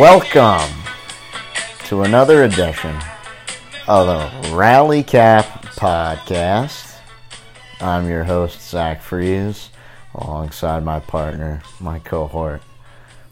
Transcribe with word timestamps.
welcome 0.00 0.72
to 1.84 2.04
another 2.04 2.44
edition 2.44 2.96
of 3.86 4.06
the 4.06 4.56
Rally 4.56 5.02
Cap 5.02 5.44
Podcast. 5.76 6.96
I'm 7.82 8.08
your 8.08 8.24
host, 8.24 8.62
Zach 8.62 9.02
Fries, 9.02 9.68
alongside 10.14 10.86
my 10.86 11.00
partner, 11.00 11.60
my 11.80 11.98
cohort, 11.98 12.62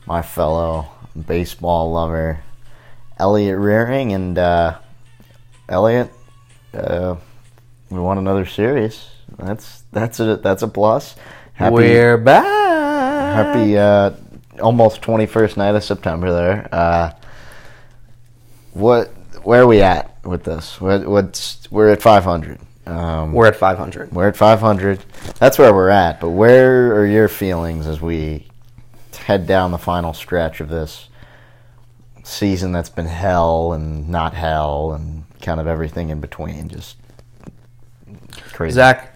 my 0.05 0.20
fellow 0.20 0.91
baseball 1.27 1.91
lover, 1.91 2.41
Elliot 3.19 3.56
Rearing. 3.56 4.12
And, 4.12 4.36
uh, 4.36 4.77
Elliot, 5.70 6.12
uh, 6.75 7.16
we 7.88 7.98
won 7.98 8.19
another 8.19 8.44
series. 8.44 9.06
That's 9.38 9.84
that's 9.91 10.20
a 10.20 10.36
that's 10.36 10.62
a 10.62 10.69
plus. 10.69 11.16
Happy, 11.55 11.72
We're 11.72 12.19
back. 12.19 12.44
happy 12.44 13.78
uh, 13.78 14.10
almost 14.61 15.03
21st 15.03 15.56
night 15.56 15.75
of 15.75 15.84
September 15.84 16.33
there. 16.33 16.69
Uh, 16.73 17.12
what 18.73 19.09
where 19.42 19.62
are 19.62 19.67
we 19.67 19.81
at 19.81 20.25
with 20.25 20.45
this? 20.45 20.81
What, 20.81 21.06
what's 21.06 21.70
we're 21.70 21.89
at 21.89 22.03
500. 22.03 22.59
Um, 22.87 23.33
We're 23.33 23.48
at 23.48 23.56
500. 23.56 24.12
we're 24.12 24.28
at 24.28 24.37
500. 24.37 25.00
That's 25.39 25.59
where 25.59 25.75
we're 25.75 25.91
at. 25.91 26.20
But 26.20 26.31
where 26.31 26.95
are 26.95 27.06
your 27.06 27.28
feelings 27.28 27.87
as 27.87 28.00
we 28.00 28.47
head 29.27 29.47
down 29.47 29.73
the 29.73 29.78
final 29.78 30.15
stretch 30.15 30.61
of 30.61 30.70
this 30.70 31.09
season 32.25 32.72
that's 32.72 32.89
been 32.89 33.06
hell 33.06 33.75
and 33.75 34.09
not 34.09 34.33
hell 34.33 34.93
and 34.93 35.25
kind 35.43 35.61
of 35.61 35.67
everything 35.67 36.09
in 36.09 36.20
between? 36.20 36.69
Just 36.69 36.97
crazy. 38.55 38.77
Zach, 38.77 39.15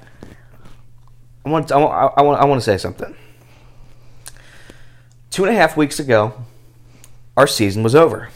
I 1.47 1.49
want, 1.49 1.73
I, 1.73 1.79
want, 1.79 2.15
I, 2.17 2.23
want, 2.23 2.41
I 2.43 2.45
want 2.45 2.61
to 2.61 2.65
say 2.65 2.77
something. 2.77 3.15
Two 5.33 5.45
and 5.45 5.53
a 5.53 5.59
half 5.59 5.77
weeks 5.77 5.99
ago, 5.99 6.35
our 7.37 7.47
season 7.47 7.83
was 7.83 7.95
over. 7.95 8.29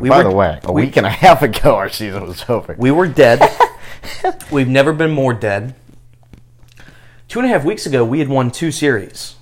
we 0.00 0.08
By 0.08 0.18
were- 0.18 0.30
the 0.30 0.36
way, 0.36 0.60
a 0.62 0.72
we- 0.72 0.82
week 0.82 0.96
and 0.96 1.04
a 1.04 1.10
half 1.10 1.42
ago, 1.42 1.74
our 1.74 1.88
season 1.90 2.24
was 2.26 2.44
over. 2.48 2.74
We 2.78 2.90
were 2.92 3.08
dead. 3.08 3.42
We've 4.52 4.68
never 4.68 4.92
been 4.92 5.10
more 5.10 5.34
dead. 5.34 5.74
Two 7.26 7.40
and 7.40 7.46
a 7.46 7.52
half 7.52 7.64
weeks 7.64 7.84
ago, 7.84 8.04
we 8.04 8.20
had 8.20 8.28
won 8.28 8.50
two 8.50 8.70
series 8.70 9.34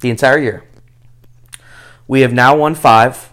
the 0.00 0.10
entire 0.10 0.36
year. 0.38 0.64
We 2.08 2.20
have 2.22 2.32
now 2.32 2.56
won 2.56 2.74
five. 2.74 3.30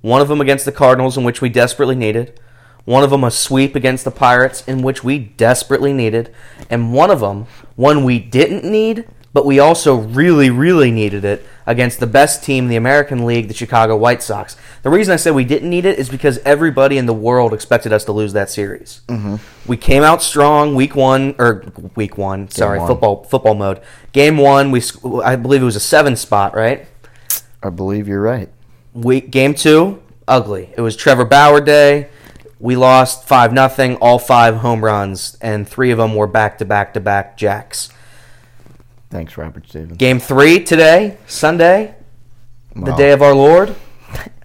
One 0.00 0.20
of 0.22 0.28
them 0.28 0.40
against 0.40 0.64
the 0.64 0.72
Cardinals, 0.72 1.18
in 1.18 1.24
which 1.24 1.42
we 1.42 1.48
desperately 1.48 1.96
needed. 1.96 2.38
One 2.84 3.02
of 3.02 3.10
them 3.10 3.24
a 3.24 3.30
sweep 3.30 3.74
against 3.74 4.04
the 4.04 4.10
Pirates, 4.12 4.62
in 4.66 4.80
which 4.82 5.02
we 5.04 5.18
desperately 5.18 5.92
needed. 5.92 6.32
And 6.70 6.94
one 6.94 7.10
of 7.10 7.20
them, 7.20 7.46
one 7.74 8.04
we 8.04 8.18
didn't 8.20 8.64
need, 8.64 9.04
but 9.38 9.46
we 9.46 9.60
also 9.60 9.94
really, 9.94 10.50
really 10.50 10.90
needed 10.90 11.24
it 11.24 11.46
against 11.64 12.00
the 12.00 12.08
best 12.08 12.42
team 12.42 12.64
in 12.64 12.70
the 12.70 12.74
American 12.74 13.24
League, 13.24 13.46
the 13.46 13.54
Chicago 13.54 13.96
White 13.96 14.20
Sox. 14.20 14.56
The 14.82 14.90
reason 14.90 15.12
I 15.12 15.16
said 15.16 15.32
we 15.32 15.44
didn't 15.44 15.70
need 15.70 15.84
it 15.84 15.96
is 15.96 16.08
because 16.08 16.38
everybody 16.38 16.98
in 16.98 17.06
the 17.06 17.14
world 17.14 17.54
expected 17.54 17.92
us 17.92 18.04
to 18.06 18.12
lose 18.12 18.32
that 18.32 18.50
series. 18.50 19.00
Mm-hmm. 19.06 19.36
We 19.68 19.76
came 19.76 20.02
out 20.02 20.24
strong 20.24 20.74
week 20.74 20.96
one 20.96 21.36
or 21.38 21.66
week 21.94 22.18
one. 22.18 22.50
Sorry, 22.50 22.80
one. 22.80 22.88
football 22.88 23.22
football 23.22 23.54
mode. 23.54 23.80
Game 24.10 24.38
one, 24.38 24.72
we 24.72 24.82
I 25.22 25.36
believe 25.36 25.62
it 25.62 25.66
was 25.66 25.76
a 25.76 25.80
seven 25.80 26.16
spot, 26.16 26.56
right? 26.56 26.88
I 27.62 27.70
believe 27.70 28.08
you're 28.08 28.20
right. 28.20 28.48
Week 28.92 29.30
game 29.30 29.54
two, 29.54 30.02
ugly. 30.26 30.74
It 30.76 30.80
was 30.80 30.96
Trevor 30.96 31.26
Bauer 31.26 31.60
day. 31.60 32.08
We 32.58 32.74
lost 32.74 33.22
five 33.28 33.52
nothing, 33.52 33.98
all 33.98 34.18
five 34.18 34.56
home 34.56 34.84
runs, 34.84 35.38
and 35.40 35.68
three 35.68 35.92
of 35.92 35.98
them 35.98 36.16
were 36.16 36.26
back 36.26 36.58
to 36.58 36.64
back 36.64 36.92
to 36.94 37.00
back 37.00 37.36
jacks. 37.36 37.90
Thanks, 39.10 39.36
Robert 39.38 39.66
Stevens. 39.68 39.96
Game 39.96 40.18
three 40.20 40.62
today, 40.62 41.16
Sunday, 41.26 41.94
the 42.76 42.92
day 42.94 43.12
of 43.12 43.22
our 43.22 43.34
Lord, 43.34 43.74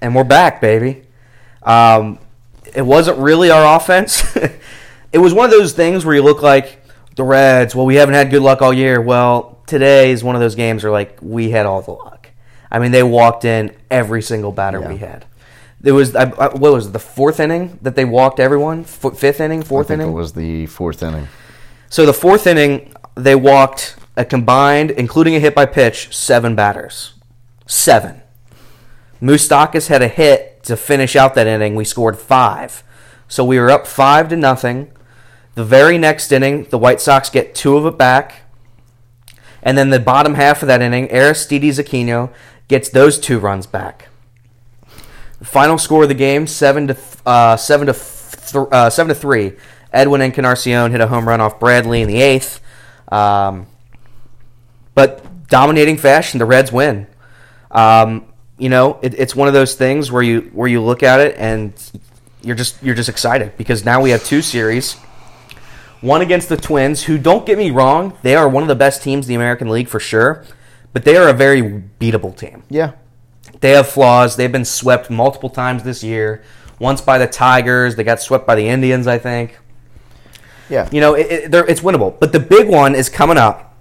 and 0.02 0.16
we're 0.16 0.24
back, 0.24 0.62
baby. 0.62 1.04
Um, 1.64 2.18
it 2.74 2.82
wasn't 2.82 3.18
really 3.20 3.52
our 3.52 3.76
offense. 3.76 4.24
it 5.12 5.18
was 5.20 5.34
one 5.34 5.46
of 5.46 5.52
those 5.52 5.74
things 5.74 6.06
where 6.06 6.16
you 6.16 6.24
look 6.24 6.42
like 6.42 6.82
the 7.16 7.24
Reds. 7.24 7.76
Well, 7.76 7.86
we 7.86 7.96
haven't 7.96 8.16
had 8.16 8.32
good 8.32 8.42
luck 8.42 8.62
all 8.62 8.74
year. 8.74 9.02
Well, 9.02 9.60
today 9.68 10.12
is 10.12 10.24
one 10.24 10.36
of 10.36 10.42
those 10.42 10.56
games 10.56 10.84
where 10.84 10.92
like 10.94 11.18
we 11.22 11.50
had 11.50 11.66
all 11.66 11.82
the 11.82 11.92
luck. 11.92 12.30
I 12.72 12.80
mean, 12.80 12.92
they 12.92 13.04
walked 13.04 13.44
in 13.46 13.76
every 13.92 14.22
single 14.22 14.52
batter 14.54 14.80
Yeah. 14.80 14.88
we 14.90 14.98
had. 14.98 15.26
There 15.82 15.94
was 15.94 16.16
I, 16.16 16.24
I, 16.24 16.48
what 16.56 16.72
was 16.72 16.88
it, 16.88 16.94
the 16.94 17.00
fourth 17.00 17.42
inning 17.42 17.78
that 17.82 17.96
they 17.98 18.06
walked 18.06 18.40
everyone? 18.40 18.82
F- 18.82 19.18
fifth 19.18 19.42
inning, 19.42 19.60
I 19.62 19.66
fourth 19.66 19.90
think 19.90 20.00
inning. 20.00 20.14
it 20.14 20.16
was 20.16 20.32
the 20.32 20.66
fourth 20.68 21.04
inning. 21.04 21.28
So 21.90 22.06
the 22.06 22.14
fourth 22.14 22.48
inning, 22.48 22.94
they 23.16 23.36
walked 23.36 23.98
a 24.16 24.26
combined, 24.26 24.92
including 24.92 25.36
a 25.36 25.40
hit 25.40 25.56
by 25.56 25.66
pitch, 25.66 26.16
seven 26.16 26.56
batters. 26.56 27.14
Seven. 27.66 28.22
Moustakas 29.22 29.88
had 29.88 30.02
a 30.02 30.08
hit 30.08 30.64
to 30.64 30.76
finish 30.76 31.16
out 31.16 31.34
that 31.36 31.48
inning. 31.48 31.76
We 31.76 31.86
scored 31.86 32.18
five. 32.18 32.84
So 33.28 33.44
we 33.44 33.58
were 33.58 33.72
up 33.72 33.88
five 33.88 34.30
to 34.30 34.36
nothing. 34.36 34.92
The 35.56 35.64
very 35.64 35.98
next 35.98 36.32
inning, 36.32 36.66
the 36.66 36.78
White 36.78 37.00
Sox 37.00 37.30
get 37.30 37.56
two 37.56 37.78
of 37.78 37.86
it 37.86 37.98
back. 37.98 38.42
And 39.62 39.78
then 39.78 39.92
the 39.92 40.00
bottom 40.00 40.34
half 40.34 40.62
of 40.62 40.68
that 40.68 40.82
inning, 40.82 41.10
Aristides 41.10 41.80
Aquino 41.80 42.32
gets 42.68 42.90
those 42.90 43.20
two 43.20 43.40
runs 43.40 43.66
back. 43.66 44.10
The 45.40 45.46
final 45.46 45.78
score 45.78 46.04
of 46.04 46.10
the 46.10 46.16
game, 46.16 46.48
seven 46.48 46.88
to 46.88 46.98
uh, 47.26 47.56
seven 47.56 47.88
to 47.88 47.94
th- 47.94 48.68
uh, 48.72 48.90
seven 48.90 49.10
to 49.10 49.16
three. 49.16 49.54
Edwin 49.92 50.22
Encarnacion 50.22 50.92
hit 50.92 51.02
a 51.02 51.08
home 51.08 51.28
run 51.28 51.40
off 51.40 51.60
Bradley 51.60 52.02
in 52.02 52.08
the 52.08 52.22
eighth. 52.22 52.60
Um, 53.12 53.68
but 54.96 55.48
dominating 55.48 55.98
fashion, 55.98 56.40
the 56.40 56.46
Reds 56.46 56.72
win. 56.72 57.08
Um, 57.72 58.26
you 58.58 58.70
know, 58.70 59.00
it, 59.02 59.14
it's 59.16 59.36
one 59.36 59.48
of 59.48 59.54
those 59.54 59.76
things 59.76 60.12
where 60.12 60.24
you 60.24 60.42
where 60.54 60.68
you 60.68 60.82
look 60.82 61.04
at 61.04 61.20
it 61.20 61.36
and 61.38 61.74
you're 62.42 62.56
just 62.56 62.82
you're 62.84 62.96
just 62.96 63.10
excited 63.10 63.58
because 63.58 63.84
now 63.84 64.02
we 64.02 64.12
have 64.12 64.24
two 64.24 64.42
series. 64.42 64.94
One 66.02 66.22
against 66.22 66.50
the 66.50 66.58
Twins, 66.58 67.04
who 67.04 67.18
don't 67.18 67.46
get 67.46 67.58
me 67.58 67.72
wrong, 67.72 68.18
they 68.24 68.36
are 68.36 68.50
one 68.50 68.62
of 68.62 68.68
the 68.68 68.76
best 68.76 69.02
teams 69.02 69.26
in 69.26 69.30
the 69.30 69.36
American 69.36 69.70
League 69.70 69.88
for 69.88 70.02
sure, 70.02 70.44
but 70.92 71.06
they 71.06 71.16
are 71.16 71.30
a 71.30 71.34
very 71.34 71.62
beatable 71.62 72.38
team. 72.38 72.64
Yeah. 72.70 72.92
They 73.62 73.72
have 73.72 73.88
flaws. 73.88 74.36
They've 74.36 74.52
been 74.52 74.66
swept 74.66 75.10
multiple 75.10 75.50
times 75.50 75.84
this 75.84 76.04
year. 76.04 76.44
Once 76.78 77.00
by 77.00 77.18
the 77.18 77.28
Tigers, 77.28 77.96
they 77.96 78.04
got 78.04 78.20
swept 78.20 78.46
by 78.46 78.56
the 78.56 78.68
Indians, 78.68 79.08
I 79.08 79.18
think. 79.18 79.58
Yeah. 80.70 80.90
You 80.92 81.00
know, 81.00 81.14
it, 81.14 81.54
it, 81.54 81.56
it's 81.70 81.80
winnable. 81.80 82.20
But 82.20 82.34
the 82.34 82.40
big 82.42 82.68
one 82.68 82.96
is 82.96 83.08
coming 83.08 83.38
up, 83.38 83.73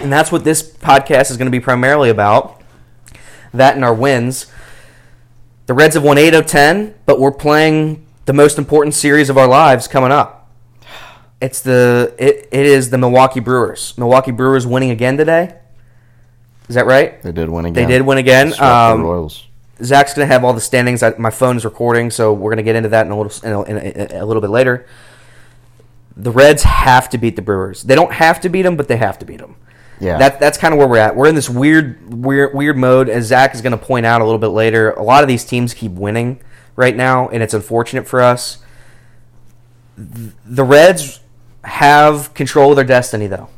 and 0.00 0.12
that's 0.12 0.32
what 0.32 0.44
this 0.44 0.62
podcast 0.62 1.30
is 1.30 1.36
going 1.36 1.46
to 1.46 1.52
be 1.52 1.60
primarily 1.60 2.10
about. 2.10 2.60
That 3.54 3.74
and 3.74 3.84
our 3.84 3.94
wins. 3.94 4.46
The 5.66 5.74
Reds 5.74 5.94
have 5.94 6.02
won 6.02 6.18
eight 6.18 6.34
of 6.34 6.46
ten, 6.46 6.94
but 7.06 7.20
we're 7.20 7.30
playing 7.30 8.04
the 8.24 8.32
most 8.32 8.58
important 8.58 8.94
series 8.94 9.28
of 9.30 9.38
our 9.38 9.46
lives 9.46 9.88
coming 9.88 10.10
up. 10.12 10.50
It's 11.40 11.60
the 11.60 12.14
it, 12.18 12.48
it 12.52 12.66
is 12.66 12.90
the 12.90 12.98
Milwaukee 12.98 13.40
Brewers. 13.40 13.96
Milwaukee 13.98 14.30
Brewers 14.30 14.66
winning 14.66 14.90
again 14.90 15.16
today. 15.16 15.58
Is 16.68 16.76
that 16.76 16.86
right? 16.86 17.20
They 17.22 17.32
did 17.32 17.48
win 17.48 17.66
again. 17.66 17.74
They 17.74 17.92
did 17.92 18.02
win 18.02 18.18
again. 18.18 18.52
Um, 18.60 19.00
the 19.00 19.04
Royals. 19.06 19.46
Zach's 19.82 20.14
gonna 20.14 20.26
have 20.26 20.44
all 20.44 20.52
the 20.52 20.60
standings. 20.60 21.02
I, 21.02 21.14
my 21.18 21.30
phone 21.30 21.56
is 21.56 21.64
recording, 21.64 22.10
so 22.10 22.32
we're 22.32 22.50
gonna 22.50 22.62
get 22.62 22.76
into 22.76 22.88
that 22.90 23.06
in 23.06 23.12
a 23.12 23.20
little 23.20 23.66
in 23.66 23.76
a, 23.76 23.80
in 23.80 24.12
a, 24.12 24.22
a 24.22 24.24
little 24.24 24.40
bit 24.40 24.50
later. 24.50 24.86
The 26.16 26.30
Reds 26.30 26.62
have 26.62 27.08
to 27.10 27.18
beat 27.18 27.36
the 27.36 27.42
Brewers. 27.42 27.82
They 27.82 27.94
don't 27.94 28.12
have 28.12 28.40
to 28.42 28.48
beat 28.48 28.62
them, 28.62 28.76
but 28.76 28.86
they 28.86 28.96
have 28.98 29.18
to 29.18 29.24
beat 29.24 29.38
them. 29.38 29.56
Yeah. 30.02 30.18
That, 30.18 30.40
that's 30.40 30.58
kind 30.58 30.74
of 30.74 30.78
where 30.78 30.88
we're 30.88 30.96
at. 30.98 31.14
We're 31.14 31.28
in 31.28 31.34
this 31.36 31.48
weird, 31.48 32.12
weird, 32.12 32.54
weird 32.54 32.76
mode. 32.76 33.08
As 33.08 33.26
Zach 33.26 33.54
is 33.54 33.60
going 33.62 33.70
to 33.78 33.82
point 33.82 34.04
out 34.04 34.20
a 34.20 34.24
little 34.24 34.38
bit 34.38 34.48
later, 34.48 34.90
a 34.92 35.02
lot 35.02 35.22
of 35.22 35.28
these 35.28 35.44
teams 35.44 35.72
keep 35.74 35.92
winning 35.92 36.40
right 36.74 36.96
now, 36.96 37.28
and 37.28 37.42
it's 37.42 37.54
unfortunate 37.54 38.06
for 38.08 38.20
us. 38.20 38.58
The 39.96 40.64
Reds 40.64 41.20
have 41.64 42.34
control 42.34 42.70
of 42.70 42.76
their 42.76 42.84
destiny, 42.84 43.26
though. 43.26 43.48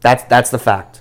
That's 0.00 0.22
that's 0.24 0.50
the 0.50 0.58
fact. 0.58 1.00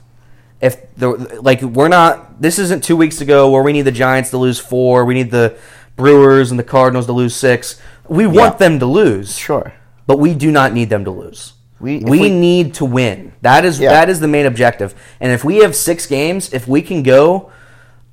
If 0.62 0.96
the 0.96 1.10
like, 1.42 1.62
we're 1.62 1.90
not. 1.90 2.42
This 2.42 2.58
isn't 2.58 2.84
two 2.84 2.96
weeks 2.96 3.20
ago 3.22 3.52
where 3.52 3.62
we 3.62 3.74
need 3.74 3.82
the 3.82 3.92
Giants 3.92 4.30
to 4.32 4.38
lose 4.38 4.60
four. 4.60 5.04
We 5.06 5.14
need 5.14 5.30
the 5.32 5.58
Brewers 5.98 6.50
and 6.52 6.60
the 6.60 6.64
Cardinals 6.64 7.06
to 7.08 7.12
lose 7.12 7.36
six. 7.36 7.80
We 8.08 8.26
want 8.26 8.54
Yeah. 8.54 8.58
them 8.70 8.80
to 8.80 8.86
lose, 8.86 9.38
Sure. 9.38 9.74
but 10.08 10.20
we 10.20 10.34
do 10.34 10.52
not 10.52 10.74
need 10.74 10.90
them 10.90 11.04
to 11.06 11.12
lose. 11.12 11.53
We- 11.84 11.98
we, 12.00 12.20
we- 12.22 12.30
need 12.30 12.76
to 12.76 12.86
win. 12.86 13.34
That 13.42 13.66
is 13.66 13.78
Yeah. 13.80 13.90
that 13.92 14.10
is 14.10 14.20
the 14.22 14.28
main 14.28 14.46
objective. 14.46 14.96
And 15.20 15.32
if 15.34 15.44
we 15.44 15.58
have 15.58 15.76
six 15.76 16.06
games, 16.06 16.54
if 16.54 16.66
we 16.68 16.82
can 16.82 17.04
go, 17.04 17.52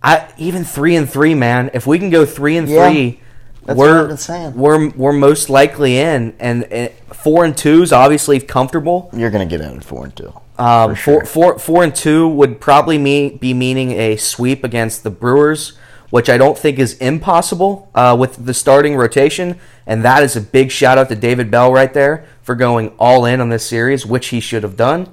I 0.02 0.24
even 0.38 0.64
three 0.64 0.96
and 0.96 1.08
three, 1.08 1.34
man. 1.34 1.70
If 1.72 1.86
we 1.86 1.98
can 1.98 2.10
go 2.10 2.26
three 2.26 2.56
and 2.56 2.68
Yeah. 2.68 2.90
three, 2.90 3.20
That's 3.66 3.78
we're 3.78 4.02
I've 4.02 4.08
been 4.08 4.16
saying. 4.16 4.54
we're 4.56 4.88
we're 4.90 5.12
most 5.12 5.48
likely 5.50 5.98
in. 5.98 6.34
And, 6.40 6.64
and 6.64 6.90
four 7.12 7.44
and 7.44 7.56
two 7.56 7.82
is 7.82 7.92
obviously 7.92 8.40
comfortable. 8.40 9.08
You're 9.16 9.30
gonna 9.30 9.46
get 9.46 9.60
in 9.60 9.76
at 9.76 9.84
four 9.84 10.04
and 10.04 10.16
two. 10.16 10.32
Um, 10.58 10.94
sure. 10.94 11.20
four, 11.20 11.26
four, 11.26 11.58
four 11.60 11.84
and 11.84 11.94
two 11.94 12.26
would 12.28 12.60
probably 12.60 12.98
me, 12.98 13.30
be 13.30 13.54
meaning 13.54 13.92
a 13.92 14.16
sweep 14.16 14.64
against 14.64 15.04
the 15.04 15.10
Brewers, 15.10 15.74
which 16.10 16.28
I 16.28 16.36
don't 16.36 16.58
think 16.58 16.78
is 16.78 16.94
impossible 16.98 17.88
uh, 17.94 18.16
with 18.18 18.44
the 18.44 18.52
starting 18.54 18.96
rotation. 18.96 19.58
And 19.86 20.04
that 20.04 20.22
is 20.22 20.36
a 20.36 20.40
big 20.40 20.70
shout 20.70 20.98
out 20.98 21.08
to 21.08 21.16
David 21.16 21.50
Bell 21.50 21.72
right 21.72 21.92
there 21.92 22.26
for 22.42 22.54
going 22.54 22.90
all 22.98 23.24
in 23.24 23.40
on 23.40 23.48
this 23.48 23.64
series, 23.66 24.04
which 24.06 24.28
he 24.28 24.40
should 24.40 24.62
have 24.62 24.76
done. 24.76 25.08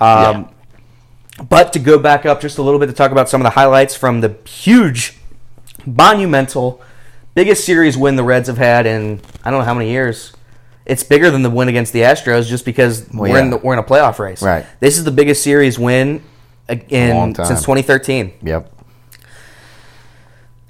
Um, 0.00 0.50
But 1.48 1.72
to 1.72 1.78
go 1.80 1.98
back 1.98 2.24
up 2.24 2.40
just 2.40 2.58
a 2.58 2.62
little 2.62 2.78
bit 2.78 2.86
to 2.86 2.92
talk 2.92 3.10
about 3.10 3.28
some 3.28 3.40
of 3.40 3.44
the 3.44 3.50
highlights 3.50 3.96
from 3.96 4.20
the 4.20 4.36
huge 4.46 5.18
monumental, 5.84 6.80
biggest 7.34 7.64
series 7.64 7.96
win 7.96 8.14
the 8.16 8.22
Reds 8.22 8.46
have 8.46 8.58
had 8.58 8.86
in 8.86 9.20
I 9.44 9.50
don't 9.50 9.60
know 9.60 9.64
how 9.64 9.74
many 9.74 9.90
years. 9.90 10.32
It's 10.86 11.02
bigger 11.02 11.30
than 11.30 11.42
the 11.42 11.50
win 11.50 11.68
against 11.68 11.92
the 11.92 12.00
Astros 12.00 12.46
just 12.46 12.64
because 12.64 13.08
Well, 13.12 13.30
we're 13.32 13.40
in 13.40 13.50
the, 13.50 13.56
we're 13.56 13.72
in 13.72 13.78
a 13.78 13.82
playoff 13.84 14.18
race. 14.18 14.42
Right. 14.42 14.66
This 14.80 14.98
is 14.98 15.04
the 15.04 15.10
biggest 15.10 15.42
series 15.42 15.78
win 15.78 16.22
in 16.68 17.34
since 17.34 17.60
2013. 17.62 18.34
Yep. 18.42 18.70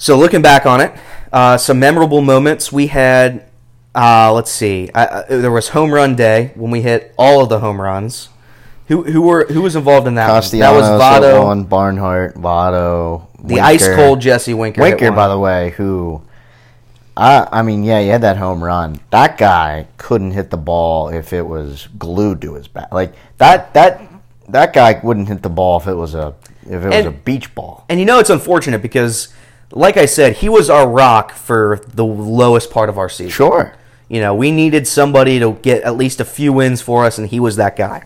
So 0.04 0.18
looking 0.18 0.42
back 0.42 0.66
on 0.66 0.82
it, 0.82 0.92
uh, 1.32 1.56
some 1.56 1.78
memorable 1.78 2.20
moments 2.20 2.70
we 2.70 2.88
had. 2.88 3.46
Uh, 3.94 4.30
let's 4.34 4.50
see. 4.50 4.90
I, 4.94 5.06
I, 5.06 5.22
there 5.22 5.50
was 5.50 5.70
home 5.70 5.94
run 5.94 6.14
day 6.14 6.52
when 6.56 6.70
we 6.70 6.82
hit 6.82 7.14
all 7.16 7.42
of 7.42 7.48
the 7.48 7.60
home 7.60 7.80
runs. 7.80 8.28
Who 8.88 9.04
who 9.04 9.22
were 9.22 9.46
who 9.46 9.62
was 9.62 9.76
involved 9.76 10.06
in 10.06 10.16
that? 10.16 10.26
one? 10.28 10.60
That 10.60 10.72
was 10.72 10.84
Votto, 11.00 11.44
one, 11.46 11.64
Barnhart, 11.64 12.34
Votto, 12.34 13.28
the 13.42 13.60
ice 13.60 13.88
cold 13.96 14.20
Jesse 14.20 14.52
Winker. 14.52 14.82
Winker, 14.82 15.10
by 15.10 15.26
the 15.26 15.38
way, 15.38 15.70
who, 15.70 16.20
I, 17.16 17.48
I 17.50 17.62
mean, 17.62 17.82
yeah, 17.82 18.02
he 18.02 18.08
had 18.08 18.20
that 18.20 18.36
home 18.36 18.62
run. 18.62 19.00
That 19.08 19.38
guy 19.38 19.86
couldn't 19.96 20.32
hit 20.32 20.50
the 20.50 20.58
ball 20.58 21.08
if 21.08 21.32
it 21.32 21.46
was 21.46 21.88
glued 21.98 22.42
to 22.42 22.52
his 22.56 22.68
back. 22.68 22.92
Like 22.92 23.14
that, 23.38 23.72
that, 23.72 24.02
that 24.50 24.74
guy 24.74 25.00
wouldn't 25.02 25.28
hit 25.28 25.42
the 25.42 25.48
ball 25.48 25.80
if 25.80 25.86
it 25.86 25.94
was 25.94 26.14
a, 26.14 26.34
if 26.66 26.72
it 26.72 26.88
was 26.88 26.94
And- 26.94 27.06
a 27.06 27.10
beach 27.10 27.54
ball. 27.54 27.86
And 27.88 27.98
you 27.98 28.04
know 28.04 28.18
it's 28.18 28.28
unfortunate 28.28 28.82
because, 28.82 29.32
like 29.74 29.96
I 29.96 30.06
said, 30.06 30.36
he 30.36 30.48
was 30.48 30.70
our 30.70 30.88
rock 30.88 31.32
for 31.32 31.80
the 31.88 32.04
lowest 32.04 32.70
part 32.70 32.88
of 32.88 32.96
our 32.98 33.08
season. 33.08 33.30
Sure. 33.30 33.74
You 34.08 34.20
know, 34.20 34.34
we 34.34 34.50
needed 34.50 34.86
somebody 34.86 35.38
to 35.40 35.54
get 35.62 35.82
at 35.82 35.96
least 35.96 36.20
a 36.20 36.24
few 36.24 36.52
wins 36.52 36.80
for 36.80 37.04
us, 37.04 37.18
and 37.18 37.28
he 37.28 37.40
was 37.40 37.56
that 37.56 37.74
guy. 37.76 38.04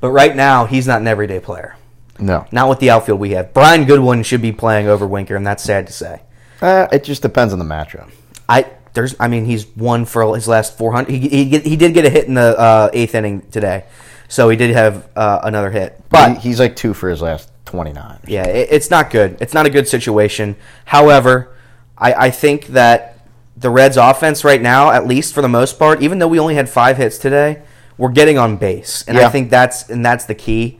But 0.00 0.10
right 0.10 0.34
now, 0.34 0.66
he's 0.66 0.86
not 0.86 1.00
an 1.00 1.06
everyday 1.06 1.40
player. 1.40 1.76
No, 2.18 2.46
Not 2.52 2.68
with 2.68 2.80
the 2.80 2.90
outfield 2.90 3.18
we 3.18 3.30
have. 3.30 3.54
Brian 3.54 3.86
Goodwin 3.86 4.22
should 4.24 4.42
be 4.42 4.52
playing 4.52 4.88
over 4.88 5.06
Winker, 5.06 5.36
and 5.36 5.46
that's 5.46 5.62
sad 5.62 5.86
to 5.86 5.92
say. 5.92 6.20
uh, 6.60 6.86
it 6.92 7.02
just 7.02 7.22
depends 7.22 7.52
on 7.54 7.58
the 7.58 7.64
matchup. 7.64 8.10
I 8.46 8.66
there's 8.92 9.14
I 9.18 9.28
mean 9.28 9.46
he's 9.46 9.66
won 9.76 10.04
for 10.04 10.34
his 10.34 10.46
last 10.48 10.76
400. 10.76 11.10
He 11.10 11.28
he, 11.46 11.58
he 11.60 11.76
did 11.76 11.94
get 11.94 12.04
a 12.04 12.10
hit 12.10 12.26
in 12.26 12.34
the 12.34 12.58
uh, 12.58 12.90
eighth 12.92 13.14
inning 13.14 13.40
today, 13.50 13.84
so 14.28 14.50
he 14.50 14.56
did 14.56 14.70
have 14.72 15.08
uh, 15.16 15.40
another 15.44 15.70
hit. 15.70 15.96
But 16.10 16.34
But 16.34 16.38
he's 16.42 16.58
like 16.60 16.76
two 16.76 16.92
for 16.92 17.08
his 17.08 17.22
last 17.22 17.49
twenty 17.70 17.92
nine. 17.92 18.18
yeah, 18.26 18.46
it, 18.46 18.68
it's 18.70 18.90
not 18.90 19.10
good. 19.10 19.36
It's 19.40 19.54
not 19.54 19.66
a 19.66 19.70
good 19.70 19.86
situation. 19.88 20.56
However, 20.86 21.54
I, 21.96 22.12
I 22.26 22.30
think 22.30 22.66
that 22.68 23.18
the 23.56 23.70
Reds' 23.70 23.96
offense 23.96 24.42
right 24.44 24.60
now, 24.60 24.90
at 24.90 25.06
least 25.06 25.34
for 25.34 25.42
the 25.42 25.48
most 25.48 25.78
part, 25.78 26.02
even 26.02 26.18
though 26.18 26.28
we 26.28 26.38
only 26.38 26.54
had 26.54 26.68
five 26.68 26.96
hits 26.96 27.18
today, 27.18 27.62
we're 27.98 28.08
getting 28.10 28.38
on 28.38 28.56
base, 28.56 29.04
and 29.06 29.16
I 29.18 29.28
think 29.28 29.50
that's 29.50 29.88
and 29.90 30.04
that's 30.04 30.24
the 30.24 30.34
key. 30.34 30.78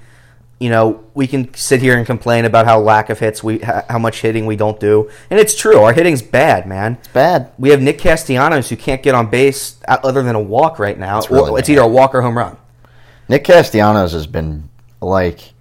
You 0.58 0.68
know, 0.68 1.04
we 1.14 1.26
can 1.26 1.54
sit 1.54 1.80
here 1.80 1.96
and 1.96 2.04
complain 2.04 2.44
about 2.44 2.66
how 2.66 2.78
lack 2.80 3.08
of 3.08 3.18
hits 3.18 3.42
we, 3.42 3.60
how 3.60 3.98
much 3.98 4.20
hitting 4.20 4.44
we 4.44 4.56
don't 4.56 4.78
do, 4.78 5.10
and 5.30 5.40
it's 5.40 5.54
true. 5.56 5.80
Our 5.80 5.92
hitting's 5.94 6.20
bad, 6.22 6.66
man. 6.66 6.94
It's 7.00 7.08
bad. 7.08 7.52
We 7.58 7.70
have 7.70 7.80
Nick 7.80 7.98
Castellanos 7.98 8.68
who 8.68 8.76
can't 8.76 9.02
get 9.02 9.14
on 9.14 9.30
base 9.30 9.76
other 9.88 10.22
than 10.22 10.34
a 10.34 10.40
walk 10.40 10.78
right 10.78 10.98
now. 10.98 11.18
It's 11.18 11.30
really 11.30 11.44
Well, 11.44 11.56
it's 11.56 11.68
either 11.70 11.80
a 11.82 11.88
walk 11.88 12.14
or 12.14 12.20
home 12.20 12.36
run. 12.36 12.58
Nick 13.28 13.44
Castellanos 13.44 14.12
has 14.12 14.26
been 14.26 14.68
like 15.00 15.54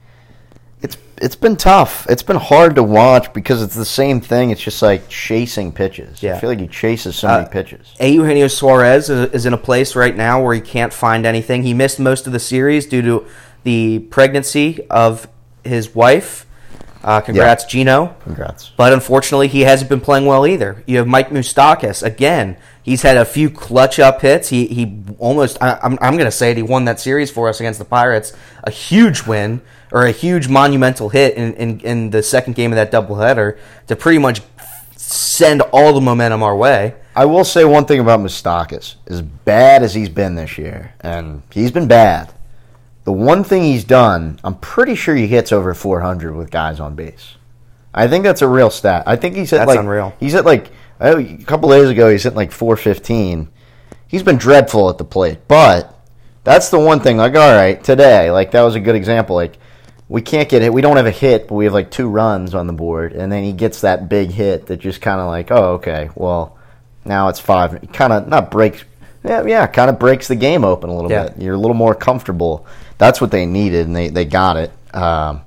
it's 1.21 1.35
been 1.35 1.55
tough. 1.55 2.05
It's 2.09 2.23
been 2.23 2.37
hard 2.37 2.75
to 2.75 2.83
watch 2.83 3.33
because 3.33 3.61
it's 3.61 3.75
the 3.75 3.85
same 3.85 4.21
thing. 4.21 4.51
It's 4.51 4.61
just 4.61 4.81
like 4.81 5.07
chasing 5.09 5.71
pitches. 5.71 6.21
Yeah. 6.23 6.35
I 6.35 6.39
feel 6.39 6.49
like 6.49 6.59
he 6.59 6.67
chases 6.67 7.15
so 7.15 7.27
many 7.27 7.45
Uh, 7.45 7.49
pitches. 7.49 7.93
Eugenio 7.99 8.47
Suarez 8.47 9.09
is 9.09 9.31
is 9.31 9.45
in 9.45 9.53
a 9.53 9.57
place 9.57 9.95
right 9.95 10.15
now 10.15 10.41
where 10.43 10.53
he 10.55 10.61
can't 10.61 10.93
find 10.93 11.25
anything. 11.25 11.63
He 11.63 11.73
missed 11.73 11.99
most 11.99 12.27
of 12.27 12.33
the 12.33 12.39
series 12.39 12.85
due 12.85 13.01
to 13.03 13.25
the 13.63 13.99
pregnancy 14.09 14.79
of 14.89 15.27
his 15.63 15.93
wife. 15.93 16.45
Uh, 17.01 17.21
congrats, 17.21 17.63
Gino. 17.63 18.13
Congrats. 18.23 18.71
But 18.75 18.91
unfortunately, 18.91 19.47
he 19.47 19.61
hasn't 19.61 19.89
been 19.89 20.01
playing 20.01 20.25
well 20.25 20.45
either. 20.45 20.83
You 20.85 20.97
have 20.97 21.07
Mike 21.07 21.29
Moustakas 21.29 22.03
again. 22.03 22.57
He's 22.83 23.03
had 23.03 23.15
a 23.15 23.23
few 23.23 23.49
clutch 23.49 23.99
up 23.99 24.21
hits. 24.21 24.49
He 24.49 24.67
he 24.67 25.01
almost. 25.17 25.57
I, 25.61 25.79
I'm 25.81 25.97
I'm 26.01 26.13
going 26.15 26.25
to 26.25 26.31
say 26.31 26.51
it. 26.51 26.57
He 26.57 26.63
won 26.63 26.85
that 26.85 26.99
series 26.99 27.31
for 27.31 27.47
us 27.47 27.59
against 27.61 27.79
the 27.79 27.85
Pirates. 27.85 28.33
A 28.65 28.71
huge 28.71 29.25
win 29.25 29.61
or 29.91 30.05
a 30.05 30.11
huge 30.11 30.47
monumental 30.47 31.09
hit 31.09 31.35
in, 31.35 31.53
in, 31.55 31.79
in 31.81 32.09
the 32.09 32.21
second 32.23 32.55
game 32.55 32.71
of 32.71 32.75
that 32.75 32.91
doubleheader 32.91 33.57
to 33.87 33.95
pretty 33.95 34.19
much 34.19 34.41
send 34.95 35.61
all 35.61 35.93
the 35.93 36.01
momentum 36.01 36.43
our 36.43 36.55
way. 36.55 36.95
I 37.15 37.25
will 37.25 37.43
say 37.43 37.65
one 37.65 37.85
thing 37.85 37.99
about 37.99 38.19
Moustakas. 38.19 38.95
As 39.07 39.21
bad 39.21 39.83
as 39.83 39.93
he's 39.93 40.09
been 40.09 40.35
this 40.35 40.57
year, 40.57 40.93
and 41.01 41.41
he's 41.51 41.71
been 41.71 41.87
bad, 41.87 42.33
the 43.03 43.11
one 43.11 43.43
thing 43.43 43.63
he's 43.63 43.83
done, 43.83 44.39
I'm 44.43 44.55
pretty 44.55 44.95
sure 44.95 45.15
he 45.15 45.27
hits 45.27 45.51
over 45.51 45.73
400 45.73 46.35
with 46.35 46.51
guys 46.51 46.79
on 46.79 46.95
base. 46.95 47.35
I 47.93 48.07
think 48.07 48.23
that's 48.23 48.43
a 48.43 48.47
real 48.47 48.69
stat. 48.69 49.03
I 49.07 49.15
think 49.15 49.35
he's 49.35 49.51
at 49.51 49.59
That's 49.59 49.69
like 49.69 49.79
unreal. 49.79 50.13
he's 50.19 50.35
at 50.35 50.45
like 50.45 50.69
oh, 51.01 51.17
a 51.17 51.37
couple 51.37 51.69
days 51.69 51.89
ago 51.89 52.09
he's 52.09 52.25
at 52.25 52.35
like 52.35 52.51
415. 52.51 53.49
He's 54.07 54.23
been 54.23 54.37
dreadful 54.37 54.89
at 54.89 54.97
the 54.97 55.05
plate, 55.05 55.39
but 55.47 55.95
that's 56.43 56.69
the 56.69 56.79
one 56.79 56.99
thing. 56.99 57.17
Like, 57.17 57.35
all 57.35 57.55
right, 57.55 57.83
today, 57.83 58.31
like 58.31 58.51
that 58.51 58.61
was 58.61 58.75
a 58.75 58.79
good 58.79 58.95
example. 58.95 59.35
Like, 59.35 59.57
we 60.09 60.21
can't 60.21 60.49
get 60.49 60.61
hit. 60.63 60.73
We 60.73 60.81
don't 60.81 60.97
have 60.97 61.05
a 61.05 61.11
hit, 61.11 61.47
but 61.47 61.55
we 61.55 61.65
have 61.65 61.73
like 61.73 61.91
two 61.91 62.09
runs 62.09 62.53
on 62.55 62.67
the 62.67 62.73
board, 62.73 63.13
and 63.13 63.31
then 63.31 63.43
he 63.43 63.53
gets 63.53 63.81
that 63.81 64.09
big 64.09 64.31
hit 64.31 64.65
that 64.65 64.77
just 64.79 64.99
kind 65.01 65.21
of 65.21 65.27
like, 65.27 65.51
oh, 65.51 65.73
okay, 65.75 66.09
well, 66.15 66.57
now 67.05 67.29
it's 67.29 67.39
five. 67.39 67.79
Kind 67.93 68.11
of 68.11 68.27
not 68.27 68.51
breaks. 68.51 68.83
Yeah, 69.23 69.45
yeah, 69.45 69.67
kind 69.67 69.89
of 69.89 69.99
breaks 69.99 70.27
the 70.27 70.35
game 70.35 70.63
open 70.65 70.89
a 70.89 70.95
little 70.95 71.11
Yeah. 71.11 71.29
bit. 71.29 71.41
You're 71.41 71.55
a 71.55 71.57
little 71.59 71.75
more 71.75 71.93
comfortable. 71.93 72.65
That's 72.97 73.21
what 73.21 73.31
they 73.31 73.45
needed, 73.45 73.85
and 73.87 73.95
they, 73.95 74.09
they 74.09 74.25
got 74.25 74.57
it. 74.57 74.71
Um, 74.93 75.41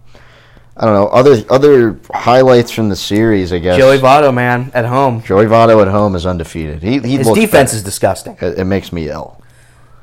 I 0.76 0.86
don't 0.86 0.94
know 0.94 1.08
other 1.08 1.36
other 1.50 1.98
highlights 2.14 2.70
from 2.70 2.88
the 2.88 2.96
series. 2.96 3.52
I 3.52 3.58
guess 3.58 3.76
Joey 3.76 3.98
Votto, 3.98 4.32
man, 4.32 4.70
at 4.74 4.86
home. 4.86 5.22
Joey 5.22 5.44
Votto 5.46 5.82
at 5.82 5.88
home 5.88 6.14
is 6.14 6.24
undefeated. 6.24 6.82
He, 6.82 6.98
he 7.00 7.16
His 7.18 7.26
defense 7.28 7.50
better. 7.70 7.76
is 7.76 7.82
disgusting. 7.82 8.38
It, 8.40 8.58
it 8.60 8.64
makes 8.64 8.90
me 8.92 9.08
ill. 9.10 9.41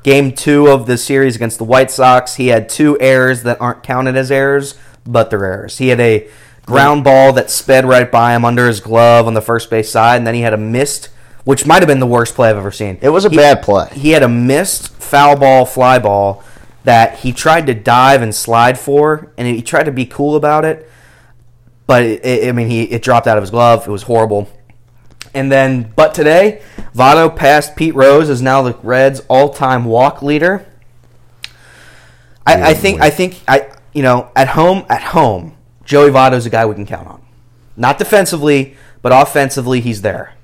Game 0.02 0.32
two 0.32 0.68
of 0.68 0.86
the 0.86 0.96
series 0.96 1.36
against 1.36 1.58
the 1.58 1.64
White 1.64 1.90
Sox, 1.90 2.36
he 2.36 2.48
had 2.48 2.68
two 2.70 2.98
errors 3.00 3.42
that 3.42 3.60
aren't 3.60 3.82
counted 3.82 4.16
as 4.16 4.30
errors, 4.30 4.74
but 5.06 5.28
they're 5.30 5.44
errors. 5.44 5.76
He 5.78 5.88
had 5.88 6.00
a 6.00 6.26
ground 6.64 7.04
ball 7.04 7.32
that 7.34 7.50
sped 7.50 7.84
right 7.84 8.10
by 8.10 8.34
him 8.34 8.44
under 8.44 8.66
his 8.66 8.80
glove 8.80 9.26
on 9.26 9.34
the 9.34 9.42
first 9.42 9.68
base 9.68 9.90
side, 9.90 10.16
and 10.16 10.26
then 10.26 10.34
he 10.34 10.40
had 10.40 10.54
a 10.54 10.58
missed, 10.58 11.10
which 11.44 11.66
might 11.66 11.82
have 11.82 11.86
been 11.88 12.00
the 12.00 12.06
worst 12.06 12.34
play 12.34 12.48
I've 12.48 12.56
ever 12.56 12.70
seen. 12.70 12.98
It 13.02 13.10
was 13.10 13.26
a 13.26 13.28
He- 13.28 13.36
bad 13.36 13.60
play. 13.62 13.88
He 13.92 14.12
had 14.12 14.22
a 14.22 14.28
missed 14.28 14.88
foul 14.94 15.36
ball, 15.36 15.66
fly 15.66 15.98
ball 15.98 16.42
that 16.84 17.16
he 17.18 17.32
tried 17.32 17.66
to 17.66 17.74
dive 17.74 18.22
and 18.22 18.34
slide 18.34 18.78
for, 18.78 19.32
and 19.36 19.46
he 19.46 19.60
tried 19.60 19.84
to 19.84 19.92
be 19.92 20.06
cool 20.06 20.34
about 20.34 20.64
it. 20.64 20.88
But 21.86 22.04
it, 22.04 22.24
it- 22.24 22.48
I 22.48 22.52
mean, 22.52 22.68
he 22.68 22.84
it 22.84 23.02
dropped 23.02 23.26
out 23.26 23.36
of 23.36 23.42
his 23.42 23.50
glove. 23.50 23.86
It 23.86 23.90
was 23.90 24.04
horrible. 24.04 24.48
And 25.34 25.52
then, 25.52 25.92
but 25.94 26.14
today, 26.14 26.62
Votto 26.94 27.34
passed 27.34 27.76
Pete 27.76 27.94
Rose 27.94 28.28
is 28.28 28.42
now 28.42 28.62
the 28.62 28.74
Reds' 28.82 29.20
all-time 29.28 29.84
walk 29.84 30.22
leader. 30.22 30.66
I, 32.46 32.70
I 32.70 32.74
think 32.74 33.00
I 33.00 33.10
think 33.10 33.40
I 33.46 33.70
you 33.92 34.02
know 34.02 34.30
at 34.34 34.48
home 34.48 34.84
at 34.88 35.02
home 35.02 35.56
Joey 35.84 36.10
Votto's 36.10 36.46
a 36.46 36.50
guy 36.50 36.66
we 36.66 36.74
can 36.74 36.86
count 36.86 37.06
on. 37.06 37.22
Not 37.76 37.98
defensively, 37.98 38.76
but 39.02 39.12
offensively 39.12 39.80
he's 39.80 40.02
there. 40.02 40.34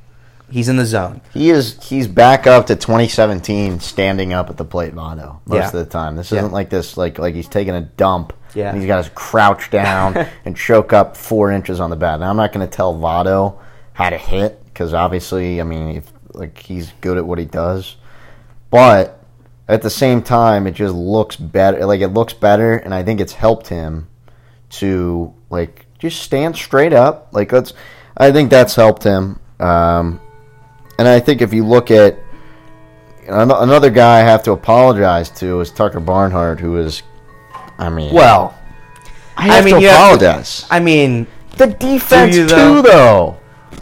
He's 0.49 0.69
in 0.69 0.77
the 0.77 0.87
zone. 0.87 1.21
He 1.33 1.51
is 1.51 1.83
he's 1.83 2.07
back 2.07 2.47
up 2.47 2.67
to 2.69 2.77
2017 2.77 3.81
standing 3.81 4.33
up 4.33 4.49
at 4.49 4.57
the 4.57 4.65
plate 4.65 4.95
Votto 4.95 5.41
most 5.47 5.57
Yeah. 5.57 5.67
of 5.67 5.73
the 5.73 5.87
time. 5.87 6.15
This 6.17 6.31
isn't 6.33 6.53
like 6.53 6.71
this 6.71 6.97
like 6.97 7.19
like 7.19 7.35
he's 7.35 7.49
taking 7.49 7.75
a 7.75 7.81
dump 7.81 8.33
Yeah. 8.55 8.69
and 8.71 8.79
he's 8.79 8.87
got 8.87 9.03
to 9.03 9.11
crouch 9.11 9.71
down 9.71 10.17
and 10.45 10.57
choke 10.57 10.93
up 10.93 11.17
4 11.17 11.51
inches 11.51 11.81
on 11.81 11.91
the 11.91 11.97
bat. 11.97 12.21
Now 12.21 12.31
I'm 12.31 12.37
not 12.37 12.53
going 12.53 12.69
to 12.69 12.73
tell 12.73 12.95
Votto 12.95 13.59
how 13.95 14.11
to 14.11 14.19
hit 14.19 14.63
cuz 14.75 14.95
obviously 14.95 15.61
I 15.61 15.65
mean 15.65 15.97
if 15.97 16.13
like 16.37 16.59
he's 16.59 16.93
good 17.01 17.17
at 17.19 17.27
what 17.27 17.39
he 17.39 17.45
does. 17.45 17.97
But 18.71 19.21
at 19.69 19.83
the 19.83 19.91
same 19.91 20.23
time 20.23 20.67
it 20.67 20.73
just 20.73 20.95
looks 20.95 21.35
better 21.37 21.85
like 21.87 22.01
it 22.01 22.09
looks 22.09 22.33
better 22.33 22.77
and 22.77 22.95
I 22.95 23.03
think 23.03 23.21
it's 23.21 23.33
helped 23.33 23.67
him 23.69 24.07
to 24.71 25.33
like 25.51 25.87
just 25.99 26.21
stand 26.23 26.57
straight 26.57 26.93
up. 26.93 27.29
Like 27.33 27.51
that's 27.51 27.73
I 28.17 28.31
think 28.33 28.51
that's 28.51 28.75
helped 28.75 29.03
him. 29.03 29.39
Um, 29.61 30.21
and 30.99 31.09
I 31.09 31.21
think 31.21 31.41
if 31.43 31.53
you 31.53 31.65
look 31.67 31.91
at 31.91 32.19
another 33.29 33.91
guy 33.91 34.19
I 34.21 34.23
have 34.23 34.43
to 34.45 34.53
apologize 34.53 35.31
to 35.41 35.61
is 35.61 35.71
Tucker 35.71 36.01
Barnhart, 36.01 36.61
who 36.61 36.77
is, 36.79 37.03
I 37.79 37.89
mean, 37.91 38.13
Well, 38.15 38.55
I 39.37 39.47
have 39.49 39.65
mean, 39.65 39.75
to 39.75 39.81
you 39.81 39.89
have 39.89 39.97
to- 39.97 40.05
apologize. 40.27 40.67
I 40.71 40.81
mean, 40.81 41.27
the 41.57 41.67
defense 41.67 42.37
too, 42.37 42.47
though? 42.47 42.83
though. 42.83 43.37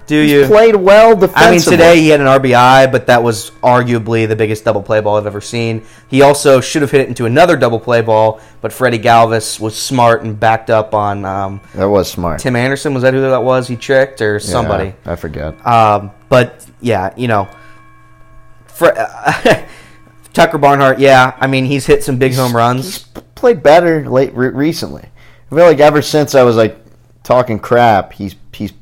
Do 0.06 0.20
He's 0.20 0.30
you? 0.32 0.46
played 0.46 0.76
well 0.76 1.16
defensively. 1.16 1.46
I 1.46 1.50
mean, 1.50 1.61
today 1.61 2.00
he 2.00 2.08
had 2.11 2.20
an 2.20 2.26
RBI, 2.26 2.92
but 2.92 3.06
that 3.06 3.23
was 3.23 3.50
arguably 3.62 4.28
the 4.28 4.37
biggest 4.37 4.64
double 4.64 4.82
play 4.82 5.00
ball 5.00 5.16
I've 5.16 5.26
ever 5.26 5.40
seen. 5.40 5.84
He 6.08 6.20
also 6.23 6.61
should 6.61 6.82
have 6.82 6.90
hit 6.90 7.00
it 7.00 7.08
into 7.08 7.25
another 7.26 7.56
double 7.56 7.80
play 7.80 8.02
ball, 8.02 8.40
but 8.61 8.73
Freddie 8.73 8.99
Galvis 8.99 9.58
was 9.58 9.75
smart 9.80 10.23
and 10.23 10.38
backed 10.38 10.68
up 10.70 10.92
on 10.92 11.25
um, 11.25 11.61
that 11.75 11.88
was 11.88 12.11
smart. 12.11 12.40
Tim 12.40 12.54
Anderson. 12.56 12.92
Was 12.92 13.02
that 13.02 13.14
who 13.14 13.20
that 13.23 13.42
was? 13.42 13.66
He 13.66 13.76
tricked 13.76 14.20
or 14.20 14.34
Yeah, 14.34 14.38
somebody? 14.40 14.94
I 15.06 15.16
forget. 15.16 15.66
Um, 15.66 16.11
but 16.28 16.66
yeah, 16.80 17.14
you 17.16 17.28
know, 17.28 17.49
Fre- 18.66 18.88
Tucker 20.32 20.58
Barnhart. 20.58 20.99
Yeah, 20.99 21.37
I 21.40 21.46
mean 21.46 21.64
he's 21.64 21.87
hit 21.87 22.02
some 22.04 22.18
big 22.18 22.34
home 22.34 22.54
runs. 22.54 22.84
He's 22.84 22.99
played 23.34 23.62
better 23.62 24.08
late 24.08 24.34
re- 24.34 24.49
recently. 24.49 25.04
I 25.50 25.54
feel 25.54 25.64
like 25.66 25.78
ever 25.80 26.02
since 26.02 26.34
I 26.34 26.42
was 26.42 26.56
like 26.56 26.76
talking 27.23 27.58
crap, 27.58 28.12
he's 28.12 28.34
he's 28.52 28.73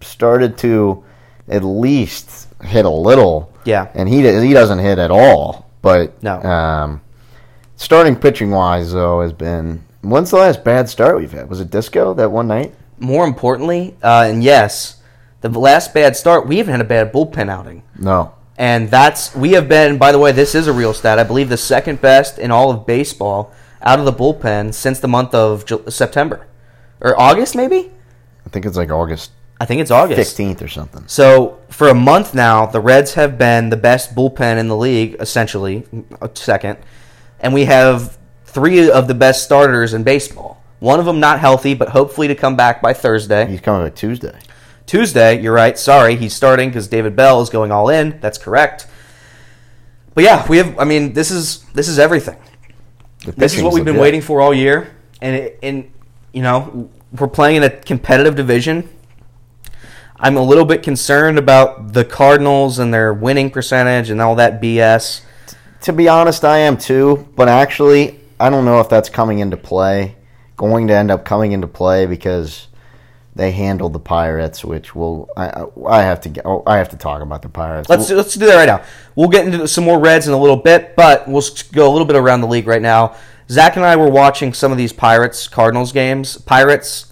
started 0.00 0.56
to 0.58 1.04
at 1.48 1.64
least 1.64 2.48
hit 2.62 2.84
a 2.84 2.90
little. 2.90 3.52
Yeah. 3.64 3.88
and 3.94 4.08
he 4.08 4.18
he 4.40 4.52
doesn't 4.52 4.78
hit 4.78 4.98
at 4.98 5.10
all. 5.10 5.70
But 5.82 6.22
No. 6.22 6.40
um, 6.42 7.00
starting 7.76 8.16
pitching 8.16 8.50
wise 8.50 8.92
though 8.92 9.20
has 9.20 9.32
been. 9.32 9.84
When's 10.02 10.30
the 10.30 10.36
last 10.38 10.64
bad 10.64 10.88
start 10.88 11.18
we've 11.18 11.32
had? 11.32 11.50
Was 11.50 11.60
it 11.60 11.70
Disco 11.70 12.14
that 12.14 12.30
one 12.32 12.48
night? 12.48 12.74
More 12.98 13.24
importantly, 13.26 13.96
uh, 14.02 14.26
and 14.30 14.42
yes, 14.42 14.96
the 15.42 15.48
last 15.50 15.92
bad 15.94 16.16
start, 16.16 16.46
we 16.46 16.56
haven't 16.58 16.72
had 16.72 16.80
a 16.80 16.84
bad 16.84 17.12
bullpen 17.12 17.50
outing. 17.50 17.82
No. 17.98 18.32
And 18.56 18.90
that's 18.90 19.34
we 19.34 19.52
have 19.52 19.68
been. 19.68 19.96
By 19.98 20.12
the 20.12 20.18
way, 20.18 20.32
this 20.32 20.54
is 20.54 20.66
a 20.66 20.72
real 20.72 20.92
stat. 20.94 21.18
I 21.18 21.24
believe 21.24 21.48
the 21.48 21.56
second 21.56 22.00
best 22.00 22.38
in 22.38 22.50
all 22.50 22.70
of 22.70 22.86
baseball 22.86 23.52
out 23.82 23.98
of 23.98 24.04
the 24.04 24.12
bullpen 24.12 24.72
since 24.74 25.00
the 25.00 25.08
month 25.08 25.34
of 25.34 25.64
September 25.88 26.46
or 27.00 27.18
August, 27.18 27.56
maybe. 27.56 27.90
I 28.46 28.50
think 28.50 28.66
it's 28.66 28.76
like 28.76 28.90
August 28.90 29.30
I 29.60 29.66
think 29.66 29.82
it's 29.82 29.90
August. 29.90 30.16
fifteenth 30.16 30.62
or 30.62 30.68
something. 30.68 31.04
So 31.06 31.60
for 31.68 31.88
a 31.88 31.94
month 31.94 32.34
now, 32.34 32.64
the 32.64 32.80
Reds 32.80 33.14
have 33.14 33.36
been 33.36 33.68
the 33.68 33.76
best 33.76 34.14
bullpen 34.14 34.58
in 34.58 34.68
the 34.68 34.76
league, 34.76 35.16
essentially, 35.20 35.86
uh, 36.20 36.28
second, 36.34 36.78
and 37.40 37.52
we 37.52 37.66
have 37.66 38.16
three 38.46 38.90
of 38.90 39.06
the 39.06 39.14
best 39.14 39.44
starters 39.44 39.92
in 39.92 40.02
baseball. 40.02 40.62
One 40.78 40.98
of 40.98 41.04
them 41.04 41.20
not 41.20 41.40
healthy, 41.40 41.74
but 41.74 41.90
hopefully 41.90 42.26
to 42.28 42.34
come 42.34 42.56
back 42.56 42.80
by 42.80 42.94
Thursday. 42.94 43.46
He's 43.46 43.60
coming 43.60 43.86
back 43.86 43.94
Tuesday. 43.94 44.38
Tuesday, 44.86 45.40
you're 45.40 45.52
right. 45.52 45.78
Sorry, 45.78 46.16
he's 46.16 46.34
starting 46.34 46.70
because 46.70 46.88
David 46.88 47.14
Bell 47.14 47.42
is 47.42 47.50
going 47.50 47.70
all 47.70 47.90
in. 47.90 48.18
That's 48.20 48.38
correct. 48.38 48.86
But 50.14 50.24
yeah, 50.24 50.46
we 50.48 50.56
have. 50.56 50.78
I 50.78 50.84
mean, 50.84 51.12
this 51.12 51.30
is 51.30 51.64
this 51.74 51.86
is 51.86 51.98
everything. 51.98 52.38
This 53.36 53.54
is 53.54 53.62
what 53.62 53.74
we've 53.74 53.84
been 53.84 53.98
waiting 53.98 54.22
for 54.22 54.40
all 54.40 54.54
year, 54.54 54.90
and 55.20 55.36
it, 55.36 55.58
and 55.62 55.92
you 56.32 56.42
know 56.42 56.88
we're 57.12 57.28
playing 57.28 57.56
in 57.56 57.62
a 57.62 57.70
competitive 57.70 58.34
division. 58.34 58.88
I'm 60.22 60.36
a 60.36 60.42
little 60.42 60.66
bit 60.66 60.82
concerned 60.82 61.38
about 61.38 61.94
the 61.94 62.04
Cardinals 62.04 62.78
and 62.78 62.92
their 62.92 63.12
winning 63.14 63.50
percentage 63.50 64.10
and 64.10 64.20
all 64.20 64.34
that 64.34 64.60
BS. 64.60 65.22
To 65.82 65.94
be 65.94 66.08
honest, 66.08 66.44
I 66.44 66.58
am 66.58 66.76
too. 66.76 67.26
But 67.34 67.48
actually, 67.48 68.20
I 68.38 68.50
don't 68.50 68.66
know 68.66 68.80
if 68.80 68.90
that's 68.90 69.08
coming 69.08 69.38
into 69.38 69.56
play. 69.56 70.16
Going 70.56 70.88
to 70.88 70.94
end 70.94 71.10
up 71.10 71.24
coming 71.24 71.52
into 71.52 71.66
play 71.66 72.04
because 72.04 72.68
they 73.34 73.52
handled 73.52 73.94
the 73.94 74.00
Pirates, 74.00 74.62
which 74.62 74.94
will 74.94 75.30
I, 75.38 75.64
I 75.88 76.02
have 76.02 76.20
to 76.22 76.28
get, 76.28 76.44
oh, 76.44 76.62
I 76.66 76.76
have 76.76 76.90
to 76.90 76.98
talk 76.98 77.22
about 77.22 77.40
the 77.40 77.48
Pirates. 77.48 77.88
Let's 77.88 78.10
let's 78.10 78.34
do 78.34 78.44
that 78.44 78.56
right 78.56 78.66
now. 78.66 78.84
We'll 79.14 79.28
get 79.28 79.46
into 79.46 79.66
some 79.66 79.84
more 79.84 79.98
Reds 79.98 80.28
in 80.28 80.34
a 80.34 80.38
little 80.38 80.56
bit, 80.56 80.96
but 80.96 81.26
we'll 81.26 81.42
go 81.72 81.88
a 81.88 81.92
little 81.92 82.06
bit 82.06 82.16
around 82.16 82.42
the 82.42 82.46
league 82.46 82.66
right 82.66 82.82
now. 82.82 83.16
Zach 83.48 83.76
and 83.76 83.84
I 83.84 83.96
were 83.96 84.10
watching 84.10 84.52
some 84.52 84.70
of 84.70 84.76
these 84.76 84.92
Pirates 84.92 85.48
Cardinals 85.48 85.92
games. 85.92 86.36
Pirates. 86.38 87.09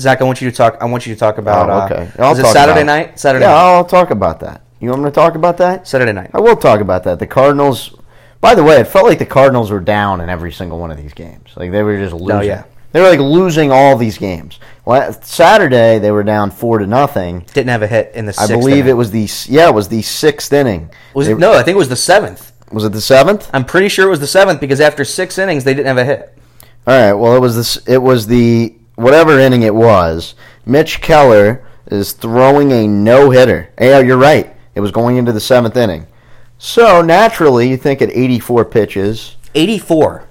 Zach, 0.00 0.20
I 0.20 0.24
want 0.24 0.40
you 0.40 0.50
to 0.50 0.56
talk. 0.56 0.76
I 0.80 0.84
want 0.84 1.06
you 1.06 1.14
to 1.14 1.18
talk 1.18 1.38
about. 1.38 1.68
Oh, 1.68 1.84
okay. 1.94 2.10
Uh, 2.18 2.24
I'll 2.26 2.32
is 2.32 2.38
it 2.38 2.42
talk 2.42 2.52
Saturday 2.52 2.84
night? 2.84 3.18
Saturday 3.18 3.44
yeah, 3.44 3.50
night. 3.50 3.76
I'll 3.76 3.84
talk 3.84 4.10
about 4.10 4.40
that. 4.40 4.62
You 4.80 4.90
want 4.90 5.02
me 5.02 5.08
to 5.10 5.14
talk 5.14 5.34
about 5.34 5.56
that? 5.58 5.88
Saturday 5.88 6.12
night. 6.12 6.30
I 6.32 6.40
will 6.40 6.56
talk 6.56 6.80
about 6.80 7.04
that. 7.04 7.18
The 7.18 7.26
Cardinals. 7.26 7.96
By 8.40 8.54
the 8.54 8.62
way, 8.62 8.76
it 8.80 8.86
felt 8.86 9.06
like 9.06 9.18
the 9.18 9.26
Cardinals 9.26 9.70
were 9.72 9.80
down 9.80 10.20
in 10.20 10.28
every 10.28 10.52
single 10.52 10.78
one 10.78 10.92
of 10.92 10.96
these 10.96 11.12
games. 11.12 11.50
Like 11.56 11.72
they 11.72 11.82
were 11.82 11.98
just 11.98 12.14
losing. 12.14 12.36
Oh, 12.36 12.40
yeah. 12.40 12.64
They 12.92 13.00
were 13.02 13.10
like 13.10 13.20
losing 13.20 13.70
all 13.70 13.96
these 13.96 14.16
games. 14.16 14.60
Well, 14.84 15.12
Saturday 15.22 15.98
they 15.98 16.10
were 16.10 16.22
down 16.22 16.50
four 16.50 16.78
to 16.78 16.86
nothing. 16.86 17.40
Didn't 17.52 17.68
have 17.68 17.82
a 17.82 17.86
hit 17.86 18.12
in 18.14 18.26
the. 18.26 18.34
I 18.38 18.46
believe 18.46 18.84
inning. 18.84 18.88
it 18.90 18.94
was 18.94 19.10
the 19.10 19.28
yeah, 19.52 19.68
it 19.68 19.74
was 19.74 19.88
the 19.88 20.02
sixth 20.02 20.52
inning. 20.52 20.90
Was 21.12 21.26
They- 21.26 21.32
it? 21.32 21.38
No, 21.38 21.52
I 21.52 21.62
think 21.62 21.74
it 21.74 21.78
was 21.78 21.88
the 21.88 21.96
seventh. 21.96 22.52
Was 22.72 22.84
it 22.84 22.92
the 22.92 23.00
seventh? 23.00 23.50
I'm 23.52 23.64
pretty 23.64 23.88
sure 23.88 24.06
it 24.06 24.10
was 24.10 24.20
the 24.20 24.26
seventh 24.26 24.60
because 24.60 24.80
after 24.80 25.04
six 25.04 25.38
innings 25.38 25.64
they 25.64 25.74
didn't 25.74 25.88
have 25.88 25.98
a 25.98 26.04
hit. 26.04 26.38
All 26.86 26.98
right. 26.98 27.12
Well, 27.12 27.34
it 27.34 27.40
was 27.40 27.56
this. 27.56 27.76
It 27.86 27.98
was 27.98 28.26
the 28.26 28.74
whatever 28.98 29.38
inning 29.38 29.62
it 29.62 29.74
was. 29.74 30.34
Mitch 30.66 31.00
Keller 31.00 31.64
is 31.86 32.12
throwing 32.12 32.72
a 32.72 32.86
no 32.86 33.30
hitter. 33.30 33.70
Yeah, 33.80 34.00
you're 34.00 34.18
right. 34.18 34.54
It 34.74 34.80
was 34.80 34.90
going 34.90 35.16
into 35.16 35.32
the 35.32 35.40
seventh 35.40 35.76
inning. 35.76 36.06
So 36.58 37.00
naturally, 37.02 37.68
you 37.68 37.76
think 37.76 38.02
at 38.02 38.10
84 38.10 38.64
pitches, 38.66 39.36
84. 39.54 40.24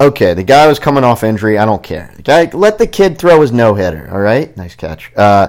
okay, 0.00 0.34
the 0.34 0.42
guy 0.42 0.66
was 0.66 0.78
coming 0.78 1.04
off 1.04 1.22
injury. 1.24 1.56
I 1.58 1.64
don't 1.64 1.82
care. 1.82 2.12
The 2.16 2.22
guy, 2.22 2.50
let 2.52 2.78
the 2.78 2.86
kid 2.86 3.18
throw 3.18 3.40
his 3.40 3.52
no 3.52 3.74
hitter. 3.74 4.08
All 4.12 4.20
right, 4.20 4.54
nice 4.56 4.74
catch. 4.74 5.12
Uh, 5.16 5.48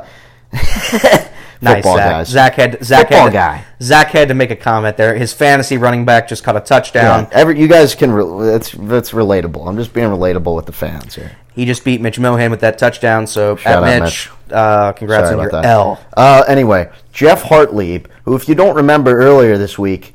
Nice, 1.64 1.84
Zach. 1.84 1.96
guys. 1.96 2.28
Zach 2.28 2.56
had 2.56 2.84
Zach 2.84 3.02
Football 3.10 3.20
had 3.20 3.26
to, 3.28 3.34
guy. 3.34 3.66
Zach 3.84 4.08
had 4.08 4.30
to 4.30 4.34
make 4.34 4.50
a 4.50 4.56
comment 4.56 4.98
there. 4.98 5.14
His 5.16 5.32
fantasy 5.32 5.78
running 5.78 6.06
back 6.06 6.28
just 6.28 6.44
caught 6.44 6.58
a 6.58 6.60
touchdown. 6.60 7.28
Yeah, 7.32 7.38
every 7.38 7.60
you 7.60 7.68
guys 7.68 7.94
can. 7.94 8.12
Re- 8.12 8.48
that's 8.48 8.72
that's 8.72 9.12
relatable. 9.12 9.68
I'm 9.68 9.78
just 9.78 9.94
being 9.94 10.08
relatable 10.10 10.56
with 10.56 10.66
the 10.66 10.72
fans 10.72 11.14
here. 11.14 11.34
He 11.54 11.66
just 11.66 11.84
beat 11.84 12.00
Mitch 12.02 12.18
Mohan 12.18 12.50
with 12.52 12.62
that 12.62 12.78
touchdown. 12.78 13.28
So 13.28 13.56
Shout 13.58 13.84
at 13.84 14.02
out, 14.02 14.04
Mitch, 14.04 14.30
Uh, 14.50 14.92
congrats 14.94 15.28
Sorry 15.30 15.36
on 15.40 15.42
your 15.44 15.52
that. 15.52 15.66
L. 15.66 16.00
Uh, 16.16 16.44
anyway, 16.48 16.90
Geoff 17.12 17.44
Hartlieb, 17.44 18.06
who, 18.24 18.36
if 18.36 18.48
you 18.48 18.56
don't 18.56 18.76
remember 18.76 19.20
earlier 19.20 19.58
this 19.58 19.78
week, 19.78 20.14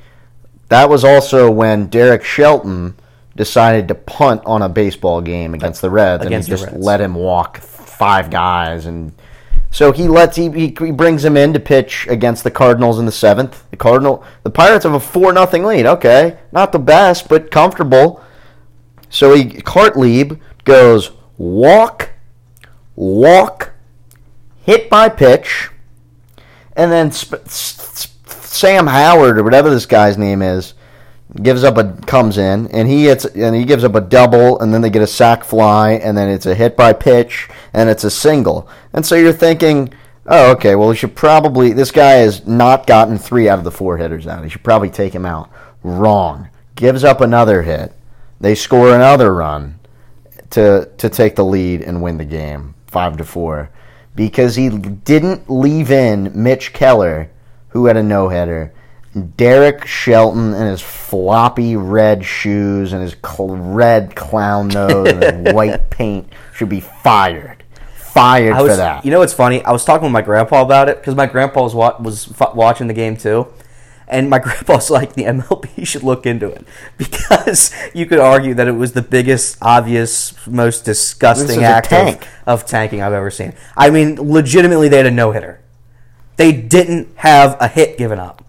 that 0.68 0.88
was 0.88 1.04
also 1.04 1.50
when 1.50 1.86
Derek 1.88 2.24
Shelton 2.24 2.94
decided 3.36 3.86
to 3.88 3.94
punt 3.94 4.42
on 4.46 4.62
a 4.62 4.68
baseball 4.68 5.20
game 5.20 5.52
against 5.52 5.82
the 5.82 5.90
Reds, 5.90 6.24
Against 6.24 6.48
and 6.48 6.58
he 6.58 6.62
just 6.62 6.72
Reds. 6.72 6.84
let 6.84 7.00
him 7.02 7.14
walk 7.14 7.58
five 7.58 8.30
guys, 8.30 8.86
and 8.86 9.12
so 9.70 9.92
he 9.92 10.08
lets 10.08 10.36
he, 10.36 10.50
he 10.50 10.74
he 10.78 10.90
brings 10.90 11.22
him 11.22 11.36
in 11.36 11.52
to 11.52 11.60
pitch 11.60 12.06
against 12.08 12.44
the 12.44 12.50
Cardinals 12.50 12.98
in 12.98 13.04
the 13.04 13.12
seventh. 13.12 13.68
The 13.70 13.76
Cardinal, 13.76 14.24
the 14.42 14.50
Pirates 14.50 14.84
have 14.84 14.94
a 14.94 15.00
four 15.00 15.34
nothing 15.34 15.64
lead. 15.64 15.84
Okay, 15.86 16.38
not 16.50 16.72
the 16.72 16.78
best, 16.78 17.28
but 17.28 17.50
comfortable. 17.50 18.22
So 19.10 19.34
he 19.34 19.44
Hartlieb 19.44 20.40
goes 20.64 21.10
walk, 21.38 22.10
walk, 22.94 23.72
hit 24.64 24.88
by 24.90 25.08
pitch, 25.08 25.70
and 26.74 26.90
then 26.90 27.10
Sp- 27.12 27.44
S- 27.46 28.08
S- 28.26 28.46
Sam 28.46 28.86
Howard 28.86 29.38
or 29.38 29.42
whatever 29.42 29.70
this 29.70 29.86
guy's 29.86 30.16
name 30.18 30.42
is 30.42 30.74
gives 31.42 31.64
up 31.64 31.76
a 31.76 31.92
comes 32.06 32.38
in 32.38 32.68
and 32.68 32.88
he 32.88 33.04
hits 33.04 33.24
and 33.24 33.54
he 33.54 33.64
gives 33.64 33.84
up 33.84 33.94
a 33.94 34.00
double 34.00 34.58
and 34.60 34.72
then 34.72 34.80
they 34.80 34.88
get 34.90 35.02
a 35.02 35.06
sack 35.06 35.44
fly 35.44 35.92
and 35.92 36.16
then 36.16 36.28
it's 36.28 36.46
a 36.46 36.54
hit 36.54 36.76
by 36.76 36.92
pitch 36.92 37.48
and 37.74 37.90
it's 37.90 38.04
a 38.04 38.10
single. 38.10 38.68
And 38.92 39.04
so 39.04 39.16
you're 39.16 39.32
thinking 39.32 39.92
oh 40.26 40.52
okay 40.52 40.74
well 40.74 40.88
we 40.88 40.96
should 40.96 41.14
probably 41.14 41.72
this 41.72 41.90
guy 41.90 42.12
has 42.12 42.46
not 42.46 42.86
gotten 42.86 43.18
three 43.18 43.48
out 43.48 43.58
of 43.58 43.64
the 43.64 43.70
four 43.70 43.98
hitters 43.98 44.26
out. 44.26 44.44
He 44.44 44.50
should 44.50 44.64
probably 44.64 44.88
take 44.90 45.14
him 45.14 45.26
out. 45.26 45.50
Wrong. 45.82 46.48
Gives 46.76 47.04
up 47.04 47.20
another 47.20 47.62
hit. 47.62 47.92
They 48.40 48.54
score 48.54 48.94
another 48.94 49.34
run 49.34 49.78
to 50.50 50.88
to 50.98 51.08
take 51.08 51.36
the 51.36 51.44
lead 51.44 51.82
and 51.82 52.02
win 52.02 52.18
the 52.18 52.24
game 52.24 52.74
five 52.86 53.16
to 53.18 53.24
four 53.24 53.70
because 54.14 54.56
he 54.56 54.70
didn't 54.70 55.50
leave 55.50 55.90
in 55.90 56.32
Mitch 56.34 56.72
Keller, 56.72 57.30
who 57.68 57.86
had 57.86 57.96
a 57.96 58.02
no 58.02 58.28
hitter. 58.28 58.72
Derek 59.36 59.86
Shelton 59.86 60.52
and 60.52 60.68
his 60.70 60.82
floppy 60.82 61.76
red 61.76 62.24
shoes 62.24 62.92
and 62.92 63.02
his 63.02 63.16
cl- 63.24 63.56
red 63.56 64.14
clown 64.14 64.68
nose 64.74 65.08
and 65.08 65.22
his 65.46 65.54
white 65.54 65.88
paint 65.90 66.30
should 66.54 66.68
be 66.68 66.80
fired. 66.80 67.62
Fired 67.96 68.54
was, 68.56 68.72
for 68.72 68.76
that. 68.76 69.04
You 69.04 69.10
know 69.10 69.20
what's 69.20 69.32
funny? 69.32 69.62
I 69.64 69.72
was 69.72 69.84
talking 69.84 70.04
with 70.04 70.12
my 70.12 70.22
grandpa 70.22 70.62
about 70.62 70.88
it 70.88 70.98
because 70.98 71.14
my 71.14 71.26
grandpa 71.26 71.62
was 71.62 71.74
wa- 71.74 71.96
was 72.00 72.30
f- 72.40 72.54
watching 72.54 72.86
the 72.88 72.94
game 72.94 73.16
too, 73.16 73.46
and 74.08 74.30
my 74.30 74.38
grandpa's 74.40 74.90
like, 74.90 75.14
the 75.14 75.24
MLB 75.24 75.86
should 75.86 76.02
look 76.02 76.26
into 76.26 76.48
it 76.48 76.66
because 76.98 77.72
you 77.94 78.06
could 78.06 78.18
argue 78.18 78.54
that 78.54 78.68
it 78.68 78.72
was 78.72 78.92
the 78.92 79.02
biggest, 79.02 79.58
obvious, 79.60 80.34
most 80.46 80.84
disgusting 80.84 81.64
act 81.64 81.90
tank. 81.90 82.22
Of, 82.46 82.62
of 82.62 82.66
tanking 82.66 83.02
I've 83.02 83.12
ever 83.12 83.30
seen. 83.30 83.54
I 83.76 83.90
mean, 83.90 84.16
legitimately, 84.16 84.88
they 84.88 84.98
had 84.98 85.06
a 85.06 85.10
no 85.10 85.32
hitter. 85.32 85.60
They 86.36 86.52
didn't 86.52 87.08
have 87.16 87.56
a 87.60 87.68
hit 87.68 87.98
given 87.98 88.18
up. 88.18 88.44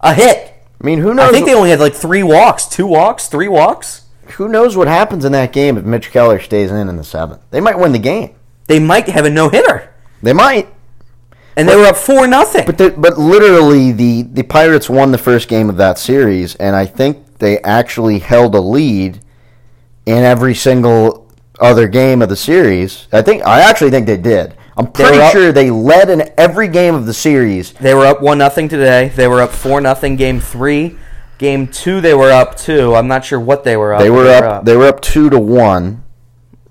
A 0.00 0.14
hit. 0.14 0.54
I 0.80 0.86
mean, 0.86 1.00
who 1.00 1.12
knows? 1.12 1.28
I 1.28 1.32
think 1.32 1.46
they 1.46 1.54
only 1.54 1.70
had 1.70 1.80
like 1.80 1.94
three 1.94 2.22
walks, 2.22 2.66
two 2.66 2.86
walks, 2.86 3.28
three 3.28 3.48
walks. 3.48 4.06
who 4.32 4.48
knows 4.48 4.76
what 4.76 4.86
happens 4.88 5.24
in 5.24 5.32
that 5.32 5.52
game 5.52 5.76
if 5.76 5.84
Mitch 5.84 6.10
Keller 6.10 6.40
stays 6.40 6.70
in 6.70 6.88
in 6.88 6.96
the 6.96 7.04
seventh? 7.04 7.40
They 7.50 7.60
might 7.60 7.78
win 7.78 7.92
the 7.92 7.98
game. 7.98 8.34
They 8.66 8.78
might 8.78 9.08
have 9.08 9.24
a 9.24 9.30
no 9.30 9.48
hitter, 9.48 9.92
They 10.22 10.32
might. 10.32 10.68
And 11.58 11.68
they 11.68 11.76
were 11.76 11.86
up 11.86 11.96
four 11.96 12.26
nothing. 12.26 12.64
But 12.64 12.78
the, 12.78 12.90
but 12.90 13.18
literally, 13.18 13.92
the 13.92 14.22
the 14.22 14.44
Pirates 14.44 14.88
won 14.88 15.10
the 15.12 15.18
first 15.18 15.48
game 15.48 15.68
of 15.68 15.76
that 15.76 15.98
series, 15.98 16.54
and 16.54 16.74
I 16.74 16.86
think 16.86 17.38
they 17.38 17.58
actually 17.58 18.20
held 18.20 18.54
a 18.54 18.60
lead 18.60 19.20
in 20.06 20.24
every 20.24 20.54
single 20.54 21.30
other 21.60 21.88
game 21.88 22.22
of 22.22 22.28
the 22.28 22.36
series. 22.36 23.08
I 23.12 23.22
think 23.22 23.44
I 23.44 23.60
actually 23.60 23.90
think 23.90 24.06
they 24.06 24.16
did. 24.16 24.54
I'm 24.76 24.86
were 24.86 24.90
pretty 24.92 25.18
up- 25.18 25.32
sure 25.32 25.50
they 25.50 25.70
led 25.70 26.08
in 26.08 26.30
every 26.38 26.68
game 26.68 26.94
of 26.94 27.06
the 27.06 27.14
series. 27.14 27.72
They 27.72 27.92
were 27.94 28.06
up 28.06 28.22
one 28.22 28.38
nothing 28.38 28.68
today. 28.68 29.08
They 29.08 29.26
were 29.26 29.40
up 29.42 29.50
four 29.50 29.80
nothing 29.80 30.14
game 30.16 30.40
three. 30.40 30.96
Game 31.38 31.68
two 31.68 32.00
they 32.00 32.14
were 32.14 32.30
up 32.30 32.56
two. 32.56 32.94
I'm 32.94 33.08
not 33.08 33.24
sure 33.24 33.40
what 33.40 33.64
they 33.64 33.76
were 33.76 33.94
up. 33.94 34.00
They 34.00 34.08
but 34.08 34.14
were 34.14 34.28
up. 34.28 34.64
They 34.64 34.76
were 34.76 34.86
up 34.86 35.00
two 35.00 35.28
to 35.30 35.38
one 35.38 36.04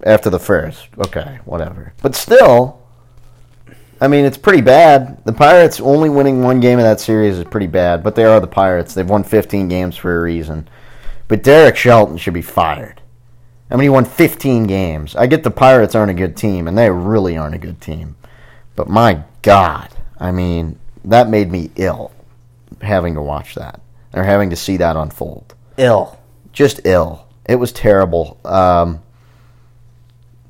after 0.04 0.30
the 0.30 0.40
first. 0.40 0.88
Okay, 0.98 1.40
whatever. 1.46 1.94
But 2.02 2.16
still, 2.16 2.82
I 4.00 4.08
mean, 4.08 4.26
it's 4.26 4.38
pretty 4.38 4.62
bad. 4.62 5.24
The 5.26 5.34
Pirates 5.34 5.80
only 5.80 6.10
winning 6.10 6.44
one 6.44 6.60
game 6.60 6.80
of 6.80 6.86
that 6.86 7.00
series 7.00 7.38
is 7.38 7.46
pretty 7.46 7.68
bad. 7.68 8.04
But 8.04 8.16
they 8.16 8.26
are 8.26 8.40
the 8.40 8.48
Pirates. 8.48 8.94
They've 8.94 9.10
won 9.10 9.24
15 9.24 9.68
games 9.68 9.96
for 9.96 10.18
a 10.18 10.22
reason. 10.22 10.68
But 11.28 11.44
Derek 11.44 11.76
Shelton 11.76 12.18
should 12.18 12.34
be 12.34 12.42
fired. 12.42 13.02
I 13.70 13.76
mean, 13.76 13.84
he 13.84 13.90
won 13.90 14.06
15 14.06 14.66
games. 14.66 15.16
I 15.16 15.28
get 15.28 15.44
the 15.44 15.52
Pirates 15.52 15.96
aren't 15.96 16.12
a 16.12 16.14
good 16.14 16.38
team, 16.38 16.68
and 16.68 16.78
they 16.78 16.90
really 16.90 17.36
aren't 17.38 17.56
a 17.56 17.60
good 17.60 17.82
team. 17.82 18.16
But 18.76 18.88
my 18.88 19.24
God, 19.42 19.90
I 20.20 20.32
mean, 20.32 20.80
that 21.04 21.30
made 21.30 21.52
me 21.52 21.72
ill 21.76 22.12
having 22.82 23.16
to 23.16 23.22
watch 23.22 23.56
that 23.56 23.82
or 24.14 24.24
having 24.24 24.50
to 24.52 24.56
see 24.56 24.78
that 24.78 24.96
unfold. 24.96 25.56
Ill. 25.78 26.18
Just 26.54 26.82
ill. 26.86 27.28
It 27.46 27.56
was 27.56 27.72
terrible. 27.72 28.40
Um, 28.46 29.02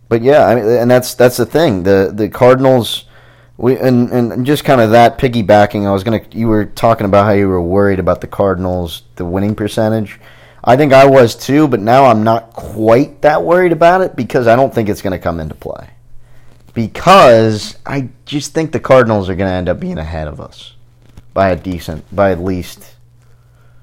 but 0.10 0.22
yeah, 0.22 0.46
I 0.46 0.56
mean, 0.56 0.66
and 0.66 0.89
that's 0.89 1.16
that's 1.16 1.38
the 1.38 1.46
thing. 1.46 1.84
The 1.84 2.12
the 2.13 2.30
Cardinals, 2.30 3.06
we 3.57 3.77
and 3.77 4.09
and 4.11 4.45
just 4.45 4.63
kind 4.63 4.79
of 4.81 4.91
that 4.91 5.17
piggybacking. 5.17 5.85
I 5.87 5.91
was 5.91 6.03
gonna. 6.03 6.21
You 6.31 6.47
were 6.47 6.65
talking 6.65 7.05
about 7.05 7.25
how 7.25 7.31
you 7.31 7.47
were 7.47 7.61
worried 7.61 7.99
about 7.99 8.21
the 8.21 8.27
Cardinals, 8.27 9.03
the 9.15 9.25
winning 9.25 9.55
percentage. 9.55 10.19
I 10.63 10.75
think 10.75 10.91
I 10.93 11.05
was 11.05 11.33
too, 11.35 11.67
but 11.67 11.79
now 11.79 12.05
I'm 12.05 12.23
not 12.23 12.51
quite 12.53 13.21
that 13.21 13.43
worried 13.43 13.71
about 13.71 14.01
it 14.01 14.15
because 14.15 14.47
I 14.47 14.55
don't 14.55 14.73
think 14.73 14.89
it's 14.89 15.01
going 15.01 15.11
to 15.13 15.19
come 15.19 15.39
into 15.39 15.55
play. 15.55 15.89
Because 16.73 17.77
I 17.85 18.09
just 18.25 18.53
think 18.53 18.71
the 18.71 18.79
Cardinals 18.79 19.29
are 19.29 19.35
going 19.35 19.49
to 19.49 19.55
end 19.55 19.69
up 19.69 19.79
being 19.79 19.97
ahead 19.97 20.27
of 20.27 20.39
us 20.41 20.75
by 21.33 21.49
a 21.49 21.55
decent, 21.55 22.03
by 22.15 22.31
at 22.31 22.39
least 22.39 22.95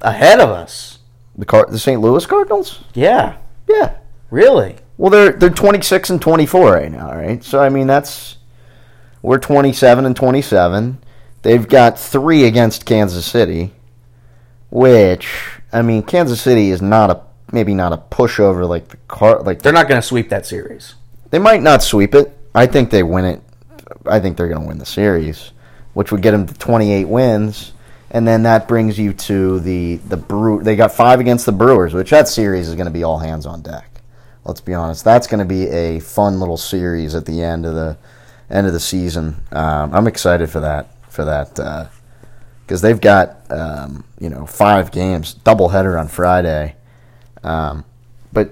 Ahead 0.02 0.38
of 0.40 0.50
us. 0.50 0.98
the 1.36 1.46
Car- 1.46 1.66
the 1.70 1.78
St. 1.78 2.00
Louis 2.00 2.24
Cardinals. 2.26 2.84
Yeah. 2.92 3.36
Yeah. 3.68 3.96
Really? 4.30 4.76
Well, 4.98 5.10
they're 5.10 5.32
they're 5.32 5.50
26 5.50 6.10
and 6.10 6.20
24 6.20 6.72
right 6.72 6.92
now, 6.92 7.10
right? 7.10 7.42
So 7.42 7.60
I 7.60 7.68
mean, 7.70 7.86
that's 7.86 8.36
we're 9.24 9.38
27 9.38 10.04
and 10.04 10.14
27. 10.14 10.98
They've 11.40 11.66
got 11.66 11.98
three 11.98 12.44
against 12.44 12.84
Kansas 12.84 13.24
City, 13.24 13.72
which 14.68 15.60
I 15.72 15.80
mean, 15.80 16.02
Kansas 16.02 16.42
City 16.42 16.70
is 16.70 16.82
not 16.82 17.10
a 17.10 17.22
maybe 17.50 17.74
not 17.74 17.94
a 17.94 17.96
pushover 17.96 18.68
like 18.68 18.88
the 18.88 18.98
car 19.08 19.40
like 19.42 19.62
They're 19.62 19.72
not 19.72 19.88
going 19.88 20.00
to 20.00 20.06
sweep 20.06 20.28
that 20.28 20.44
series. 20.44 20.94
they 21.30 21.38
might 21.38 21.62
not 21.62 21.82
sweep 21.82 22.14
it. 22.14 22.36
I 22.54 22.66
think 22.66 22.90
they 22.90 23.02
win 23.02 23.24
it. 23.24 23.42
I 24.04 24.20
think 24.20 24.37
they're 24.37 24.48
going 24.48 24.60
to 24.60 24.66
win 24.68 24.76
the 24.76 24.87
series, 24.87 25.52
which 25.94 26.12
would 26.12 26.20
get 26.20 26.32
them 26.32 26.46
to 26.46 26.54
28 26.54 27.06
wins, 27.06 27.72
and 28.10 28.28
then 28.28 28.42
that 28.42 28.68
brings 28.68 28.98
you 28.98 29.14
to 29.14 29.58
the 29.60 29.96
the 29.96 30.18
Brew. 30.18 30.62
They 30.62 30.76
got 30.76 30.92
five 30.92 31.18
against 31.18 31.46
the 31.46 31.52
Brewers, 31.52 31.94
which 31.94 32.10
that 32.10 32.28
series 32.28 32.68
is 32.68 32.74
going 32.74 32.88
to 32.88 32.92
be 32.92 33.04
all 33.04 33.20
hands 33.20 33.46
on 33.46 33.62
deck. 33.62 34.02
Let's 34.44 34.60
be 34.60 34.74
honest. 34.74 35.02
That's 35.02 35.26
going 35.26 35.38
to 35.38 35.46
be 35.46 35.66
a 35.68 36.00
fun 36.00 36.40
little 36.40 36.58
series 36.58 37.14
at 37.14 37.24
the 37.24 37.42
end 37.42 37.64
of 37.64 37.74
the 37.74 37.96
end 38.50 38.66
of 38.66 38.72
the 38.72 38.80
season. 38.80 39.37
Um, 39.52 39.94
I'm 39.94 40.07
excited 40.07 40.50
for 40.50 40.61
that 40.61 40.90
for 41.11 41.24
that 41.24 41.90
because 42.66 42.80
they've 42.83 43.00
got 43.00 43.50
um, 43.50 44.04
you 44.18 44.30
know 44.30 44.46
five 44.46 44.90
games, 44.90 45.35
doubleheader 45.44 45.98
on 45.98 46.09
Friday. 46.09 46.76
Um, 47.42 47.85
but 48.33 48.50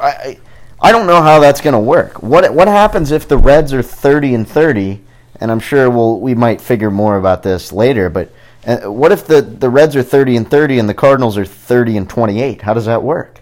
I 0.00 0.38
I 0.80 0.92
don't 0.92 1.06
know 1.06 1.20
how 1.20 1.40
that's 1.40 1.60
going 1.60 1.74
to 1.74 1.80
work. 1.80 2.22
What 2.22 2.52
what 2.54 2.68
happens 2.68 3.10
if 3.10 3.28
the 3.28 3.38
Reds 3.38 3.72
are 3.72 3.82
30 3.82 4.34
and 4.34 4.48
30? 4.48 5.02
And 5.42 5.50
I'm 5.50 5.60
sure 5.60 5.88
we'll 5.90 6.20
we 6.20 6.34
might 6.34 6.60
figure 6.60 6.90
more 6.90 7.16
about 7.16 7.42
this 7.42 7.72
later. 7.72 8.10
But 8.10 8.30
uh, 8.66 8.90
what 8.90 9.12
if 9.12 9.26
the 9.26 9.42
the 9.42 9.70
Reds 9.70 9.96
are 9.96 10.02
30 10.02 10.36
and 10.36 10.50
30 10.50 10.78
and 10.78 10.88
the 10.88 10.94
Cardinals 10.94 11.36
are 11.38 11.44
30 11.44 11.96
and 11.96 12.08
28? 12.08 12.62
How 12.62 12.74
does 12.74 12.86
that 12.86 13.02
work? 13.02 13.40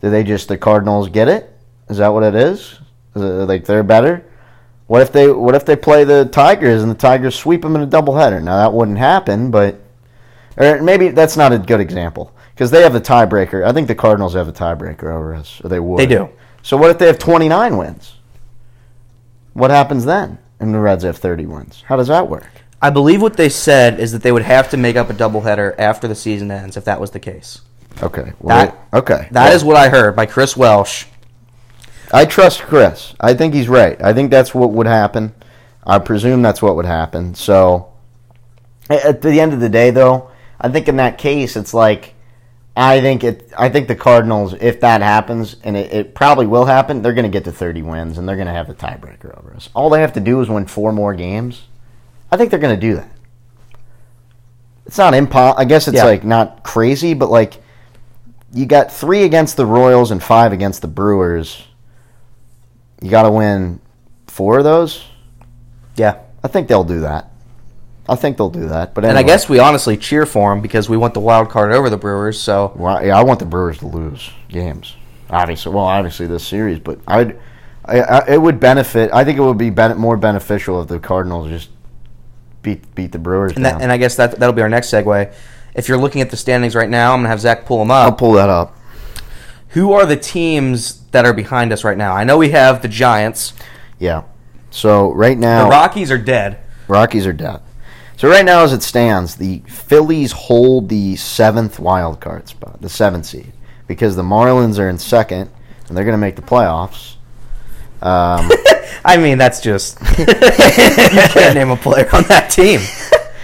Do 0.00 0.10
they 0.10 0.22
just 0.22 0.48
the 0.48 0.58
Cardinals 0.58 1.08
get 1.08 1.28
it? 1.28 1.52
Is 1.88 1.98
that 1.98 2.08
what 2.08 2.22
it 2.22 2.34
is? 2.34 2.78
like 3.14 3.64
they're 3.64 3.82
better? 3.82 4.24
What 4.88 5.02
if 5.02 5.12
they 5.12 5.30
what 5.30 5.54
if 5.54 5.64
they 5.64 5.76
play 5.76 6.04
the 6.04 6.24
Tigers 6.24 6.82
and 6.82 6.90
the 6.90 6.96
Tigers 6.96 7.36
sweep 7.36 7.62
them 7.62 7.76
in 7.76 7.82
a 7.82 7.86
doubleheader? 7.86 8.42
Now 8.42 8.56
that 8.56 8.72
wouldn't 8.72 8.98
happen, 8.98 9.50
but 9.50 9.78
or 10.56 10.82
maybe 10.82 11.08
that's 11.10 11.36
not 11.36 11.52
a 11.52 11.58
good 11.58 11.78
example 11.80 12.34
because 12.54 12.70
they 12.70 12.82
have 12.82 12.94
the 12.94 13.00
tiebreaker. 13.00 13.64
I 13.64 13.72
think 13.72 13.86
the 13.86 13.94
Cardinals 13.94 14.34
have 14.34 14.48
a 14.48 14.52
tiebreaker 14.52 15.04
over 15.04 15.34
us, 15.34 15.60
or 15.62 15.68
they 15.68 15.78
would. 15.78 16.00
They 16.00 16.06
do. 16.06 16.30
So 16.62 16.76
what 16.76 16.90
if 16.90 16.98
they 16.98 17.06
have 17.06 17.18
29 17.18 17.76
wins? 17.76 18.16
What 19.52 19.70
happens 19.70 20.04
then? 20.04 20.38
And 20.58 20.74
the 20.74 20.78
Reds 20.80 21.04
have 21.04 21.18
30 21.18 21.46
wins. 21.46 21.84
How 21.86 21.96
does 21.96 22.08
that 22.08 22.28
work? 22.28 22.48
I 22.80 22.90
believe 22.90 23.22
what 23.22 23.36
they 23.36 23.48
said 23.48 24.00
is 24.00 24.12
that 24.12 24.22
they 24.22 24.32
would 24.32 24.42
have 24.42 24.70
to 24.70 24.76
make 24.76 24.96
up 24.96 25.10
a 25.10 25.14
doubleheader 25.14 25.74
after 25.78 26.08
the 26.08 26.14
season 26.14 26.50
ends 26.50 26.76
if 26.76 26.84
that 26.84 27.00
was 27.00 27.10
the 27.10 27.20
case. 27.20 27.60
Okay. 28.02 28.32
Well, 28.40 28.66
That- 28.66 28.78
okay. 28.92 29.28
That 29.32 29.52
is 29.52 29.64
what 29.64 29.76
I 29.76 29.88
heard 29.88 30.16
by 30.16 30.26
Chris 30.26 30.56
Welsh. 30.56 31.04
I 32.12 32.24
trust 32.24 32.62
Chris. 32.62 33.14
I 33.20 33.34
think 33.34 33.54
he's 33.54 33.68
right. 33.68 34.00
I 34.02 34.12
think 34.12 34.30
that's 34.30 34.54
what 34.54 34.70
would 34.72 34.86
happen. 34.86 35.34
I 35.86 35.98
presume 35.98 36.42
that's 36.42 36.62
what 36.62 36.76
would 36.76 36.86
happen. 36.86 37.34
So, 37.34 37.88
at 38.88 39.20
the 39.22 39.40
end 39.40 39.52
of 39.52 39.60
the 39.60 39.68
day, 39.68 39.90
though, 39.90 40.30
I 40.60 40.68
think 40.68 40.88
in 40.88 40.96
that 40.96 41.18
case, 41.18 41.56
it's 41.56 41.74
like 41.74 42.14
I 42.76 43.00
think 43.00 43.24
it. 43.24 43.52
I 43.58 43.68
think 43.68 43.88
the 43.88 43.96
Cardinals, 43.96 44.54
if 44.60 44.80
that 44.80 45.02
happens, 45.02 45.56
and 45.64 45.76
it, 45.76 45.92
it 45.92 46.14
probably 46.14 46.46
will 46.46 46.64
happen, 46.64 47.02
they're 47.02 47.12
going 47.12 47.24
to 47.24 47.28
get 47.30 47.44
to 47.44 47.52
30 47.52 47.82
wins, 47.82 48.18
and 48.18 48.28
they're 48.28 48.36
going 48.36 48.46
to 48.46 48.52
have 48.52 48.68
the 48.68 48.74
tiebreaker 48.74 49.36
over 49.38 49.52
us. 49.54 49.68
All 49.74 49.90
they 49.90 50.00
have 50.00 50.12
to 50.14 50.20
do 50.20 50.40
is 50.40 50.48
win 50.48 50.66
four 50.66 50.92
more 50.92 51.14
games. 51.14 51.64
I 52.30 52.36
think 52.36 52.50
they're 52.50 52.60
going 52.60 52.74
to 52.78 52.80
do 52.80 52.94
that. 52.96 53.10
It's 54.86 54.98
not 54.98 55.12
impo. 55.12 55.54
I 55.56 55.64
guess 55.64 55.88
it's 55.88 55.96
Yeah. 55.96 56.04
like 56.04 56.24
not 56.24 56.62
crazy, 56.62 57.14
but 57.14 57.30
like 57.30 57.60
you 58.52 58.64
got 58.64 58.90
three 58.92 59.24
against 59.24 59.56
the 59.56 59.66
Royals 59.66 60.10
and 60.10 60.22
five 60.22 60.52
against 60.52 60.80
the 60.80 60.88
Brewers. 60.88 61.64
You 63.00 63.10
got 63.10 63.22
to 63.22 63.30
win 63.30 63.80
four 64.26 64.58
of 64.58 64.64
those. 64.64 65.04
Yeah. 65.96 66.18
I 66.42 66.48
think 66.48 66.68
they'll 66.68 66.84
do 66.84 67.00
that. 67.00 67.30
I 68.08 68.16
think 68.16 68.38
they'll 68.38 68.50
do 68.50 68.68
that. 68.68 68.94
But 68.94 69.04
And 69.04 69.18
I 69.18 69.22
guess 69.22 69.48
we 69.48 69.58
honestly 69.58 69.96
cheer 69.96 70.24
for 70.24 70.50
them 70.50 70.62
because 70.62 70.88
we 70.88 70.96
want 70.96 71.14
the 71.14 71.20
wild 71.20 71.50
card 71.50 71.72
over 71.72 71.90
the 71.90 71.98
Brewers. 71.98 72.40
So 72.40 72.72
Well, 72.74 73.04
yeah, 73.04 73.18
I 73.18 73.22
want 73.22 73.38
the 73.38 73.44
Brewers 73.44 73.78
to 73.78 73.86
lose 73.86 74.30
games. 74.48 74.96
Obviously, 75.30 75.72
well, 75.72 75.84
obviously 75.84 76.26
this 76.26 76.46
series, 76.46 76.78
but 76.78 77.00
I'd, 77.06 77.38
I, 77.84 78.00
I, 78.00 78.28
it 78.28 78.38
would 78.40 78.58
benefit. 78.58 79.10
I 79.12 79.24
think 79.24 79.38
it 79.38 79.42
would 79.42 79.58
be 79.58 79.68
ben- 79.68 79.98
more 79.98 80.16
beneficial 80.16 80.80
if 80.80 80.88
the 80.88 80.98
Cardinals 80.98 81.50
just 81.50 81.68
beat 82.62 82.94
beat 82.94 83.12
the 83.12 83.18
Brewers 83.18 83.52
and 83.54 83.64
that, 83.66 83.82
and 83.82 83.92
I 83.92 83.98
guess 83.98 84.16
that 84.16 84.38
that'll 84.38 84.54
be 84.54 84.62
our 84.62 84.70
next 84.70 84.90
segue. 84.90 85.34
If 85.74 85.86
you're 85.86 85.98
looking 85.98 86.22
at 86.22 86.30
the 86.30 86.36
standings 86.36 86.74
right 86.74 86.88
now, 86.88 87.12
I'm 87.12 87.20
gonna 87.20 87.28
have 87.28 87.40
Zach 87.40 87.66
pull 87.66 87.78
them 87.78 87.90
up. 87.90 88.04
I'll 88.06 88.12
pull 88.12 88.32
that 88.32 88.48
up. 88.48 88.74
Who 89.70 89.92
are 89.92 90.06
the 90.06 90.16
teams 90.16 90.97
that 91.12 91.24
are 91.24 91.32
behind 91.32 91.72
us 91.72 91.84
right 91.84 91.96
now? 91.96 92.14
I 92.14 92.24
know 92.24 92.38
we 92.38 92.50
have 92.50 92.82
the 92.82 92.88
Giants. 92.88 93.54
Yeah. 93.98 94.24
So 94.70 95.12
right 95.12 95.38
now, 95.38 95.64
The 95.64 95.70
Rockies 95.70 96.10
are 96.10 96.18
dead. 96.18 96.58
Rockies 96.88 97.26
are 97.26 97.32
dead. 97.32 97.60
So 98.16 98.28
right 98.28 98.44
now, 98.44 98.64
as 98.64 98.72
it 98.72 98.82
stands, 98.82 99.36
the 99.36 99.62
Phillies 99.68 100.32
hold 100.32 100.88
the 100.88 101.14
seventh 101.16 101.78
wild 101.78 102.20
card 102.20 102.48
spot, 102.48 102.82
the 102.82 102.88
seventh 102.88 103.26
seed, 103.26 103.52
because 103.86 104.16
the 104.16 104.22
Marlins 104.22 104.78
are 104.78 104.88
in 104.88 104.98
second, 104.98 105.50
and 105.86 105.96
they're 105.96 106.04
going 106.04 106.14
to 106.14 106.18
make 106.18 106.34
the 106.34 106.42
playoffs. 106.42 107.14
Um, 108.02 108.50
I 109.04 109.16
mean, 109.18 109.38
that's 109.38 109.60
just 109.60 110.00
you 110.18 110.26
can't 110.26 111.54
name 111.54 111.70
a 111.70 111.76
player 111.76 112.08
on 112.12 112.24
that 112.24 112.50
team. 112.50 112.80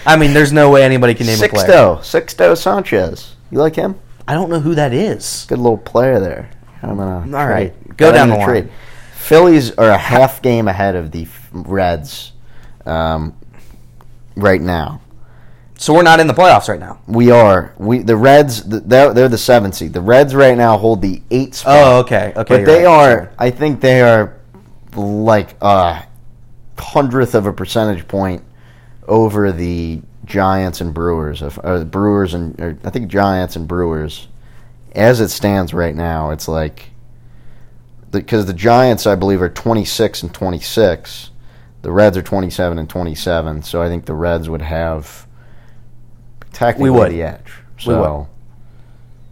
I 0.06 0.16
mean, 0.16 0.34
there's 0.34 0.52
no 0.52 0.70
way 0.70 0.82
anybody 0.82 1.14
can 1.14 1.26
name 1.26 1.42
a 1.42 1.48
player. 1.48 1.66
Sixto, 1.66 1.98
Sixto 1.98 2.56
Sanchez. 2.56 3.36
You 3.50 3.58
like 3.58 3.76
him? 3.76 3.98
I 4.26 4.34
don't 4.34 4.50
know 4.50 4.60
who 4.60 4.74
that 4.74 4.92
is. 4.92 5.46
Good 5.48 5.58
little 5.58 5.78
player 5.78 6.18
there. 6.18 6.50
I'm 6.90 6.96
gonna 6.96 7.36
All 7.38 7.46
right. 7.46 7.72
trade. 7.82 7.96
Go 7.96 8.12
down 8.12 8.28
the 8.28 8.36
line. 8.36 8.70
Phillies 9.14 9.72
are 9.78 9.88
a 9.88 9.98
half 9.98 10.42
game 10.42 10.68
ahead 10.68 10.96
of 10.96 11.10
the 11.10 11.26
Reds 11.52 12.32
um, 12.84 13.34
right 14.36 14.60
now. 14.60 15.00
So 15.76 15.92
we're 15.92 16.02
not 16.02 16.20
in 16.20 16.26
the 16.26 16.34
playoffs 16.34 16.68
right 16.68 16.78
now. 16.78 17.00
We 17.06 17.30
are. 17.30 17.74
We 17.78 17.98
the 17.98 18.16
Reds. 18.16 18.62
the- 18.62 18.80
They're, 18.80 19.12
they're 19.12 19.28
the 19.28 19.38
seventh 19.38 19.74
seed. 19.74 19.92
The 19.92 20.00
Reds 20.00 20.34
right 20.34 20.56
now 20.56 20.76
hold 20.78 21.02
the 21.02 21.20
eighth 21.30 21.56
spot. 21.56 21.76
Oh, 21.76 21.98
okay, 22.00 22.32
okay. 22.36 22.58
but 22.58 22.64
they 22.64 22.84
right. 22.84 23.10
are. 23.10 23.32
I 23.38 23.50
think 23.50 23.80
they 23.80 24.00
are 24.02 24.36
like 24.94 25.56
a 25.60 26.06
hundredth 26.78 27.34
of 27.34 27.46
a 27.46 27.52
percentage 27.52 28.06
point 28.06 28.44
over 29.08 29.52
the 29.52 30.00
Giants 30.24 30.80
and 30.80 30.94
Brewers. 30.94 31.42
Of 31.42 31.58
or 31.64 31.78
the 31.78 31.84
Brewers 31.84 32.34
and 32.34 32.58
or 32.60 32.78
I 32.84 32.90
think 32.90 33.08
Giants 33.08 33.56
and 33.56 33.66
Brewers. 33.66 34.28
As 34.94 35.20
it 35.20 35.28
stands 35.28 35.74
right 35.74 35.94
now, 35.94 36.30
it's 36.30 36.46
like 36.48 36.90
because 38.10 38.46
the 38.46 38.54
Giants, 38.54 39.06
I 39.06 39.16
believe, 39.16 39.42
are 39.42 39.48
twenty 39.48 39.84
six 39.84 40.22
and 40.22 40.32
twenty 40.32 40.60
six. 40.60 41.30
The 41.82 41.92
Reds 41.92 42.16
are 42.16 42.22
twenty 42.22 42.50
seven 42.50 42.78
and 42.78 42.88
twenty 42.88 43.14
seven. 43.14 43.62
So 43.62 43.82
I 43.82 43.88
think 43.88 44.06
the 44.06 44.14
Reds 44.14 44.48
would 44.48 44.62
have 44.62 45.26
technically 46.52 46.90
we 46.90 46.98
would. 46.98 47.12
the 47.12 47.22
edge. 47.22 47.52
We 47.78 47.84
So, 47.84 48.28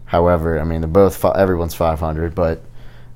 however, 0.07 0.61
I 0.61 0.65
mean, 0.65 0.81
they're 0.81 0.89
both 0.89 1.25
everyone's 1.25 1.75
five 1.75 2.01
hundred, 2.01 2.35
but 2.35 2.63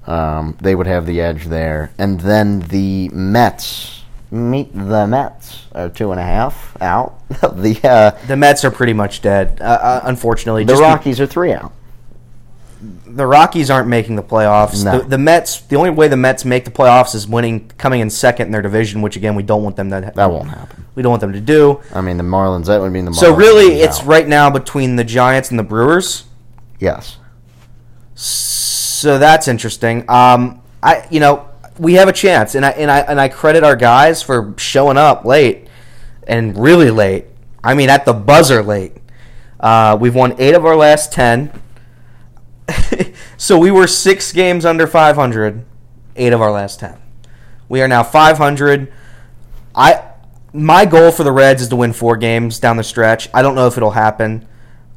um, 0.06 0.56
they 0.60 0.74
would 0.74 0.86
have 0.86 1.04
the 1.06 1.20
edge 1.20 1.46
there. 1.46 1.92
And 1.98 2.20
then 2.20 2.60
the 2.60 3.08
Mets, 3.10 4.04
meet 4.30 4.72
the 4.72 5.06
Mets, 5.06 5.66
are 5.74 5.88
two 5.88 6.12
and 6.12 6.20
a 6.20 6.24
half 6.24 6.80
out. 6.80 7.18
the 7.28 7.78
uh, 7.82 8.10
The 8.26 8.36
Mets 8.36 8.64
are 8.64 8.70
pretty 8.70 8.92
much 8.92 9.20
dead, 9.20 9.58
uh, 9.60 9.64
uh, 9.64 10.00
unfortunately. 10.04 10.64
the 10.64 10.72
Just 10.72 10.80
be- 10.80 10.86
Rockies 10.86 11.20
are 11.20 11.26
three 11.26 11.52
out. 11.52 11.72
The 12.80 13.26
Rockies 13.26 13.70
aren't 13.70 13.88
making 13.88 14.16
the 14.16 14.22
playoffs. 14.22 14.84
No. 14.84 14.98
The, 14.98 15.08
the 15.08 15.18
Mets, 15.18 15.60
the 15.60 15.76
only 15.76 15.90
way 15.90 16.08
the 16.08 16.16
Mets 16.16 16.44
make 16.44 16.64
the 16.64 16.70
playoffs 16.70 17.14
is 17.14 17.26
winning, 17.26 17.68
coming 17.78 18.00
in 18.00 18.10
second 18.10 18.46
in 18.46 18.52
their 18.52 18.62
division, 18.62 19.02
which 19.02 19.16
again 19.16 19.34
we 19.34 19.42
don't 19.42 19.62
want 19.62 19.76
them 19.76 19.90
to. 19.90 20.12
That 20.14 20.30
won't 20.30 20.48
happen. 20.48 20.84
We 20.94 21.02
don't 21.02 21.10
want 21.10 21.20
them 21.20 21.32
to 21.32 21.40
do. 21.40 21.80
I 21.94 22.00
mean, 22.00 22.16
the 22.16 22.24
Marlins. 22.24 22.66
That 22.66 22.80
would 22.80 22.92
mean 22.92 23.04
the 23.04 23.10
Marlins. 23.10 23.20
So 23.20 23.34
really, 23.34 23.80
it's 23.80 24.00
out. 24.00 24.06
right 24.06 24.28
now 24.28 24.50
between 24.50 24.96
the 24.96 25.04
Giants 25.04 25.50
and 25.50 25.58
the 25.58 25.64
Brewers. 25.64 26.24
Yes. 26.78 27.18
So 28.14 29.18
that's 29.18 29.48
interesting. 29.48 30.08
Um, 30.08 30.62
I, 30.82 31.06
you 31.10 31.20
know, 31.20 31.48
we 31.78 31.94
have 31.94 32.08
a 32.08 32.12
chance, 32.12 32.54
and 32.54 32.64
I 32.64 32.70
and 32.70 32.90
I 32.90 33.00
and 33.00 33.20
I 33.20 33.28
credit 33.28 33.64
our 33.64 33.76
guys 33.76 34.22
for 34.22 34.54
showing 34.56 34.96
up 34.96 35.24
late 35.24 35.68
and 36.26 36.56
really 36.58 36.90
late. 36.90 37.26
I 37.62 37.74
mean, 37.74 37.88
at 37.88 38.04
the 38.04 38.12
buzzer 38.12 38.62
late. 38.62 38.92
Uh, 39.58 39.96
we've 39.98 40.14
won 40.14 40.34
eight 40.38 40.54
of 40.54 40.66
our 40.66 40.76
last 40.76 41.12
ten. 41.12 41.50
so 43.36 43.58
we 43.58 43.70
were 43.70 43.86
six 43.86 44.32
games 44.32 44.64
under 44.64 44.86
500, 44.86 45.64
eight 46.16 46.32
of 46.32 46.40
our 46.40 46.50
last 46.50 46.80
ten. 46.80 46.98
We 47.68 47.80
are 47.80 47.88
now 47.88 48.02
500. 48.02 48.92
I 49.74 50.12
my 50.52 50.86
goal 50.86 51.12
for 51.12 51.22
the 51.22 51.32
Reds 51.32 51.62
is 51.62 51.68
to 51.68 51.76
win 51.76 51.92
four 51.92 52.16
games 52.16 52.58
down 52.58 52.76
the 52.76 52.84
stretch. 52.84 53.28
I 53.34 53.42
don't 53.42 53.54
know 53.54 53.66
if 53.66 53.76
it'll 53.76 53.90
happen. 53.90 54.48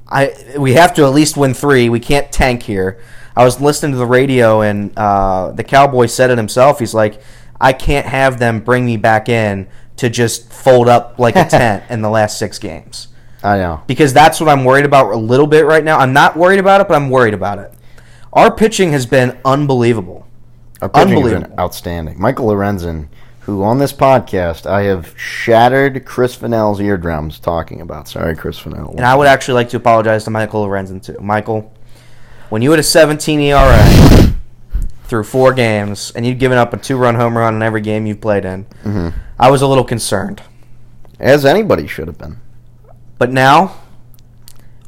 I 0.08 0.56
we 0.58 0.74
have 0.74 0.94
to 0.96 1.04
at 1.04 1.14
least 1.14 1.38
win 1.38 1.54
three. 1.54 1.90
We 1.90 2.00
can't 2.00 2.32
tank 2.32 2.64
here. 2.64 3.00
I 3.36 3.44
was 3.44 3.62
listening 3.62 3.92
to 3.94 3.98
the 3.98 4.06
radio 4.06 4.62
and 4.62 4.98
uh, 4.98 5.52
the 5.52 5.64
Cowboy 5.64 6.08
said 6.08 6.30
it 6.30 6.38
himself. 6.38 6.80
He's 6.80 6.94
like, 6.94 7.22
I 7.60 7.74
can't 7.74 8.06
have 8.06 8.40
them 8.40 8.60
bring 8.60 8.86
me 8.86 8.98
back 8.98 9.30
in 9.30 9.68
to 9.98 10.10
just 10.10 10.52
fold 10.52 10.88
up 10.88 11.20
like 11.20 11.36
a 11.36 11.46
tent 11.50 11.84
in 11.90 12.02
the 12.02 12.10
last 12.10 12.40
six 12.40 12.58
games 12.60 13.10
I 13.44 13.58
know. 13.58 13.82
because 13.88 14.14
that's 14.14 14.40
what 14.40 14.50
I'm 14.50 14.66
worried 14.66 14.86
about 14.86 15.12
a 15.14 15.18
little 15.18 15.48
bit 15.48 15.66
right 15.66 15.84
now. 15.84 15.98
I'm 16.00 16.14
not 16.14 16.36
worried 16.36 16.60
about 16.60 16.82
it, 16.82 16.88
but 16.88 16.96
I'm 16.96 17.10
worried 17.10 17.34
about 17.34 17.60
it. 17.60 17.74
Our 18.34 18.54
pitching 18.54 18.92
has 18.92 19.06
been 19.06 19.40
unbelievable. 19.46 20.28
Our 20.82 20.90
pitching 20.90 21.10
has 21.10 21.18
been 21.18 21.34
Unbelievable. 21.34 21.60
outstanding. 21.60 22.20
Michael 22.20 22.48
Lorenzen, 22.48 23.08
who 23.42 23.64
on 23.64 23.80
this 23.80 23.92
podcast 23.92 24.66
I 24.66 24.84
have 24.84 25.14
shattered 25.20 26.06
Chris 26.06 26.36
Fennell's 26.36 26.80
eardrums 26.80 27.40
talking 27.40 27.82
about. 27.82 28.08
Sorry, 28.08 28.36
Chris 28.36 28.60
Fennell. 28.60 28.92
And 28.92 29.06
I 29.06 29.16
would 29.16 29.28
actually 29.28 29.56
like 29.56 29.70
to 29.70 29.78
apologize 29.78 30.24
to 30.26 30.30
Michael 30.30 30.66
Lorenzen 30.66 31.04
too. 31.04 31.18
Michael, 31.20 31.74
when 32.50 32.62
you 32.62 32.72
had 32.72 32.80
a 32.80 32.84
17 32.84 33.40
ERA 33.40 34.34
through 35.06 35.24
four 35.24 35.54
games 35.54 36.12
and 36.16 36.26
you'd 36.26 36.40
given 36.40 36.58
up 36.58 36.74
a 36.74 36.78
two-run 36.78 37.16
home 37.16 37.38
run 37.38 37.56
in 37.56 37.64
every 37.64 37.82
game 37.82 38.06
you've 38.06 38.22
played 38.22 38.46
in, 38.46 38.66
mm-hmm. 38.84 39.10
I 39.40 39.50
was 39.50 39.62
a 39.62 39.68
little 39.68 39.84
concerned. 39.84 40.42
As 41.20 41.46
anybody 41.46 41.88
should 41.88 42.08
have 42.08 42.18
been. 42.18 42.40
But 43.20 43.32
now, 43.32 43.76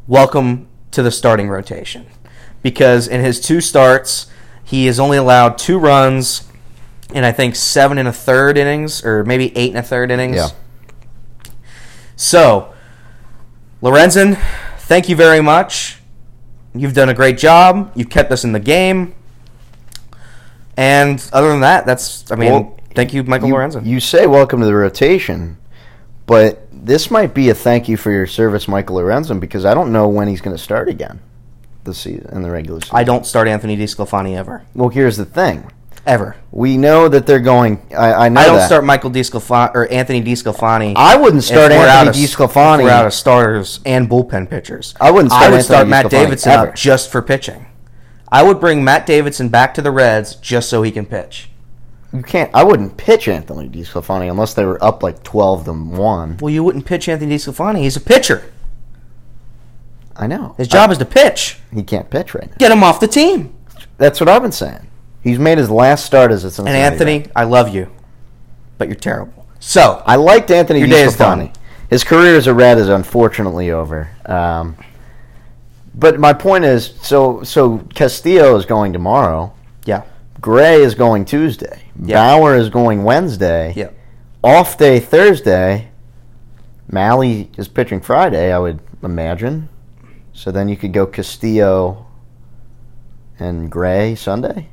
welcome 0.08 0.67
to 0.91 1.04
the 1.04 1.12
starting 1.12 1.50
rotation. 1.50 2.08
Because 2.63 3.08
in 3.08 3.22
his 3.22 3.41
two 3.41 3.60
starts, 3.60 4.28
he 4.63 4.86
has 4.86 5.00
only 5.00 5.17
allowed 5.17 5.58
two 5.58 5.78
runs 5.78 6.48
in 7.13 7.26
I 7.26 7.34
think 7.34 7.58
seven 7.58 7.98
and 7.98 8.08
a 8.08 8.13
third 8.13 8.58
innings, 8.58 9.04
or 9.04 9.26
maybe 9.26 9.56
eight 9.58 9.72
and 9.72 9.78
a 9.78 9.84
third 9.84 10.12
innings. 10.12 10.38
Yeah. 10.38 10.48
So, 12.15 12.74
Lorenzen, 13.84 14.41
thank 14.78 15.10
you 15.10 15.17
very 15.17 15.41
much. 15.41 15.98
You've 16.74 16.94
done 16.94 17.10
a 17.10 17.13
great 17.13 17.38
job. 17.38 17.91
You've 17.96 18.10
kept 18.10 18.32
us 18.32 18.46
in 18.46 18.54
the 18.54 18.62
game. 18.62 19.13
And 20.78 21.22
other 21.34 21.50
than 21.50 21.60
that, 21.62 21.86
that's 21.86 22.32
I 22.32 22.36
mean, 22.36 22.52
Well, 22.52 22.80
thank 22.96 23.13
you, 23.13 23.24
Michael 23.24 23.50
you, 23.50 23.56
Lorenzen. 23.56 23.86
you 23.86 24.00
say 24.00 24.26
welcome 24.26 24.62
to 24.62 24.65
the 24.65 24.76
rotation, 24.76 25.58
but 26.25 26.67
this 26.71 27.12
might 27.12 27.34
be 27.34 27.49
a 27.49 27.53
thank 27.53 27.88
you 27.88 27.97
for 27.97 28.12
your 28.12 28.27
service, 28.27 28.67
Michael 28.67 28.97
Lorenzen, 28.97 29.39
because 29.39 29.65
I 29.65 29.73
don't 29.73 29.91
know 29.91 30.07
when 30.07 30.27
he's 30.27 30.41
going 30.41 30.55
to 30.55 30.62
start 30.62 30.89
again 30.89 31.19
this 31.84 31.97
season 31.99 32.29
in 32.31 32.41
the 32.41 32.51
regular 32.51 32.81
season. 32.81 32.95
I 32.95 33.03
don't 33.03 33.25
start 33.25 33.47
Anthony 33.47 33.75
DeSclafani 33.77 34.36
ever, 34.36 34.63
well, 34.75 34.89
here's 34.89 35.17
the 35.17 35.25
thing: 35.25 35.71
ever. 36.05 36.36
we 36.51 36.77
know 36.77 37.07
that 37.07 37.25
they're 37.25 37.39
going. 37.39 37.81
I, 37.95 38.13
I 38.25 38.29
know 38.29 38.41
I 38.41 38.45
don't 38.45 38.57
that. 38.57 38.67
start 38.67 38.84
Michael 38.84 39.12
DeSclafani 39.12 39.75
or 39.75 39.88
Anthony 39.88 40.21
DeSclafani. 40.23 40.93
I 40.95 41.17
wouldn't 41.17 41.43
start 41.43 41.71
Anthony 41.71 42.25
DeSclafani. 42.25 42.84
We're 42.84 42.89
out 42.89 43.05
of 43.05 43.13
starters 43.13 43.79
and 43.86 44.10
bullpen 44.10 44.49
pitchers. 44.49 44.95
I 44.99 45.12
wouldn't 45.12 45.31
start 45.31 45.43
I 45.43 45.49
would 45.49 45.57
Anthony 45.60 45.75
start 45.75 45.88
Matt 45.88 46.10
Davidson 46.10 46.51
ever. 46.51 46.67
up 46.69 46.75
just 46.75 47.12
for 47.12 47.21
pitching. 47.21 47.67
I 48.31 48.43
would 48.43 48.60
bring 48.60 48.84
Matt 48.84 49.05
Davidson 49.05 49.49
back 49.49 49.73
to 49.73 49.81
the 49.81 49.91
Reds 49.91 50.36
just 50.36 50.69
so 50.69 50.84
he 50.84 50.91
can 50.91 51.05
pitch. 51.05 51.50
You 52.13 52.21
can't. 52.24 52.54
I 52.54 52.63
wouldn't 52.63 52.97
pitch 52.97 53.28
Anthony 53.28 53.69
DeSclafani 53.69 54.30
unless 54.30 54.54
they 54.54 54.65
were 54.65 54.84
up 54.84 55.02
like 55.02 55.24
twelve 55.24 55.63
to 55.65 55.71
one. 55.74 56.38
Well, 56.41 56.50
you 56.54 56.63
wouldn't 56.63 56.86
pitch 56.86 57.08
Anthony 57.08 57.36
DeSclafani. 57.36 57.80
He's 57.80 57.95
a 57.95 58.02
pitcher. 58.02 58.52
I 60.15 60.28
know 60.28 60.54
His 60.58 60.67
job 60.67 60.91
is 60.91 60.97
to 60.97 61.06
pitch. 61.06 61.58
he 61.74 61.84
can't 61.84 62.10
pitch 62.10 62.36
right 62.36 62.47
now. 62.50 62.56
Get 62.60 62.71
him 62.71 62.84
off 62.84 63.00
the 63.00 63.08
team. 63.08 63.56
That's 63.97 64.19
what 64.19 64.28
I've 64.30 64.41
been 64.41 64.52
saying. 64.52 64.88
He's 65.24 65.39
made 65.39 65.58
his 65.58 65.69
last 65.69 66.06
start 66.06 66.32
as 66.32 66.43
a 66.43 66.62
And 66.63 66.69
Anthony. 66.69 67.28
I 67.36 67.43
love 67.45 67.74
you, 67.74 67.89
but 68.78 68.88
you're 68.88 68.95
terrible. 68.95 69.47
So 69.60 70.04
I 70.06 70.15
liked 70.17 70.52
Anthony 70.52 70.80
Your 70.80 70.88
day 70.89 71.04
is 71.04 71.13
DeSclafani. 71.15 71.17
done. 71.17 71.52
His 71.89 72.04
career 72.04 72.36
as 72.36 72.47
a 72.47 72.54
Red 72.54 72.78
is 72.78 72.89
unfortunately 72.89 73.71
over. 73.71 74.10
Um, 74.26 74.76
but 75.95 76.19
my 76.19 76.34
point 76.34 76.65
is, 76.65 76.93
so 77.02 77.43
so 77.43 77.80
Castillo 77.95 78.56
is 78.58 78.65
going 78.65 78.91
tomorrow. 78.93 79.54
yeah, 79.86 80.04
Gray 80.39 80.82
is 80.82 80.93
going 80.95 81.26
Tuesday. 81.26 81.84
Yeah. 82.01 82.15
Bauer 82.15 82.55
is 82.55 82.69
going 82.69 83.03
Wednesday. 83.03 83.73
yeah. 83.75 83.89
Off 84.43 84.77
day 84.77 84.99
Thursday. 84.99 85.89
Mahle 86.91 87.47
is 87.57 87.67
pitching 87.67 88.01
Friday, 88.01 88.51
I 88.51 88.59
would 88.59 88.79
imagine. 89.03 89.69
So 90.33 90.51
then 90.51 90.67
you 90.67 90.75
could 90.75 90.93
go 90.93 91.05
Castillo 91.05 92.07
and 93.39 93.71
Gray 93.71 94.15
Sunday. 94.15 94.67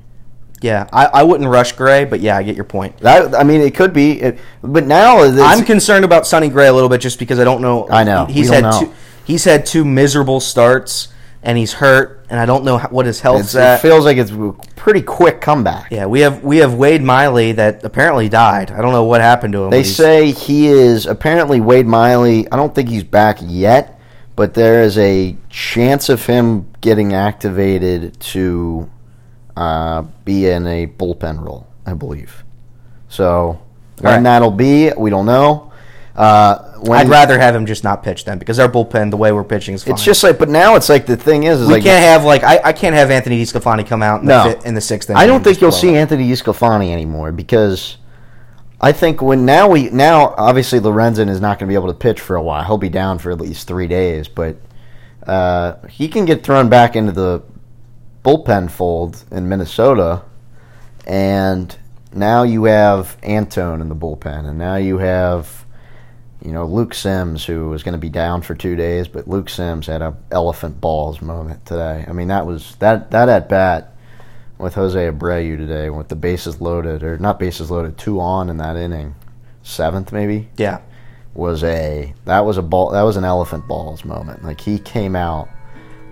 Yeah, 0.60 0.88
I, 0.92 1.06
I 1.06 1.22
wouldn't 1.22 1.48
rush 1.48 1.72
Gray, 1.72 2.04
but 2.04 2.20
yeah, 2.20 2.36
I 2.36 2.42
get 2.42 2.56
your 2.56 2.64
point. 2.64 2.96
That 2.98 3.34
I 3.34 3.44
mean, 3.44 3.60
it 3.60 3.74
could 3.74 3.92
be, 3.92 4.20
it, 4.20 4.38
but 4.60 4.86
now 4.86 5.18
I'm 5.18 5.64
concerned 5.64 6.04
about 6.04 6.26
Sonny 6.26 6.48
Gray 6.48 6.66
a 6.66 6.72
little 6.72 6.88
bit 6.88 7.00
just 7.00 7.18
because 7.18 7.38
I 7.38 7.44
don't 7.44 7.62
know. 7.62 7.88
I 7.88 8.02
know. 8.02 8.24
he's 8.26 8.48
had 8.48 8.72
two. 8.78 8.92
He's 9.24 9.44
had 9.44 9.66
two 9.66 9.84
miserable 9.84 10.40
starts, 10.40 11.08
and 11.42 11.56
he's 11.56 11.72
hurt, 11.72 12.26
and 12.30 12.40
I 12.40 12.46
don't 12.46 12.64
know 12.64 12.78
how, 12.78 12.88
what 12.88 13.06
his 13.06 13.20
health's 13.20 13.54
it's- 13.54 13.54
it 13.54 13.74
at. 13.74 13.80
feels 13.80 14.04
like 14.04 14.16
it's 14.16 14.30
a 14.32 14.54
pretty 14.76 15.02
quick 15.02 15.40
comeback. 15.40 15.90
yeah, 15.90 16.06
we 16.06 16.20
have 16.20 16.42
we 16.42 16.58
have 16.58 16.74
Wade 16.74 17.02
Miley 17.02 17.52
that 17.52 17.84
apparently 17.84 18.28
died. 18.28 18.70
I 18.70 18.80
don't 18.82 18.92
know 18.92 19.04
what 19.04 19.20
happened 19.20 19.52
to 19.54 19.64
him. 19.64 19.70
They 19.70 19.78
but 19.80 19.84
he's- 19.86 19.96
say 19.96 20.32
he 20.32 20.66
is 20.68 21.06
apparently 21.06 21.60
Wade 21.60 21.86
Miley. 21.86 22.50
I 22.50 22.56
don't 22.56 22.74
think 22.74 22.88
he's 22.88 23.04
back 23.04 23.38
yet, 23.42 24.00
but 24.36 24.54
there 24.54 24.82
is 24.82 24.98
a 24.98 25.36
chance 25.48 26.08
of 26.08 26.26
him 26.26 26.66
getting 26.80 27.12
activated 27.14 28.18
to 28.20 28.90
uh, 29.56 30.02
be 30.24 30.46
in 30.48 30.66
a 30.66 30.86
bullpen 30.86 31.44
role, 31.44 31.66
I 31.86 31.94
believe. 31.94 32.44
So 33.08 33.58
when 34.00 34.14
right. 34.14 34.22
that'll 34.22 34.50
be, 34.52 34.92
we 34.96 35.10
don't 35.10 35.26
know. 35.26 35.67
Uh, 36.18 36.72
when, 36.80 36.98
I'd 36.98 37.08
rather 37.08 37.38
have 37.38 37.54
him 37.54 37.64
just 37.64 37.84
not 37.84 38.02
pitch 38.02 38.24
then 38.24 38.40
because 38.40 38.58
our 38.58 38.68
bullpen, 38.68 39.12
the 39.12 39.16
way 39.16 39.30
we're 39.30 39.44
pitching, 39.44 39.76
is 39.76 39.84
fine. 39.84 39.94
It's 39.94 40.02
just 40.02 40.24
like, 40.24 40.36
but 40.36 40.48
now 40.48 40.74
it's 40.74 40.88
like 40.88 41.06
the 41.06 41.16
thing 41.16 41.44
is, 41.44 41.60
is 41.60 41.68
we 41.68 41.74
like 41.74 41.84
can't 41.84 42.02
have 42.02 42.24
like 42.24 42.42
I, 42.42 42.58
I 42.64 42.72
can't 42.72 42.96
have 42.96 43.12
Anthony 43.12 43.40
DeSclafani 43.40 43.86
come 43.86 44.02
out 44.02 44.20
in 44.20 44.26
the, 44.26 44.44
No. 44.44 44.50
fifth, 44.52 44.66
in 44.66 44.74
the 44.74 44.80
sixth. 44.80 45.10
I 45.10 45.26
don't 45.28 45.44
think 45.44 45.60
you'll 45.60 45.70
see. 45.70 45.94
Anthony 45.94 46.28
Sclafani 46.32 46.90
anymore 46.90 47.30
because 47.30 47.98
I 48.80 48.90
think 48.90 49.22
when 49.22 49.44
now 49.44 49.68
we 49.68 49.90
now 49.90 50.34
obviously 50.36 50.80
Lorenzen 50.80 51.28
is 51.28 51.40
not 51.40 51.60
going 51.60 51.68
to 51.68 51.72
be 51.72 51.76
able 51.76 51.86
to 51.92 51.98
pitch 51.98 52.18
for 52.20 52.34
a 52.34 52.42
while. 52.42 52.64
He'll 52.64 52.78
be 52.78 52.88
down 52.88 53.20
for 53.20 53.30
at 53.30 53.40
least 53.40 53.68
three 53.68 53.86
days, 53.86 54.26
but 54.26 54.56
uh, 55.24 55.74
he 55.86 56.08
can 56.08 56.24
get 56.24 56.42
thrown 56.42 56.68
back 56.68 56.96
into 56.96 57.12
the 57.12 57.44
bullpen 58.24 58.72
fold 58.72 59.22
in 59.30 59.48
Minnesota, 59.48 60.22
and 61.06 61.76
now 62.12 62.42
you 62.42 62.64
have 62.64 63.16
Antone 63.22 63.80
in 63.80 63.88
the 63.88 63.94
bullpen, 63.94 64.48
and 64.48 64.58
now 64.58 64.74
you 64.74 64.98
have. 64.98 65.64
You 66.42 66.52
know 66.52 66.66
Luke 66.66 66.94
Sims, 66.94 67.44
who 67.44 67.68
was 67.68 67.82
going 67.82 67.92
to 67.92 67.98
be 67.98 68.08
down 68.08 68.42
for 68.42 68.54
two 68.54 68.76
days, 68.76 69.08
but 69.08 69.26
Luke 69.26 69.48
Sims 69.48 69.86
had 69.86 70.02
a 70.02 70.16
elephant 70.30 70.80
balls 70.80 71.20
moment 71.20 71.66
today. 71.66 72.04
I 72.06 72.12
mean, 72.12 72.28
that 72.28 72.46
was 72.46 72.76
that 72.76 73.10
that 73.10 73.28
at 73.28 73.48
bat 73.48 73.94
with 74.58 74.74
Jose 74.74 74.98
Abreu 74.98 75.56
today 75.56 75.90
with 75.90 76.08
the 76.08 76.16
bases 76.16 76.60
loaded 76.60 77.02
or 77.02 77.18
not 77.18 77.38
bases 77.38 77.70
loaded, 77.70 77.96
two 77.98 78.20
on 78.20 78.50
in 78.50 78.56
that 78.58 78.76
inning, 78.76 79.14
seventh 79.62 80.12
maybe 80.12 80.48
Yeah, 80.56 80.80
was 81.34 81.64
a 81.64 82.14
that 82.24 82.44
was 82.44 82.56
a 82.56 82.62
ball 82.62 82.90
that 82.90 83.02
was 83.02 83.16
an 83.16 83.24
elephant 83.24 83.66
balls 83.66 84.04
moment. 84.04 84.44
Like 84.44 84.60
he 84.60 84.78
came 84.78 85.16
out 85.16 85.48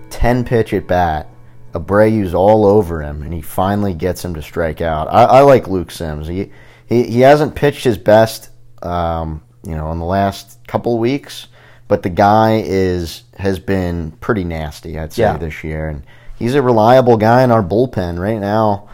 ten 0.09 0.43
pitch 0.43 0.73
at 0.73 0.87
bat, 0.87 1.29
Abreu's 1.73 2.33
all 2.33 2.65
over 2.65 3.01
him, 3.01 3.21
and 3.21 3.33
he 3.33 3.41
finally 3.41 3.93
gets 3.93 4.23
him 4.23 4.33
to 4.35 4.41
strike 4.41 4.81
out. 4.81 5.07
I, 5.07 5.23
I 5.23 5.41
like 5.41 5.67
Luke 5.67 5.91
Sims. 5.91 6.27
He 6.27 6.51
he 6.85 7.03
he 7.03 7.19
hasn't 7.21 7.55
pitched 7.55 7.83
his 7.83 7.97
best, 7.97 8.49
um, 8.81 9.43
you 9.67 9.75
know, 9.75 9.91
in 9.91 9.99
the 9.99 10.05
last 10.05 10.57
couple 10.67 10.93
of 10.93 10.99
weeks, 10.99 11.47
but 11.87 12.03
the 12.03 12.09
guy 12.09 12.61
is 12.65 13.23
has 13.37 13.59
been 13.59 14.11
pretty 14.19 14.43
nasty. 14.43 14.97
I'd 14.97 15.13
say 15.13 15.23
Yeah. 15.23 15.37
this 15.37 15.63
year, 15.63 15.89
and 15.89 16.03
he's 16.39 16.55
a 16.55 16.61
reliable 16.61 17.17
guy 17.17 17.43
in 17.43 17.51
our 17.51 17.63
bullpen 17.63 18.19
right 18.19 18.39
now. 18.39 18.87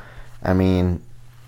I 0.43 0.53
mean, 0.53 1.01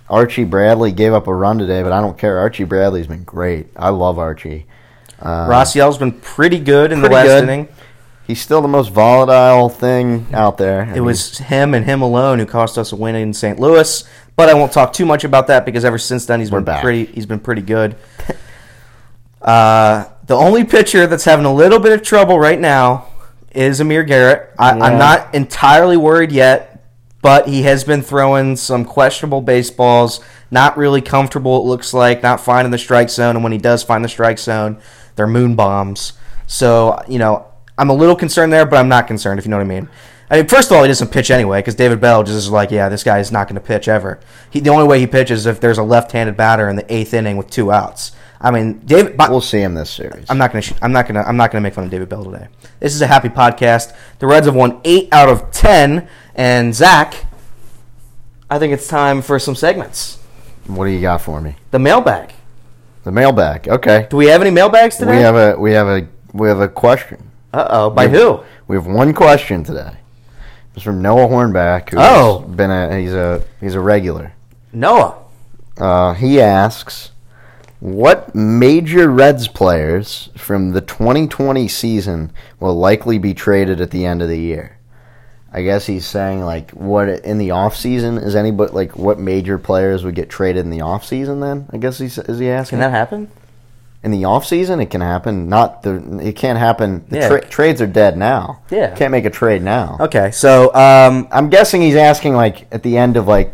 Archie 0.10 0.44
Bradley 0.46 0.92
gave 0.92 1.14
up 1.14 1.28
a 1.28 1.34
run 1.34 1.58
today, 1.58 1.84
but 1.84 1.92
I 1.92 2.00
don't 2.02 2.18
care. 2.18 2.40
Archie 2.40 2.64
Bradley's 2.64 3.08
been 3.08 3.24
great. 3.24 3.68
I 3.76 3.90
love 3.90 4.18
Archie. 4.20 4.66
Uh, 5.22 5.48
Raisel's 5.50 5.98
been 5.98 6.12
pretty 6.14 6.60
good 6.60 6.92
in 6.92 7.02
the 7.02 7.08
pretty 7.10 7.16
last 7.16 7.28
good. 7.42 7.44
inning. 7.44 7.68
He's 8.28 8.42
still 8.42 8.62
the 8.62 8.68
most 8.68 8.90
volatile 8.92 9.70
thing 9.70 10.26
out 10.34 10.58
there. 10.58 10.82
I 10.82 10.90
It 10.90 10.94
mean, 10.96 11.06
was 11.06 11.38
him 11.38 11.74
and 11.74 11.86
him 11.86 12.02
alone 12.02 12.40
who 12.40 12.46
cost 12.46 12.78
us 12.78 12.92
a 12.92 12.96
win 12.96 13.16
in 13.16 13.34
St. 13.34 13.60
Louis. 13.60 14.04
But 14.36 14.50
I 14.50 14.54
won't 14.56 14.72
talk 14.72 14.94
too 14.94 15.06
much 15.06 15.24
about 15.24 15.48
that 15.48 15.64
because 15.66 15.86
ever 15.86 15.98
since 15.98 16.26
then 16.26 16.40
he's 16.40 16.50
been 16.50 16.64
back. 16.64 16.82
pretty. 16.82 17.06
He's 17.06 17.26
been 17.26 17.40
pretty 17.40 17.62
good. 17.62 17.96
uh, 19.46 20.06
the 20.26 20.36
only 20.36 20.64
pitcher 20.64 21.08
that's 21.08 21.24
having 21.24 21.46
a 21.46 21.54
little 21.54 21.80
bit 21.80 21.94
of 21.94 22.02
trouble 22.02 22.40
right 22.40 22.60
now 22.60 23.08
is 23.54 23.80
Amir 23.80 24.04
Garrett. 24.04 24.52
I, 24.60 24.76
Yeah. 24.76 24.84
I'm 24.84 24.98
not 24.98 25.34
entirely 25.34 25.98
worried 25.98 26.32
yet, 26.32 26.84
but 27.22 27.48
he 27.48 27.62
has 27.62 27.84
been 27.84 28.02
throwing 28.02 28.56
some 28.56 28.84
questionable 28.84 29.42
baseballs. 29.42 30.20
Not 30.50 30.78
really 30.78 31.02
comfortable. 31.02 31.58
It 31.58 31.68
looks 31.68 31.94
like 31.94 32.24
not 32.24 32.42
finding 32.42 32.72
the 32.72 32.78
strike 32.78 33.10
zone, 33.10 33.36
and 33.36 33.44
when 33.44 33.52
he 33.52 33.58
does 33.60 33.84
find 33.84 34.04
the 34.04 34.10
strike 34.10 34.40
zone, 34.40 34.80
they're 35.16 35.28
moon 35.28 35.56
bombs. 35.56 36.14
So 36.48 37.00
you 37.08 37.20
know, 37.20 37.46
I'm 37.78 37.90
a 37.90 37.94
little 37.94 38.16
concerned 38.16 38.52
there, 38.52 38.66
but 38.66 38.78
I'm 38.78 38.90
not 38.90 39.08
concerned 39.08 39.40
if 39.40 39.46
you 39.46 39.52
know 39.52 39.58
what 39.58 39.64
I 39.64 39.70
mean. 39.70 39.90
I 40.30 40.38
mean, 40.38 40.48
first 40.48 40.72
of 40.72 40.78
all, 40.78 40.84
he 40.84 40.88
doesn't 40.88 41.12
pitch 41.12 41.30
anyway 41.30 41.60
because 41.60 41.76
David 41.76 42.02
Bell 42.02 42.24
just 42.24 42.38
is 42.38 42.50
like, 42.50 42.72
yeah, 42.72 42.90
this 42.90 43.04
guy 43.04 43.20
is 43.20 43.32
not 43.32 43.48
going 43.48 43.62
to 43.62 43.66
pitch 43.66 43.88
ever. 43.88 44.20
He, 44.50 44.60
the 44.60 44.72
only 44.72 44.88
way 44.88 45.00
he 45.00 45.06
pitches 45.06 45.42
is 45.42 45.46
if 45.46 45.60
there's 45.60 45.78
a 45.78 45.84
left-handed 45.84 46.36
batter 46.36 46.68
in 46.68 46.76
the 46.76 46.94
eighth 46.94 47.14
inning 47.14 47.38
with 47.38 47.52
two 47.52 47.72
outs. 47.72 48.12
I 48.42 48.52
mean, 48.52 48.80
David. 48.80 49.18
But 49.18 49.30
We'll 49.32 49.42
see 49.42 49.60
him 49.60 49.74
this 49.76 49.90
series. 49.90 50.26
I'm 50.30 50.38
not 50.38 50.52
going 50.52 50.62
to. 50.64 50.76
I'm 50.84 50.92
not 50.92 51.08
going 51.08 51.16
to. 51.16 51.28
I'm 51.28 51.38
not 51.38 51.52
going 51.52 51.62
to 51.62 51.64
make 51.64 51.74
fun 51.74 51.86
of 51.86 51.90
David 51.90 52.10
Bell 52.10 52.24
today. 52.26 52.48
This 52.80 52.94
is 52.94 53.02
a 53.02 53.08
happy 53.08 53.30
podcast. 53.30 53.96
The 54.20 54.28
Reds 54.28 54.46
have 54.46 54.56
won 54.56 54.82
eight 54.84 55.10
out 55.12 55.30
of 55.30 55.52
ten, 55.52 56.08
and 56.36 56.74
Zach, 56.76 57.26
I 58.50 58.60
think 58.60 58.74
it's 58.74 58.88
time 58.88 59.22
for 59.22 59.40
some 59.40 59.56
segments. 59.56 60.18
What 60.68 60.86
do 60.86 60.92
you 60.92 61.02
got 61.02 61.22
for 61.22 61.40
me? 61.42 61.56
The 61.72 61.80
mailbag. 61.80 62.34
The 63.04 63.12
mailbag. 63.12 63.68
Okay. 63.70 64.08
Do 64.10 64.18
we 64.18 64.28
have 64.28 64.42
any 64.42 64.50
mailbags 64.52 64.98
today? 64.98 65.12
We 65.18 65.22
have 65.22 65.36
a 65.36 65.60
we 65.60 65.72
have 65.72 65.88
a 65.88 66.08
we 66.34 66.48
have 66.48 66.60
a 66.60 66.68
question. 66.68 67.32
Uh 67.54 67.68
oh. 67.70 67.90
By 67.90 68.08
we- 68.08 68.18
who? 68.18 68.44
We 68.68 68.76
have 68.76 68.88
one 68.88 69.14
question 69.14 69.64
today. 69.64 69.92
It's 70.74 70.84
from 70.84 71.02
Noah 71.02 71.28
Hornback, 71.28 71.92
who's 71.92 72.00
Oh. 72.02 72.40
been 72.42 72.70
a 72.72 73.00
he's 73.00 73.14
a 73.14 73.44
he's 73.62 73.76
a 73.76 73.80
regular. 73.80 74.34
Noah. 74.74 75.20
Uh, 75.78 76.14
he 76.16 76.42
asks, 76.42 77.12
"What 77.80 78.34
major 78.36 79.10
Reds 79.10 79.48
players 79.48 80.30
from 80.36 80.72
the 80.72 80.82
2020 80.82 81.68
season 81.68 82.32
will 82.60 82.76
likely 82.76 83.18
be 83.18 83.34
traded 83.34 83.82
at 83.82 83.92
the 83.92 84.06
end 84.06 84.22
of 84.22 84.30
the 84.30 84.40
year?" 84.40 84.78
I 85.54 85.62
guess 85.62 85.86
he's 85.86 86.06
saying 86.06 86.44
like 86.44 86.72
what 86.72 87.08
in 87.08 87.38
the 87.38 87.52
off 87.52 87.78
season 87.78 88.18
is 88.18 88.36
anybody 88.36 88.74
like 88.74 88.98
what 88.98 89.20
major 89.20 89.58
players 89.58 90.04
would 90.04 90.14
get 90.16 90.30
traded 90.30 90.66
in 90.66 90.70
the 90.70 90.82
off 90.82 91.06
season? 91.06 91.40
Then 91.40 91.68
I 91.72 91.78
guess 91.78 91.98
he's 91.98 92.18
is 92.18 92.40
he 92.40 92.50
asking 92.50 92.80
Can 92.80 92.92
that 92.92 92.98
happen? 92.98 93.30
in 94.04 94.12
the 94.12 94.26
off 94.26 94.46
season 94.46 94.82
it 94.82 94.90
can 94.90 95.00
happen. 95.00 95.48
Not 95.48 95.82
the 95.84 96.20
it 96.22 96.36
can't 96.36 96.60
happen. 96.60 97.06
The 97.08 97.18
Yeah. 97.20 97.28
tra- 97.30 97.46
trades 97.46 97.82
are 97.82 97.88
dead 97.88 98.18
now. 98.18 98.60
Yeah. 98.70 98.94
can't 98.96 99.12
make 99.12 99.24
a 99.24 99.30
trade 99.30 99.62
now. 99.64 99.96
Okay. 100.02 100.30
So, 100.32 100.76
um, 100.76 101.28
I'm 101.32 101.50
guessing 101.50 101.82
he's 101.82 101.96
asking 101.96 102.36
like 102.36 102.68
at 102.74 102.84
the 102.84 102.98
end 102.98 103.16
of 103.16 103.26
like 103.26 103.54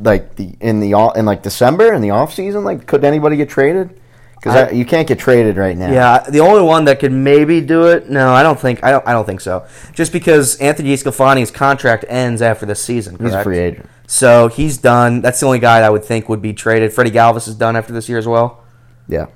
like 0.00 0.36
the 0.36 0.54
in 0.60 0.80
the 0.80 0.94
all 0.94 1.12
in 1.12 1.24
like 1.26 1.42
December 1.42 1.92
in 1.92 2.00
the 2.02 2.10
off 2.10 2.34
season. 2.34 2.64
Like, 2.64 2.86
could 2.86 3.04
anybody 3.04 3.36
get 3.36 3.48
traded? 3.48 3.98
Because 4.36 4.72
you 4.72 4.84
can't 4.84 5.06
get 5.06 5.20
traded 5.20 5.56
right 5.56 5.76
now. 5.76 5.92
Yeah, 5.92 6.18
the 6.28 6.40
only 6.40 6.62
one 6.62 6.86
that 6.86 6.98
could 6.98 7.12
maybe 7.12 7.60
do 7.60 7.86
it. 7.86 8.10
No, 8.10 8.32
I 8.32 8.42
don't 8.42 8.58
think. 8.58 8.82
I 8.82 8.90
don't. 8.90 9.06
I 9.06 9.12
don't 9.12 9.24
think 9.24 9.40
so. 9.40 9.64
Just 9.92 10.12
because 10.12 10.56
Anthony 10.56 10.92
Sclafani's 10.94 11.52
contract 11.52 12.04
ends 12.08 12.42
after 12.42 12.66
this 12.66 12.82
season. 12.82 13.16
he's 13.20 13.32
a 13.32 13.42
free 13.44 13.58
agent. 13.58 13.88
So 14.08 14.48
he's 14.48 14.78
done. 14.78 15.20
That's 15.20 15.38
the 15.38 15.46
only 15.46 15.60
guy 15.60 15.78
I 15.78 15.90
would 15.90 16.04
think 16.04 16.28
would 16.28 16.42
be 16.42 16.52
traded. 16.52 16.92
Freddie 16.92 17.12
Galvis 17.12 17.46
is 17.46 17.54
done 17.54 17.76
after 17.76 17.92
this 17.92 18.08
year 18.08 18.18
as 18.18 18.26
well. 18.26 18.64
Yeah, 19.08 19.26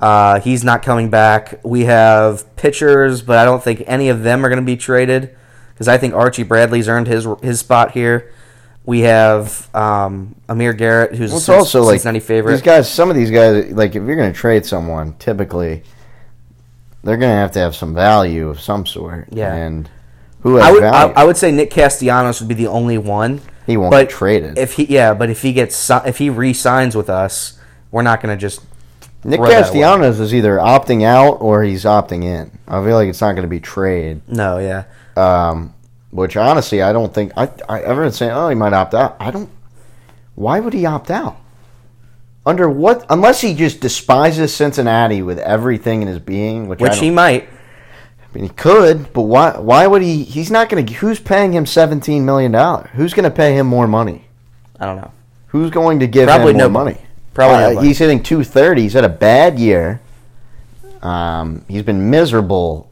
Uh, 0.00 0.38
he's 0.40 0.62
not 0.62 0.82
coming 0.82 1.10
back. 1.10 1.58
We 1.64 1.84
have 1.86 2.54
pitchers, 2.56 3.20
but 3.20 3.38
I 3.38 3.44
don't 3.44 3.62
think 3.64 3.82
any 3.86 4.08
of 4.10 4.22
them 4.22 4.46
are 4.46 4.48
going 4.48 4.60
to 4.62 4.64
be 4.66 4.76
traded 4.76 5.34
because 5.74 5.88
I 5.88 5.98
think 5.98 6.14
Archie 6.14 6.44
Bradley's 6.44 6.88
earned 6.88 7.08
his 7.08 7.26
his 7.42 7.58
spot 7.58 7.92
here. 7.92 8.30
We 8.84 9.00
have 9.00 9.72
um, 9.74 10.34
Amir 10.48 10.72
Garrett, 10.72 11.14
who's 11.14 11.30
well, 11.30 11.36
a 11.36 11.38
it's 11.38 11.46
Cin- 11.46 11.54
also 11.54 11.82
like 11.82 11.94
Cincinnati 12.00 12.20
favorite. 12.20 12.52
these 12.52 12.62
guys. 12.62 12.90
Some 12.90 13.10
of 13.10 13.16
these 13.16 13.30
guys, 13.30 13.72
like 13.72 13.90
if 13.90 14.02
you're 14.02 14.16
going 14.16 14.32
to 14.32 14.38
trade 14.38 14.66
someone, 14.66 15.14
typically 15.18 15.84
they're 17.04 17.16
going 17.16 17.30
to 17.30 17.36
have 17.36 17.52
to 17.52 17.58
have 17.60 17.74
some 17.76 17.94
value 17.94 18.48
of 18.48 18.60
some 18.60 18.86
sort. 18.86 19.28
Yeah. 19.30 19.54
and 19.54 19.88
who 20.40 20.58
I 20.58 20.72
would 20.72 20.82
I? 20.82 21.08
I 21.10 21.24
would 21.24 21.36
say 21.36 21.52
Nick 21.52 21.70
Castellanos 21.70 22.40
would 22.40 22.48
be 22.48 22.54
the 22.54 22.66
only 22.66 22.98
one. 22.98 23.40
he 23.66 23.76
won't 23.76 23.92
but 23.92 24.08
get 24.08 24.10
traded. 24.10 24.58
If 24.58 24.74
he 24.74 24.84
yeah, 24.86 25.14
but 25.14 25.30
if 25.30 25.42
he 25.42 25.52
gets 25.52 25.90
if 25.90 26.18
he 26.18 26.30
re-signs 26.30 26.96
with 26.96 27.08
us, 27.08 27.60
we're 27.92 28.02
not 28.02 28.20
going 28.20 28.36
to 28.36 28.40
just 28.40 28.62
Nick. 29.22 29.38
Castellanos 29.38 30.18
is 30.18 30.34
either 30.34 30.56
opting 30.56 31.04
out 31.04 31.34
or 31.40 31.62
he's 31.62 31.84
opting 31.84 32.24
in. 32.24 32.50
I 32.66 32.84
feel 32.84 32.96
like 32.96 33.08
it's 33.08 33.20
not 33.20 33.32
going 33.32 33.42
to 33.42 33.48
be 33.48 33.60
trade. 33.60 34.22
no 34.26 34.58
yeah. 34.58 34.84
Um, 35.16 35.74
which 36.12 36.36
honestly, 36.36 36.80
I 36.82 36.92
don't 36.92 37.12
think 37.12 37.32
I. 37.36 37.50
I 37.68 37.80
everyone's 37.80 38.16
saying, 38.16 38.30
"Oh, 38.30 38.48
he 38.48 38.54
might 38.54 38.72
opt 38.72 38.94
out." 38.94 39.16
I 39.18 39.32
don't. 39.32 39.50
Why 40.36 40.60
would 40.60 40.72
he 40.74 40.86
opt 40.86 41.10
out? 41.10 41.36
Under 42.46 42.68
what? 42.68 43.04
Unless 43.10 43.40
he 43.40 43.54
just 43.54 43.80
despises 43.80 44.54
Cincinnati 44.54 45.22
with 45.22 45.38
everything 45.40 46.02
in 46.02 46.08
his 46.08 46.18
being, 46.18 46.68
which, 46.68 46.80
Which 46.80 46.98
he 46.98 47.10
might. 47.10 47.48
I 47.48 48.34
mean, 48.34 48.44
he 48.44 48.50
could, 48.50 49.12
but 49.12 49.22
why? 49.22 49.58
Why 49.58 49.86
would 49.86 50.02
he? 50.02 50.22
He's 50.24 50.50
not 50.50 50.68
going 50.68 50.84
to. 50.86 50.92
Who's 50.94 51.18
paying 51.20 51.52
him 51.52 51.66
seventeen 51.66 52.24
million 52.24 52.52
dollars? 52.52 52.90
Who's 52.94 53.14
going 53.14 53.24
to 53.24 53.30
pay 53.30 53.54
him 53.56 53.66
more 53.66 53.86
money? 53.88 54.26
I 54.78 54.86
don't 54.86 54.96
know. 54.96 55.12
Who's 55.48 55.70
going 55.70 56.00
to 56.00 56.06
give 56.06 56.28
Probably 56.28 56.50
him 56.52 56.56
more 56.58 56.68
nobody. 56.68 56.94
money? 56.96 57.06
Probably 57.34 57.76
Uh, 57.76 57.80
he's 57.82 57.98
hitting 57.98 58.22
two 58.22 58.42
thirty. 58.44 58.82
He's 58.82 58.92
had 58.94 59.04
a 59.04 59.08
bad 59.08 59.58
year. 59.58 60.00
Um, 61.02 61.64
he's 61.68 61.82
been 61.82 62.10
miserable 62.10 62.88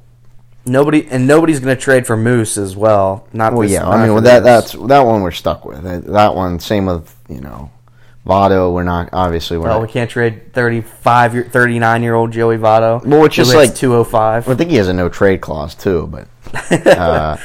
Nobody 0.67 1.07
and 1.11 1.27
nobody's 1.27 1.59
going 1.61 1.75
to 1.75 1.81
trade 1.81 2.07
for 2.07 2.17
Moose 2.17 2.59
as 2.59 2.77
well. 2.77 3.27
Not 3.33 3.53
Well, 3.55 3.63
this- 3.63 3.73
yeah. 3.73 3.81
not 3.83 3.93
I 3.95 4.03
mean, 4.05 4.13
well, 4.13 4.23
that 4.23 4.43
that's 4.43 4.73
that 4.73 5.01
one 5.01 5.23
we're 5.23 5.31
stuck 5.31 5.65
with. 5.65 5.83
That 6.07 6.35
one, 6.35 6.61
same 6.61 6.87
with 6.87 7.15
you 7.29 7.41
know, 7.41 7.71
Votto. 8.27 8.73
We're 8.73 8.83
not 8.85 9.09
obviously 9.13 9.57
we're 9.59 9.69
Oh, 9.71 9.75
not. 9.75 9.83
we 9.83 9.89
can't 9.89 10.11
trade 10.11 10.53
35 10.53 11.35
year 11.35 11.45
39 11.51 12.03
year 12.03 12.15
old 12.15 12.31
Joey 12.33 12.59
Votto. 12.59 13.05
Well, 13.05 13.21
which 13.23 13.39
is 13.39 13.55
like- 13.55 13.75
205. 13.75 14.49
I 14.49 14.55
think 14.55 14.71
he 14.71 14.77
has 14.77 14.89
a 14.89 14.93
no 14.93 15.09
trade 15.09 15.41
clause 15.41 15.75
too, 15.75 16.07
but 16.09 16.29
uh, 16.87 17.37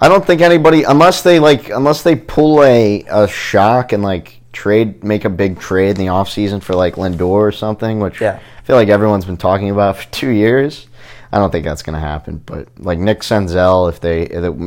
I 0.00 0.08
don't 0.08 0.24
think 0.26 0.40
anybody 0.40 0.82
unless 0.84 1.22
they 1.22 1.38
like 1.38 1.68
unless 1.68 2.02
they 2.02 2.16
pull 2.16 2.62
a 2.64 3.04
a 3.10 3.28
shock 3.28 3.92
and 3.92 4.02
like 4.02 4.40
trade 4.52 5.02
make 5.04 5.24
a 5.24 5.30
big 5.30 5.58
trade 5.60 5.90
in 5.90 5.96
the 5.96 6.06
offseason 6.06 6.62
for 6.62 6.74
like 6.74 6.94
Lindor 6.96 7.20
or 7.20 7.52
something, 7.52 8.00
which 8.00 8.20
Yeah. 8.20 8.38
I 8.58 8.62
feel 8.64 8.76
like 8.76 8.88
everyone's 8.88 9.24
been 9.24 9.36
talking 9.36 9.70
about 9.70 9.96
for 9.98 10.10
two 10.10 10.30
years. 10.30 10.86
I 11.32 11.38
don't 11.38 11.50
think 11.50 11.64
that's 11.64 11.82
going 11.82 11.94
to 11.94 12.00
happen, 12.00 12.42
but 12.44 12.68
like 12.78 12.98
Nick 12.98 13.20
Senzel, 13.20 13.88
if 13.88 14.00
they 14.00 14.26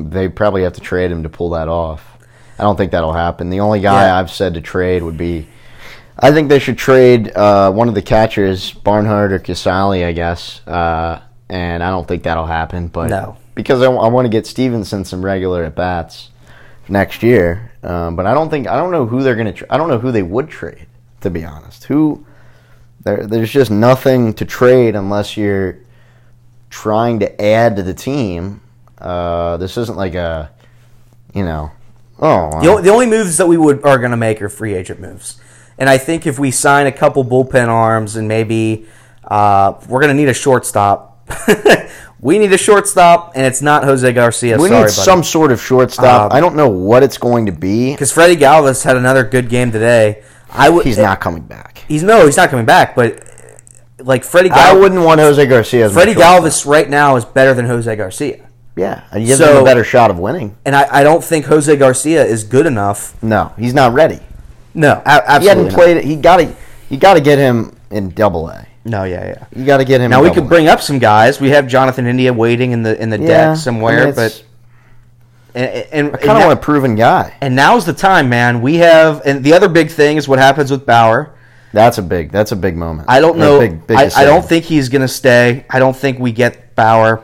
they 0.10 0.28
probably 0.30 0.63
have 0.63 0.73
to 0.73 0.82
trade 0.82 1.12
him 1.12 1.23
to 1.23 1.30
pull 1.30 1.51
that 1.51 1.67
off. 1.67 2.17
I 2.58 2.63
don't 2.63 2.75
think 2.78 2.91
that'll 2.91 3.13
happen. 3.13 3.49
The 3.49 3.60
only 3.60 3.82
guy 3.82 4.06
Yeah. 4.08 4.17
I've 4.17 4.32
said 4.32 4.54
to 4.56 4.62
trade 4.62 5.04
would 5.04 5.17
be, 5.17 5.47
I 6.17 6.32
think 6.32 6.47
they 6.49 6.60
should 6.60 6.78
trade 6.78 7.36
uh, 7.36 7.71
one 7.71 7.89
of 7.89 7.93
the 7.95 8.01
catchers, 8.01 8.71
Barnhart 8.71 9.34
or 9.34 9.39
Casali, 9.39 10.06
I 10.06 10.13
guess. 10.13 10.65
Uh, 10.65 11.19
and 11.49 11.84
I 11.84 11.89
don't 11.89 12.08
think 12.08 12.23
that'll 12.23 12.45
happen, 12.47 12.88
but 12.88 13.10
No. 13.10 13.36
because 13.56 13.82
I, 13.82 13.88
want 13.89 14.25
to 14.25 14.30
get 14.30 14.47
Stephenson 14.47 15.04
some 15.06 15.23
regular 15.23 15.65
at 15.65 15.75
bats 15.75 16.30
next 16.88 17.21
year. 17.23 17.71
Um, 17.84 18.15
but 18.15 18.25
I 18.25 18.34
don't 18.34 18.49
think 18.49 18.67
I 18.67 18.78
don't 18.78 18.91
know 18.91 19.06
who 19.06 19.21
they're 19.21 19.36
going 19.36 19.47
to. 19.47 19.54
Tra- 19.54 19.67
I 19.69 19.78
don't 19.78 19.89
know 19.89 19.99
who 19.99 20.12
they 20.12 20.23
would 20.23 20.49
trade. 20.49 20.88
To 21.21 21.30
be 21.30 21.43
honest, 21.43 21.84
who 21.86 22.25
there, 23.04 23.28
there's 23.28 23.51
just 23.51 23.69
nothing 23.69 24.34
to 24.36 24.45
trade 24.45 24.95
unless 24.95 25.36
you're 25.38 25.78
trying 26.82 27.20
to 27.20 27.42
add 27.42 27.78
to 27.78 27.84
the 27.84 27.94
team. 27.94 28.60
Uh, 29.00 29.56
this 29.58 29.78
isn't 29.78 29.98
like 29.98 30.14
a, 30.16 30.52
you 31.34 31.44
know, 31.44 31.72
oh, 32.20 32.62
The, 32.62 32.68
o- 32.70 32.82
the 32.82 32.90
only 32.90 33.06
moves 33.06 33.38
that 33.38 33.48
we 33.48 33.56
would 33.58 33.84
are 33.86 33.98
going 33.98 34.12
to 34.12 34.18
make 34.18 34.42
are 34.42 34.50
free 34.50 34.74
agent 34.74 35.00
moves, 35.00 35.40
and 35.78 35.90
I 35.90 35.98
think 35.98 36.28
if 36.28 36.38
we 36.38 36.52
sign 36.52 36.86
a 36.88 36.92
couple 36.92 37.24
bullpen 37.24 37.68
arms 37.70 38.16
and 38.18 38.28
maybe 38.28 38.86
uh, 39.24 39.74
we're 39.88 40.02
going 40.02 40.16
to 40.16 40.22
need 40.22 40.30
a 40.30 40.34
shortstop. 40.34 41.14
we 42.20 42.38
need 42.38 42.52
a 42.54 42.58
shortstop, 42.58 43.32
and 43.36 43.46
it's 43.46 43.62
not 43.62 43.84
Jose 43.84 44.12
Garcia. 44.14 44.58
we 44.58 44.68
Sorry, 44.70 44.82
need 44.84 44.90
some 44.92 45.24
sort 45.24 45.52
of 45.52 45.62
shortstop. 45.62 46.32
Um, 46.32 46.38
I 46.38 46.40
don't 46.40 46.56
know 46.56 46.70
what 46.70 47.04
it's 47.04 47.18
going 47.18 47.46
to 47.48 47.52
be. 47.52 47.92
because 47.94 48.12
Freddie 48.12 48.36
Galvis 48.38 48.84
had 48.84 48.96
another 48.98 49.24
good 49.24 49.50
game 49.50 49.72
today. 49.72 50.24
I 50.52 50.70
would. 50.70 50.86
He's 50.86 50.98
not 50.98 51.20
coming 51.22 51.44
back. 51.44 51.84
He's 51.88 52.04
no. 52.04 52.26
He's 52.26 52.38
not 52.38 52.50
coming 52.50 52.66
back. 52.66 52.96
But 52.96 53.24
like 53.99 54.23
Freddy 54.23 54.49
I 54.51 54.71
Gal- 54.71 54.79
wouldn't 54.79 55.03
want 55.03 55.19
Jose 55.21 55.45
Garcia. 55.45 55.86
As 55.86 55.93
Freddy. 55.93 56.13
Galvis 56.13 56.65
right 56.65 56.89
now 56.89 57.15
is 57.15 57.25
better 57.25 57.53
than 57.53 57.65
Jose 57.65 57.95
Garcia, 57.95 58.39
Yeah, 58.75 59.01
he 59.13 59.25
gives 59.25 59.39
So- 59.39 59.51
him 59.58 59.62
a 59.62 59.65
better 59.65 59.84
shot 59.84 60.12
of 60.12 60.19
winning. 60.19 60.55
and 60.65 60.75
I, 60.75 60.88
I 60.91 61.03
don't 61.03 61.23
think 61.23 61.45
Jose 61.45 61.73
Garcia 61.77 62.23
is 62.25 62.43
good 62.43 62.65
enough. 62.65 63.15
No, 63.23 63.53
he's 63.58 63.73
not 63.73 63.93
ready. 63.93 64.19
No, 64.73 65.01
a- 65.05 65.08
absolutely. 65.08 65.41
He 65.41 65.47
hadn't 65.47 65.63
not. 65.65 65.73
played. 65.73 66.03
He 66.03 66.15
got 66.17 66.38
to. 66.38 66.53
You 66.89 66.97
got 66.97 67.13
to 67.15 67.21
get 67.21 67.39
him 67.39 67.75
in 67.89 68.10
Double 68.10 68.49
A. 68.49 68.67
No, 68.84 69.03
yeah, 69.05 69.25
yeah. 69.25 69.45
You 69.55 69.65
got 69.65 69.77
to 69.77 69.86
get 69.86 70.01
him. 70.01 70.12
Now 70.12 70.17
in 70.17 70.23
we 70.23 70.29
double 70.29 70.41
could 70.41 70.45
A. 70.45 70.49
bring 70.49 70.67
up 70.67 70.81
some 70.81 70.99
guys. 70.99 71.39
We 71.41 71.49
have 71.51 71.65
Jonathan 71.67 72.05
India 72.05 72.31
waiting 72.34 72.71
in 72.71 72.84
the 72.84 73.01
in 73.01 73.10
the 73.10 73.17
Yeah, 73.19 73.27
deck 73.53 73.58
somewhere, 73.58 74.01
I 74.01 74.05
mean, 74.08 74.15
but 74.15 74.43
and, 75.55 75.88
and, 75.91 76.08
I 76.15 76.17
kind 76.17 76.38
of 76.38 76.45
want 76.47 76.60
a 76.60 76.62
proven 76.62 76.95
guy. 76.95 77.34
and 77.41 77.55
now's 77.55 77.86
the 77.86 77.93
time, 77.93 78.27
man. 78.29 78.62
We 78.62 78.75
have 78.75 79.21
and 79.25 79.43
the 79.43 79.53
other 79.53 79.69
big 79.69 79.89
thing 79.89 80.17
is 80.17 80.27
what 80.27 80.38
happens 80.38 80.69
with 80.69 80.86
Bauer. 80.86 81.31
That's 81.76 81.98
a 81.98 82.02
big. 82.02 82.32
That's 82.32 82.54
a 82.54 82.56
big 82.56 82.78
moment. 82.78 83.10
I 83.10 83.20
don't 83.20 83.36
Or 83.36 83.40
know. 83.40 83.60
Big, 83.60 83.86
big 83.86 83.98
I, 83.98 84.10
I 84.16 84.24
don't 84.24 84.46
think 84.46 84.64
he's 84.64 84.88
going 84.88 85.02
to 85.02 85.10
stay. 85.10 85.66
I 85.70 85.78
don't 85.78 85.96
think 85.96 86.20
we 86.20 86.32
get 86.32 86.74
Bauer. 86.74 87.22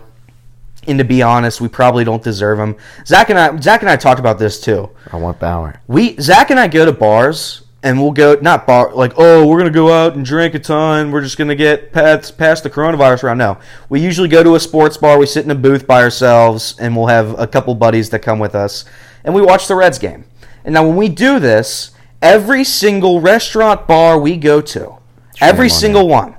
And 0.87 0.97
to 0.99 1.05
be 1.05 1.21
honest, 1.21 1.61
we 1.61 1.69
probably 1.69 2.03
don't 2.03 2.21
deserve 2.21 2.59
him. 2.59 2.75
Zach 3.05 3.29
and 3.29 3.39
I, 3.39 3.57
Zach 3.61 3.81
and 3.81 3.89
I 3.89 3.95
talked 3.95 4.19
about 4.19 4.39
this 4.39 4.59
too. 4.59 4.89
I 5.11 5.15
want 5.15 5.39
Bauer. 5.39 5.79
We 5.87 6.17
Zach 6.19 6.49
and 6.49 6.59
I 6.59 6.67
go 6.67 6.85
to 6.85 6.91
bars 6.91 7.63
and 7.83 8.01
we'll 8.01 8.11
go 8.11 8.37
not 8.41 8.67
bar 8.67 8.93
like 8.93 9.13
oh 9.17 9.47
we're 9.47 9.57
gonna 9.57 9.69
go 9.69 9.91
out 9.91 10.15
and 10.15 10.25
drink 10.25 10.53
a 10.53 10.59
ton. 10.59 11.11
We're 11.11 11.21
just 11.21 11.37
gonna 11.37 11.55
get 11.55 11.91
past 11.93 12.37
past 12.37 12.63
the 12.63 12.69
coronavirus 12.69 13.23
around. 13.23 13.37
No, 13.37 13.57
we 13.89 14.01
usually 14.01 14.27
go 14.27 14.43
to 14.43 14.55
a 14.55 14.59
sports 14.59 14.97
bar. 14.97 15.17
We 15.17 15.27
sit 15.27 15.45
in 15.45 15.51
a 15.51 15.55
booth 15.55 15.87
by 15.87 16.01
ourselves 16.01 16.75
and 16.79 16.95
we'll 16.95 17.07
have 17.07 17.39
a 17.39 17.47
couple 17.47 17.73
buddies 17.75 18.09
that 18.09 18.19
come 18.19 18.39
with 18.39 18.55
us 18.55 18.85
and 19.23 19.33
we 19.33 19.41
watch 19.41 19.67
the 19.67 19.75
Reds 19.75 19.99
game. 19.99 20.25
And 20.65 20.73
now 20.73 20.85
when 20.85 20.95
we 20.95 21.09
do 21.09 21.39
this, 21.39 21.91
every 22.21 22.63
single 22.63 23.19
restaurant 23.21 23.87
bar 23.87 24.19
we 24.19 24.37
go 24.37 24.61
to, 24.61 24.97
every 25.39 25.65
on 25.67 25.69
single 25.69 26.07
one. 26.07 26.35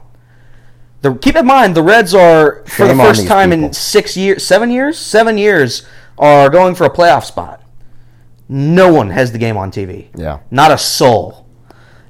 The, 1.02 1.14
keep 1.14 1.34
in 1.34 1.46
mind 1.46 1.74
the 1.74 1.82
Reds 1.82 2.14
are 2.14 2.64
for 2.66 2.84
the 2.86 2.94
Shame 2.94 2.98
first 2.98 3.26
time 3.26 3.52
in 3.52 3.72
six 3.72 4.16
years, 4.16 4.46
seven 4.46 4.70
years, 4.70 4.98
seven 4.98 5.36
years 5.36 5.84
are 6.16 6.48
going 6.48 6.74
for 6.76 6.84
a 6.84 6.90
playoff 6.90 7.24
spot. 7.24 7.60
No 8.48 8.92
one 8.92 9.10
has 9.10 9.32
the 9.32 9.38
game 9.38 9.56
on 9.56 9.70
TV. 9.72 10.08
Yeah. 10.14 10.40
Not 10.50 10.70
a 10.70 10.78
soul. 10.78 11.46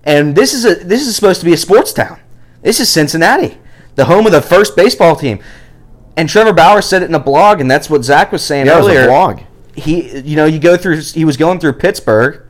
And 0.04 0.34
this 0.34 0.52
is 0.52 0.64
a 0.64 0.74
this 0.74 1.06
is 1.06 1.14
supposed 1.14 1.40
to 1.40 1.46
be 1.46 1.52
a 1.52 1.56
sports 1.56 1.92
town. 1.92 2.18
This 2.62 2.80
is 2.80 2.88
Cincinnati, 2.88 3.58
the 3.94 4.04
home 4.06 4.26
of 4.26 4.32
the 4.32 4.42
first 4.42 4.76
baseball 4.76 5.16
team. 5.16 5.38
And 6.16 6.28
Trevor 6.28 6.52
Bauer 6.52 6.82
said 6.82 7.02
it 7.02 7.06
in 7.08 7.14
a 7.14 7.20
blog, 7.20 7.60
and 7.60 7.70
that's 7.70 7.88
what 7.88 8.04
Zach 8.04 8.32
was 8.32 8.44
saying 8.44 8.66
Yeah, 8.66 8.74
it 8.74 8.78
was 8.78 8.88
earlier. 8.88 9.04
a 9.04 9.06
blog. 9.06 9.40
He, 9.74 10.18
you 10.18 10.36
know, 10.36 10.44
you 10.44 10.58
go 10.58 10.76
through. 10.76 10.98
He 11.00 11.24
was 11.24 11.36
going 11.38 11.58
through 11.60 11.74
Pittsburgh, 11.74 12.41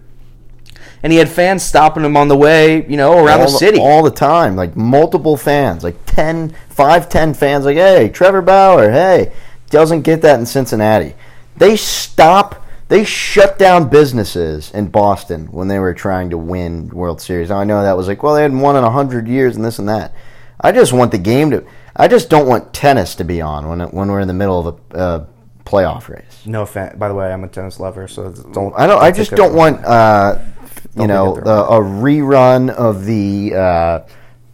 and 1.03 1.13
he 1.13 1.19
had 1.19 1.29
fans 1.29 1.63
stopping 1.63 2.05
him 2.05 2.17
on 2.17 2.29
the 2.29 2.37
way, 2.37 2.87
you 2.87 2.97
know, 2.97 3.25
around 3.25 3.41
all 3.41 3.47
the 3.47 3.59
city. 3.59 3.79
all 3.81 4.03
the 4.03 4.11
time, 4.11 4.57
like 4.57 4.77
multiple 4.77 5.37
fans, 5.37 5.83
like 5.83 5.97
10, 6.07 6.55
5, 6.69 7.09
10 7.09 7.35
fans, 7.35 7.65
like, 7.65 7.77
hey, 7.77 8.09
Trevor 8.09 8.43
Bauer, 8.43 8.91
hey, 8.91 9.33
doesn't 9.71 10.03
get 10.03 10.23
that 10.23 10.39
in 10.39 10.47
Cincinnati. 10.47 11.15
They 11.57 11.77
stop, 11.77 12.65
they 12.89 13.05
shut 13.05 13.59
down 13.59 13.89
businesses 13.89 14.71
in 14.73 14.89
Boston 14.89 15.47
when 15.47 15.69
they 15.69 15.79
were 15.79 15.95
trying 15.95 16.31
to 16.31 16.39
win 16.39 16.89
World 16.91 17.21
Series. 17.21 17.49
Now, 17.49 17.59
I 17.59 17.65
know 17.65 17.83
that 17.83 17.97
was 17.97 18.07
like, 18.07 18.23
well, 18.23 18.35
they 18.35 18.43
hadn't 18.43 18.61
won 18.61 18.77
in 18.77 18.85
hundred 18.85 19.27
years 19.27 19.57
and 19.57 19.65
this 19.65 19.79
and 19.79 19.89
that. 19.89 20.15
I 20.61 20.73
just 20.73 20.93
want 20.93 21.11
the 21.11 21.19
game 21.19 21.51
to. 21.51 21.65
I 21.97 22.09
just 22.09 22.31
don't 22.31 22.47
want 22.47 22.73
tennis 22.73 23.17
to 23.17 23.25
be 23.25 23.41
on 23.41 23.69
when 23.69 23.81
it, 23.81 23.93
when 23.93 24.11
we're 24.11 24.21
in 24.21 24.29
the 24.29 24.35
middle 24.35 24.67
of 24.67 24.79
a 24.93 24.97
uh, 24.97 25.27
playoff 25.65 26.09
race. 26.09 26.47
no 26.47 26.63
offense. 26.63 26.97
By 26.97 27.09
the 27.09 27.15
way, 27.15 27.33
I'm 27.33 27.45
a 27.45 27.49
tennis 27.49 27.81
lover, 27.81 28.07
so 28.09 28.31
don't. 28.31 28.73
I 28.77 28.87
don't. 28.87 29.03
I 29.03 29.11
just 29.11 29.33
don't 29.33 29.55
want, 29.55 29.85
uh, 29.85 30.39
you 30.97 31.07
know, 31.07 31.35
the, 31.37 31.65
a 31.65 31.81
rerun 31.81 32.71
of 32.71 33.05
the 33.07 33.55
uh, 33.55 33.99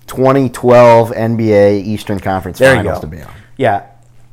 2012 0.07 1.11
NBA 1.11 1.83
Eastern 1.85 2.21
Conference 2.21 2.59
There 2.59 2.75
Finals 2.77 3.01
to 3.01 3.07
be 3.07 3.21
on. 3.23 3.33
Yeah, 3.57 3.87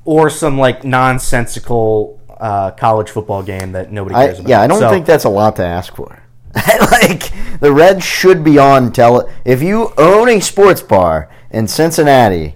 or 0.05 0.29
some 0.29 0.57
like 0.57 0.83
nonsensical 0.83 2.19
uh, 2.39 2.71
college 2.71 3.09
football 3.09 3.41
game 3.43 3.71
that 3.71 3.91
nobody 3.91 4.15
I, 4.15 4.25
cares 4.27 4.39
about. 4.39 4.49
yeah, 4.49 4.61
I 4.61 4.67
don't 4.67 4.79
So- 4.79 4.89
think 4.89 5.05
that's 5.05 5.23
a 5.23 5.29
lot 5.29 5.55
to 5.57 5.63
ask 5.65 5.95
for. 5.95 6.21
like 6.91 7.31
the 7.59 7.71
Reds 7.73 8.05
should 8.05 8.41
be 8.43 8.57
on 8.57 8.91
tele. 8.93 9.29
If 9.43 9.61
you 9.61 9.91
own 9.97 10.29
a 10.29 10.39
sports 10.39 10.81
bar 10.81 11.29
in 11.51 11.67
Cincinnati 11.67 12.55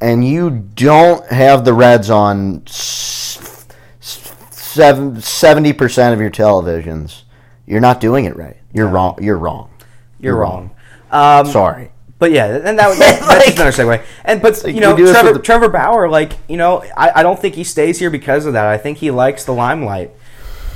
and 0.00 0.26
you 0.26 0.50
don't 0.74 1.24
have 1.30 1.64
the 1.64 1.72
Reds 1.72 2.10
on 2.10 2.62
s- 2.66 3.66
s- 4.00 4.32
70% 4.74 6.12
of 6.12 6.20
your 6.20 6.30
televisions, 6.30 7.21
you're 7.72 7.80
not 7.80 8.00
doing 8.00 8.26
it 8.26 8.36
right. 8.36 8.56
You're 8.74 8.86
wrong. 8.86 9.18
You're 9.20 9.38
wrong. 9.38 9.70
you're 10.20 10.36
wrong. 10.36 10.70
Um, 11.10 11.46
Sorry. 11.46 11.90
But 12.18 12.30
yeah, 12.30 12.46
and 12.46 12.78
that, 12.78 12.98
that, 12.98 13.20
that's 13.20 13.46
just 13.46 13.58
another 13.58 13.98
segue. 13.98 14.04
And 14.24 14.40
but 14.42 14.62
Like, 14.62 14.74
you 14.74 14.80
know, 14.80 14.90
we 14.90 14.98
do 14.98 15.06
this 15.06 15.14
Trevor, 15.18 15.32
the- 15.32 15.38
Trevor 15.40 15.68
Bauer, 15.68 16.08
like 16.08 16.34
you 16.48 16.56
know, 16.56 16.84
I, 16.96 17.20
I 17.20 17.22
don't 17.22 17.38
think 17.40 17.54
he 17.54 17.64
stays 17.64 17.98
here 17.98 18.10
because 18.10 18.46
of 18.46 18.52
that. 18.52 18.66
I 18.66 18.78
think 18.78 18.98
he 18.98 19.10
likes 19.10 19.44
the 19.44 19.52
limelight. 19.52 20.10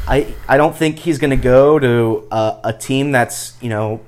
I 0.09 0.35
I 0.48 0.56
don't 0.56 0.74
think 0.74 0.98
he's 1.00 1.18
going 1.18 1.30
to 1.30 1.37
go 1.37 1.78
to 1.78 2.26
a, 2.32 2.61
a 2.64 2.72
team 2.72 3.12
that's 3.12 3.54
you 3.61 3.68
know. 3.68 4.00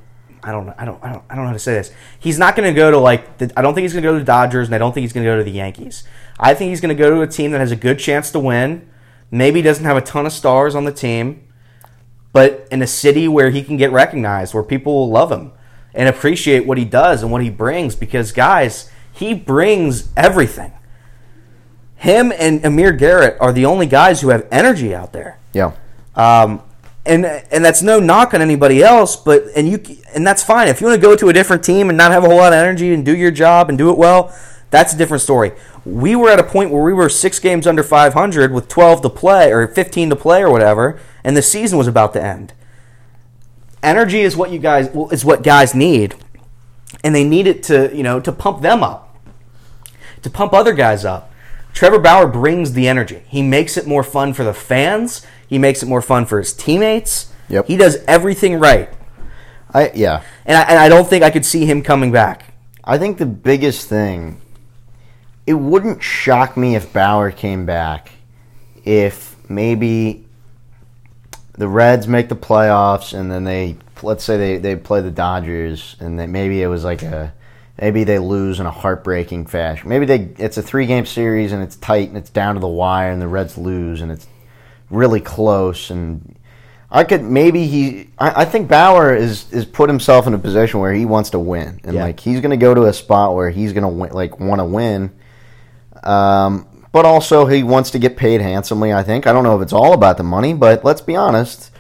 I 0.43 0.53
don't 0.53 0.67
know. 0.67 0.75
I 0.79 0.85
don't. 0.85 1.03
I 1.05 1.13
don't. 1.13 1.25
I 1.29 1.35
don't 1.35 1.45
know 1.45 1.49
how 1.49 1.53
to 1.53 1.59
say 1.59 1.75
this. 1.75 1.93
He's 2.19 2.39
not 2.39 2.57
going 2.57 2.73
to 2.73 2.75
go 2.75 2.91
to 2.91 2.99
like. 2.99 3.39
The, 3.39 3.53
I 3.57 3.63
don't 3.63 3.75
think 3.75 3.83
he's 3.83 3.93
going 3.93 4.03
to 4.05 4.09
go 4.09 4.13
to 4.15 4.21
the 4.21 4.25
Dodgers, 4.25 4.69
and 4.69 4.75
I 4.75 4.79
don't 4.79 4.93
think 4.93 5.03
he's 5.03 5.13
going 5.13 5.25
to 5.25 5.31
go 5.31 5.37
to 5.37 5.45
the 5.45 5.51
Yankees. 5.51 6.05
I 6.41 6.55
think 6.55 6.71
he's 6.71 6.81
going 6.81 6.97
to 6.97 7.01
go 7.01 7.11
to 7.11 7.21
a 7.23 7.27
team 7.27 7.51
that 7.51 7.59
has 7.59 7.73
a 7.73 7.77
good 7.77 7.99
chance 7.99 8.31
to 8.31 8.39
win. 8.39 8.89
Maybe 9.33 9.61
doesn't 9.63 9.85
have 9.85 9.97
a 9.97 10.01
ton 10.01 10.25
of 10.27 10.33
stars 10.33 10.75
on 10.77 10.85
the 10.85 10.93
team, 10.93 11.45
but 12.33 12.67
in 12.71 12.83
a 12.83 12.87
city 12.87 13.29
where 13.29 13.51
he 13.51 13.63
can 13.63 13.77
get 13.77 13.91
recognized, 13.91 14.55
where 14.55 14.63
people 14.63 14.95
will 14.95 15.11
love 15.11 15.33
him 15.33 15.53
and 15.95 16.09
appreciate 16.09 16.67
what 16.67 16.79
he 16.79 16.85
does 16.85 17.23
and 17.23 17.33
what 17.33 17.43
he 17.43 17.51
brings. 17.51 17.97
Because 17.97 18.33
guys, 18.33 18.91
he 19.13 19.35
brings 19.35 20.09
everything. 20.17 20.73
Him 21.97 22.33
and 22.39 22.65
Amir 22.65 22.93
Garrett 22.93 23.37
are 23.41 23.53
the 23.53 23.67
only 23.67 23.87
guys 23.87 24.21
who 24.21 24.29
have 24.29 24.47
energy 24.51 24.95
out 24.95 25.13
there. 25.13 25.39
Yeah. 25.53 25.73
Um, 26.15 26.63
and 27.05 27.25
and 27.25 27.65
that's 27.65 27.83
no 27.83 27.99
knock 27.99 28.35
on 28.35 28.43
anybody 28.43 28.83
else, 28.83 29.17
but 29.17 29.45
and 29.57 29.69
you 29.69 29.83
and 30.15 30.27
that's 30.27 30.45
fine. 30.45 30.69
If 30.69 30.81
you 30.81 30.87
want 30.87 31.01
to 31.01 31.07
go 31.07 31.17
to 31.17 31.29
a 31.29 31.33
different 31.33 31.65
team 31.65 31.89
and 31.89 31.97
not 31.97 32.13
have 32.13 32.23
a 32.23 32.29
whole 32.29 32.37
lot 32.37 32.53
of 32.53 32.59
energy 32.59 32.93
and 32.93 33.05
do 33.05 33.17
your 33.17 33.31
job 33.31 33.69
and 33.69 33.79
do 33.79 33.91
it 33.91 33.97
well, 33.97 34.33
that's 34.71 34.93
a 34.93 34.97
different 34.97 35.23
story. 35.23 35.53
We 35.85 36.15
were 36.15 36.29
at 36.29 36.39
a 36.39 36.45
point 36.45 36.71
where 36.71 36.83
we 36.83 36.93
were 36.93 37.09
six 37.09 37.39
games 37.39 37.67
under 37.67 37.83
500 37.83 38.53
with 38.53 38.69
12 38.69 39.03
to 39.03 39.09
play 39.09 39.51
or 39.51 39.67
15 39.67 40.11
to 40.11 40.17
play 40.17 40.43
or 40.43 40.51
whatever, 40.51 41.01
and 41.29 41.37
the 41.37 41.43
season 41.43 41.77
was 41.77 41.87
about 41.87 42.15
to 42.15 42.23
end. 42.23 42.55
Energy 43.83 44.21
is 44.21 44.35
what 44.35 44.51
you 44.51 44.59
guys 44.59 44.89
well, 44.89 45.11
is 45.11 45.27
what 45.27 45.43
guys 45.43 45.75
need, 45.75 46.15
and 47.05 47.15
they 47.15 47.23
need 47.23 47.47
it 47.47 47.63
to 47.65 47.95
you 47.95 48.03
know 48.03 48.19
to 48.19 48.33
pump 48.33 48.63
them 48.63 48.83
up, 48.83 49.15
to 50.23 50.31
pump 50.31 50.55
other 50.55 50.73
guys 50.73 51.05
up. 51.05 51.31
Trevor 51.75 51.99
Bauer 51.99 52.27
brings 52.27 52.73
the 52.73 52.89
energy. 52.89 53.23
He 53.29 53.43
makes 53.43 53.77
it 53.77 53.87
more 53.87 54.03
fun 54.03 54.33
for 54.33 54.43
the 54.43 54.55
fans. 54.55 55.25
He 55.47 55.59
makes 55.59 55.83
it 55.83 55.87
more 55.87 56.01
fun 56.01 56.25
for 56.25 56.39
his 56.39 56.55
teammates. 56.55 57.31
Yep. 57.51 57.67
He 57.67 57.77
does 57.77 57.97
everything 58.09 58.59
right, 58.59 58.89
I 59.73 59.93
yeah. 59.95 60.23
and 60.47 60.57
I, 60.57 60.63
and 60.63 60.79
I 60.79 60.89
don't 60.89 61.07
think 61.07 61.23
I 61.23 61.31
could 61.31 61.45
see 61.45 61.67
him 61.67 61.83
coming 61.83 62.11
back. 62.11 62.55
I 62.83 62.97
think 62.97 63.19
the 63.19 63.27
biggest 63.27 63.87
thing, 63.87 64.41
it 65.47 65.55
wouldn't 65.55 66.03
shock 66.03 66.57
me 66.57 66.75
if 66.75 66.91
Bauer 66.91 67.31
came 67.31 67.67
back 67.67 68.13
if 68.83 69.37
maybe 69.51 70.25
the 71.59 71.69
Reds 71.69 72.09
make 72.09 72.29
the 72.29 72.37
playoffs 72.37 73.13
and 73.19 73.31
then 73.31 73.45
they, 73.45 73.77
let's 74.03 74.25
say 74.25 74.37
they, 74.37 74.57
they 74.59 74.77
play 74.77 75.01
the 75.01 75.11
Dodgers 75.11 75.97
and 76.01 76.19
then 76.19 76.33
maybe 76.33 76.63
it 76.63 76.69
was 76.69 76.85
like 76.85 77.03
a, 77.03 77.35
maybe 77.81 78.05
they 78.05 78.19
lose 78.19 78.61
in 78.61 78.67
a 78.67 78.71
heartbreaking 78.71 79.47
fashion. 79.47 79.89
Maybe 79.89 80.07
they, 80.07 80.29
it's 80.39 80.57
a 80.57 80.63
three 80.63 80.87
game 80.87 81.05
series 81.05 81.53
and 81.53 81.63
it's 81.63 81.77
tight 81.77 82.09
and 82.09 82.17
it's 82.17 82.31
down 82.31 82.55
to 82.55 82.61
the 82.61 82.69
wire 82.69 83.11
and 83.11 83.21
the 83.21 83.29
Reds 83.29 83.59
lose 83.59 84.01
and 84.01 84.11
it's 84.13 84.27
really 84.89 85.21
close 85.21 85.91
and 85.91 86.35
I 86.91 87.05
could 87.05 87.23
maybe 87.23 87.67
he. 87.67 88.09
I, 88.19 88.43
I 88.43 88.45
think 88.47 88.67
Bauer 88.67 89.15
is 89.15 89.53
is 89.53 89.67
put 89.67 89.91
himself 89.91 90.27
in 90.27 90.33
a 90.33 90.39
position 90.39 90.81
where 90.81 90.95
he 90.95 91.05
wants 91.05 91.29
to 91.31 91.39
win, 91.39 91.81
and 91.85 91.95
Yeah. 91.95 92.05
like 92.05 92.19
he's 92.19 92.41
going 92.41 92.51
to 92.53 92.57
go 92.57 92.73
to 92.73 92.85
a 92.85 92.95
spot 92.95 93.35
where 93.35 93.51
he's 93.51 93.75
going 93.75 93.83
to 93.83 93.89
win, 93.91 94.11
like 94.13 94.41
want 94.41 94.61
to 94.61 94.65
win. 94.65 95.11
Um, 96.03 96.67
but 96.93 97.05
also 97.05 97.47
he 97.47 97.63
wants 97.63 97.91
to 97.93 97.99
get 97.99 98.17
paid 98.17 98.41
handsomely. 98.41 98.93
I 98.93 99.03
think 99.03 99.27
I 99.27 99.33
don't 99.33 99.45
know 99.45 99.57
if 99.57 99.63
it's 99.63 99.73
all 99.73 99.93
about 99.93 100.17
the 100.17 100.23
money, 100.23 100.55
but 100.55 100.85
let's 100.85 101.01
be 101.01 101.17
honest. 101.17 101.71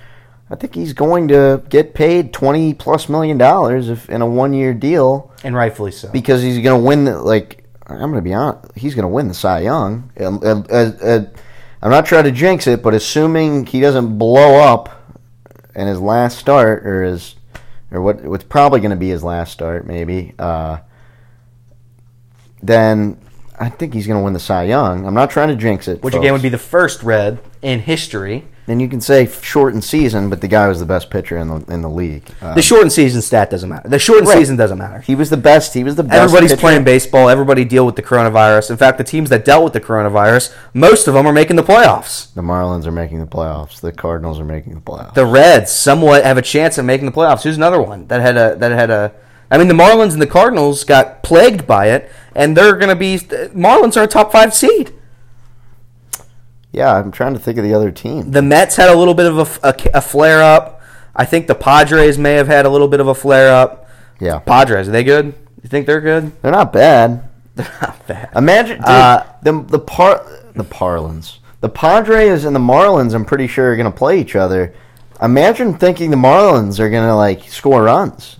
I 0.51 0.57
think 0.57 0.75
he's 0.75 0.95
going 0.95 1.29
to 1.29 1.63
get 1.69 1.93
paid 1.95 2.33
twenty 2.33 2.73
plus 2.75 3.09
million 3.09 3.37
dollars 3.37 3.89
if 3.91 4.09
in 4.09 4.23
a 4.23 4.27
one 4.27 4.55
year 4.55 4.73
deal 4.73 5.31
And 5.45 5.55
rightfully 5.55 5.93
so. 5.93 6.09
because 6.11 6.43
he's 6.43 6.59
going 6.59 6.81
to 6.81 6.87
win. 6.87 7.05
The, 7.05 7.19
like 7.19 7.65
I'm 7.87 8.11
going 8.11 8.15
to 8.15 8.23
be 8.23 8.33
honest, 8.35 8.77
he's 8.77 8.95
going 8.95 9.03
to 9.05 9.09
win 9.09 9.29
the 9.29 9.35
Cy 9.35 9.61
Young. 9.61 10.11
Uh, 10.19 10.39
uh, 10.39 10.63
uh, 10.71 11.25
I'm 11.83 11.91
not 11.91 12.07
trying 12.07 12.25
to 12.25 12.33
jinx 12.33 12.67
it, 12.67 12.83
but 12.83 12.95
assuming 12.95 13.67
he 13.67 13.81
doesn't 13.81 14.19
blow 14.19 14.57
up 14.57 14.95
in 15.75 15.87
his 15.87 16.01
last 16.01 16.39
start 16.39 16.87
or 16.87 17.03
his 17.05 17.35
or 17.91 18.01
what 18.01 18.23
what's 18.25 18.45
probably 18.45 18.81
going 18.81 18.91
to 18.91 18.97
be 18.97 19.11
his 19.11 19.23
last 19.23 19.53
start, 19.53 19.87
maybe. 19.87 20.35
Uh, 20.39 20.79
then 22.63 23.19
I 23.61 23.69
think 23.69 23.95
he's 23.95 24.07
going 24.07 24.19
to 24.21 24.25
win 24.25 24.33
the 24.33 24.41
Cy 24.41 24.65
Young. 24.65 25.07
I'm 25.07 25.15
not 25.15 25.31
trying 25.31 25.49
to 25.49 25.57
jinx 25.57 25.89
it. 25.89 26.03
Which 26.03 26.13
folks. 26.15 26.23
again 26.23 26.33
would 26.33 26.43
be 26.43 26.49
the 26.49 26.59
first 26.59 27.03
red 27.03 27.39
in 27.63 27.81
history. 27.81 28.45
And 28.69 28.83
you 28.83 28.89
can 28.89 29.01
say 29.01 29.27
shortened 29.27 29.83
season, 29.83 30.29
but 30.29 30.43
the 30.43 30.47
guy 30.49 30.69
was 30.69 30.79
the 30.79 30.85
best 30.85 31.09
pitcher 31.09 31.39
in 31.39 31.49
the 31.49 31.73
in 31.73 31.81
the 31.81 31.89
league. 31.89 32.25
Uh, 32.43 32.53
The 32.55 32.61
shortened 32.61 32.93
season 32.93 33.23
stat 33.23 33.49
doesn't 33.49 33.67
matter. 33.71 33.89
The 33.89 33.99
shortened 33.99 34.29
Right. 34.29 34.37
season 34.37 34.57
doesn't 34.57 34.77
matter. 34.77 35.01
he 35.01 35.15
was 35.15 35.31
the 35.31 35.39
best. 35.39 35.73
He 35.73 35.83
was 35.83 35.97
the 35.97 36.03
best. 36.03 36.15
Everybody's 36.21 36.51
pitcher. 36.51 36.61
playing 36.61 36.85
baseball. 36.85 37.31
Everybody 37.31 37.65
deal 37.65 37.87
with 37.87 37.97
the 37.97 38.03
coronavirus. 38.03 38.71
In 38.71 38.77
fact, 38.77 38.99
the 38.99 39.05
teams 39.05 39.31
that 39.31 39.47
dealt 39.47 39.65
with 39.65 39.73
the 39.73 39.81
coronavirus, 39.81 40.53
most 40.75 41.09
of 41.09 41.15
them 41.15 41.27
are 41.27 41.33
making 41.33 41.57
the 41.57 41.63
playoffs. 41.63 42.33
The 42.35 42.43
Marlins 42.43 42.85
are 42.87 42.93
making 42.93 43.21
the 43.21 43.27
playoffs. 43.27 43.81
The 43.81 43.91
Cardinals 43.91 44.39
are 44.39 44.45
making 44.45 44.75
the 44.75 44.81
playoffs. 44.83 45.15
The 45.15 45.25
Reds 45.25 45.73
somewhat 45.73 46.25
have 46.25 46.37
a 46.37 46.43
chance 46.43 46.79
at 46.79 46.85
making 46.85 47.07
the 47.07 47.13
playoffs. 47.13 47.45
Who's 47.45 47.57
another 47.57 47.81
one 47.81 48.07
that 48.09 48.21
had 48.21 48.37
a 48.37 48.55
that 48.57 48.71
had 48.71 48.91
a? 48.91 49.13
I 49.51 49.59
mean, 49.59 49.68
the 49.68 49.74
Marlins 49.74 50.12
and 50.12 50.20
the 50.20 50.26
Cardinals 50.26 50.84
got 50.84 51.22
plagued 51.22 51.66
by 51.66 51.90
it, 51.90 52.11
and 52.34 52.57
they're 52.57 52.76
going 52.76 52.90
to 52.90 52.96
be. 52.96 53.18
Marlins 53.18 53.96
are 53.96 54.05
a 54.05 54.07
top 54.07 54.30
five 54.30 54.55
seed. 54.55 54.92
yeah, 56.72 56.94
I'm 56.94 57.11
trying 57.11 57.34
to 57.34 57.40
think 57.40 57.59
of 57.59 57.64
the 57.64 57.74
other 57.74 57.90
team. 57.90 58.30
The 58.30 58.42
Mets 58.42 58.76
had 58.76 58.90
a 58.90 58.94
little 58.94 59.14
bit 59.14 59.26
of 59.26 59.38
a, 59.62 59.74
a, 59.94 60.01
flare 60.01 60.42
up. 60.42 60.82
I 61.16 61.24
think 61.24 61.46
the 61.46 61.55
Padres 61.55 62.18
may 62.18 62.34
have 62.34 62.46
had 62.46 62.66
a 62.66 62.68
little 62.68 62.88
bit 62.88 63.01
of 63.01 63.09
a 63.09 63.14
flare 63.14 63.53
up. 63.53 63.88
Yeah, 64.20 64.38
Padres, 64.38 64.88
are 64.88 64.92
they 64.92 65.05
good? 65.05 65.34
You 65.62 65.68
think 65.68 65.86
they're 65.86 66.01
good? 66.01 66.32
they're 66.42 66.53
not 66.53 66.72
bad. 66.72 67.24
They're 67.55 67.78
not 67.82 68.07
bad. 68.07 68.28
Imagine 68.36 68.76
dude, 68.76 68.86
Uh, 68.86 69.24
the 69.42 69.61
the 69.62 69.80
par 69.80 70.24
the 70.55 70.62
Parlins, 70.62 71.38
the 71.61 71.68
Padres 71.68 72.44
and 72.44 72.55
the 72.55 72.61
Marlins. 72.61 73.14
I'm 73.14 73.24
pretty 73.24 73.49
sure 73.49 73.72
are 73.72 73.76
going 73.76 73.90
to 73.90 73.96
play 73.99 74.20
each 74.20 74.36
other. 74.36 74.72
Imagine 75.20 75.74
thinking 75.76 76.12
the 76.12 76.16
Marlins 76.16 76.78
are 76.78 76.88
going 76.88 77.07
to 77.09 77.16
like 77.16 77.42
score 77.51 77.82
runs. 77.82 78.38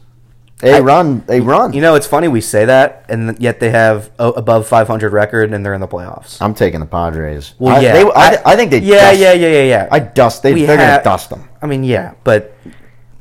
They 0.59 0.75
I- 0.75 0.81
run. 0.81 1.23
They 1.27 1.41
run. 1.41 1.73
You 1.73 1.81
know, 1.81 1.95
it's 1.95 2.07
funny 2.07 2.27
we 2.29 2.41
say 2.41 2.65
that, 2.65 3.05
and 3.09 3.39
yet 3.41 3.61
they 3.61 3.71
have 3.71 4.11
a, 4.19 4.29
above 4.31 4.67
500 4.67 5.13
record, 5.13 5.53
and 5.53 5.65
they're 5.65 5.75
in 5.75 5.81
the 5.81 5.87
playoffs. 5.89 6.41
I'm 6.41 6.55
taking 6.55 6.81
the 6.81 6.87
Padres. 6.87 7.55
Well, 7.59 7.77
I, 7.77 7.81
yeah, 7.81 7.93
they- 7.93 8.11
I, 8.11 8.43
I 8.45 8.57
think 8.57 8.71
they. 8.73 8.79
Yeah, 8.81 9.11
dust- 9.11 9.21
yeah, 9.21 9.33
yeah, 9.35 9.49
yeah, 9.49 9.63
yeah. 9.63 9.89
I 9.91 9.99
dust. 10.01 10.43
They, 10.43 10.53
We 10.55 10.65
they're 10.65 10.77
gonna 10.77 11.03
dust 11.05 11.31
them. 11.31 11.49
I 11.63 11.67
mean, 11.67 11.85
yeah, 11.85 12.15
but 12.25 12.55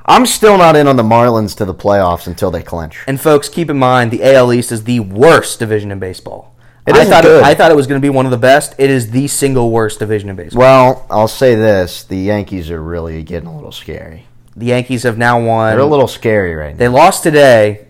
I'm 0.05 0.25
still 0.25 0.57
not 0.57 0.75
in 0.75 0.87
on 0.87 0.95
the 0.95 1.03
Marlins 1.03 1.55
to 1.57 1.65
the 1.65 1.75
playoffs 1.75 2.27
until 2.27 2.49
they 2.49 2.63
clinch. 2.63 3.03
and 3.07 3.19
folks, 3.21 3.49
keep 3.49 3.69
in 3.69 3.77
mind 3.77 4.09
the 4.11 4.23
AL 4.23 4.51
East 4.53 4.71
is 4.71 4.83
the 4.85 4.99
worst 5.01 5.59
division 5.59 5.91
in 5.91 5.99
baseball. 5.99 6.55
It 6.87 6.95
I 6.95 7.03
thought 7.03 7.23
good. 7.23 7.43
I 7.43 7.53
thought 7.53 7.69
it 7.69 7.75
was 7.75 7.85
going 7.85 7.99
to 8.01 8.05
be 8.05 8.09
one 8.09 8.25
of 8.25 8.31
the 8.31 8.37
best. 8.37 8.73
It 8.77 8.89
is 8.89 9.11
the 9.11 9.27
single 9.27 9.71
worst 9.71 9.99
division 9.99 10.29
in 10.29 10.37
baseball. 10.37 10.61
Well, 10.61 11.05
I'll 11.09 11.27
say 11.27 11.53
this: 11.53 12.03
the 12.05 12.15
Yankees 12.17 12.71
are 12.71 12.81
really 12.81 13.21
getting 13.23 13.49
a 13.49 13.53
little 13.53 13.73
scary. 13.73 14.25
The 14.57 14.65
Yankees 14.65 15.03
have 15.03 15.17
now 15.17 15.39
won. 15.39 15.71
They're 15.71 15.85
a 15.85 15.85
little 15.85 16.07
scary 16.07 16.55
right 16.55 16.73
now. 16.73 16.77
They 16.77 16.87
lost 16.87 17.23
today. 17.23 17.87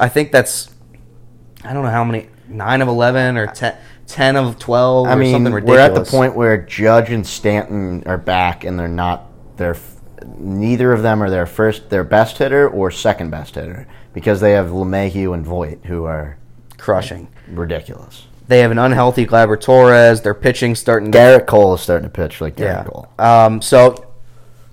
I 0.00 0.08
think 0.08 0.32
that's 0.32 0.70
I 1.62 1.72
don't 1.74 1.84
know 1.84 1.90
how 1.90 2.04
many 2.04 2.28
nine 2.48 2.80
of 2.80 2.88
eleven 2.88 3.36
or 3.36 3.46
10, 3.46 3.76
10 4.06 4.36
of 4.36 4.58
twelve. 4.58 5.08
I 5.08 5.12
or 5.12 5.16
mean, 5.16 5.44
we're 5.44 5.78
at 5.78 5.94
the 5.94 6.04
point 6.04 6.34
where 6.34 6.56
Judge 6.56 7.10
and 7.10 7.26
Stanton 7.26 8.02
are 8.06 8.18
back, 8.18 8.64
and 8.64 8.78
they're 8.78 8.88
not. 8.88 9.26
They're 9.58 9.76
neither 10.38 10.92
of 10.92 11.02
them 11.02 11.22
are 11.22 11.30
their 11.30 11.46
first, 11.46 11.90
their 11.90 12.04
best 12.04 12.38
hitter 12.38 12.68
or 12.68 12.90
second 12.90 13.30
best 13.30 13.54
hitter 13.54 13.86
because 14.12 14.40
they 14.40 14.52
have 14.52 14.68
LeMahieu 14.68 15.34
and 15.34 15.44
Voit, 15.44 15.84
who 15.84 16.04
are 16.04 16.38
crushing. 16.78 17.28
ridiculous. 17.48 18.26
They 18.48 18.60
have 18.60 18.70
an 18.70 18.78
unhealthy 18.78 19.26
Gleyber 19.26 19.60
Torres. 19.60 20.22
Their 20.22 20.34
pitching 20.34 20.74
starting 20.74 21.10
to 21.12 21.18
Gerrit 21.18 21.46
Cole 21.46 21.74
is 21.74 21.80
starting 21.80 22.08
to 22.08 22.12
pitch 22.12 22.40
like 22.40 22.56
Gerrit 22.56 22.60
yeah. 22.60 22.84
Cole. 22.84 23.08
Um, 23.18 23.60
so 23.60 24.05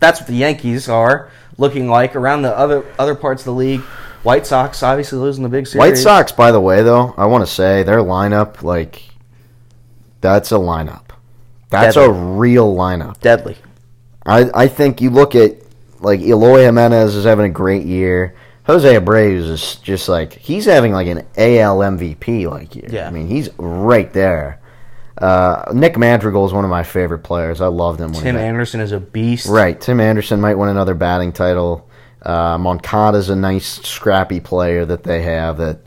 that's 0.04 0.20
what 0.20 0.28
the 0.28 0.36
Yankees 0.36 0.89
are 0.89 1.30
looking 1.58 1.88
like 1.88 2.16
around 2.16 2.41
the 2.41 2.56
other 2.58 2.86
other 2.99 3.16
parts 3.16 3.41
of 3.41 3.45
the 3.45 3.54
league. 3.54 3.82
White 4.24 4.47
Sox 4.47 4.82
obviously 4.84 5.20
losing 5.20 5.43
the 5.43 5.49
big 5.49 5.68
series. 5.68 5.80
White 5.80 5.97
Sox, 5.97 6.32
by 6.32 6.51
the 6.51 6.62
way, 6.62 6.82
though, 6.82 7.14
I 7.18 7.26
want 7.26 7.45
to 7.45 7.51
say 7.51 7.84
their 7.84 7.99
lineup, 7.99 8.64
like, 8.64 9.04
that's 10.22 10.51
a 10.54 10.56
lineup. 10.56 11.04
That's 11.70 11.97
a 11.97 12.10
real 12.10 12.74
lineup. 12.74 13.20
deadly. 13.20 13.58
I, 14.26 14.49
I 14.54 14.68
think 14.68 15.01
you 15.01 15.10
look 15.10 15.36
at 15.36 15.58
like 15.99 16.22
Eloy 16.22 16.64
Jimenez 16.64 17.16
is 17.16 17.26
having 17.26 17.45
a 17.45 17.49
great 17.49 17.86
year. 17.86 18.36
Jose 18.66 18.88
Abreu 18.88 19.36
is 19.36 19.76
just 19.78 20.08
like 20.08 20.34
he's 20.34 20.66
having 20.66 20.93
like 20.93 21.08
an 21.08 21.20
AL 21.36 21.80
MVP 21.80 22.49
like 22.49 22.76
year. 22.76 22.88
Yeah. 22.89 23.08
I 23.08 23.12
mean 23.12 23.28
he's 23.28 23.49
right 23.58 24.12
there. 24.14 24.62
Uh, 25.18 25.72
Nick 25.74 25.97
Madrigal 25.97 26.45
is 26.45 26.53
one 26.53 26.64
of 26.64 26.70
my 26.72 26.84
favorite 26.84 27.20
players. 27.20 27.61
I 27.61 27.68
loved 27.68 27.99
him. 27.99 28.14
When 28.14 28.24
Tim 28.24 28.38
Anderson 28.38 28.80
is 28.82 28.91
a 28.91 28.99
beast. 28.99 29.47
Right, 29.47 29.80
Tim 29.80 29.99
Anderson 29.99 30.41
might 30.41 30.55
win 30.55 30.70
another 30.70 30.95
batting 30.95 31.32
title. 31.32 31.88
Uh, 32.22 32.57
Moncada's 32.57 33.30
a 33.30 33.36
nice, 33.36 33.82
scrappy 33.82 34.39
player 34.39 34.86
that 34.86 35.03
they 35.03 35.22
have 35.24 35.57
that 35.57 35.80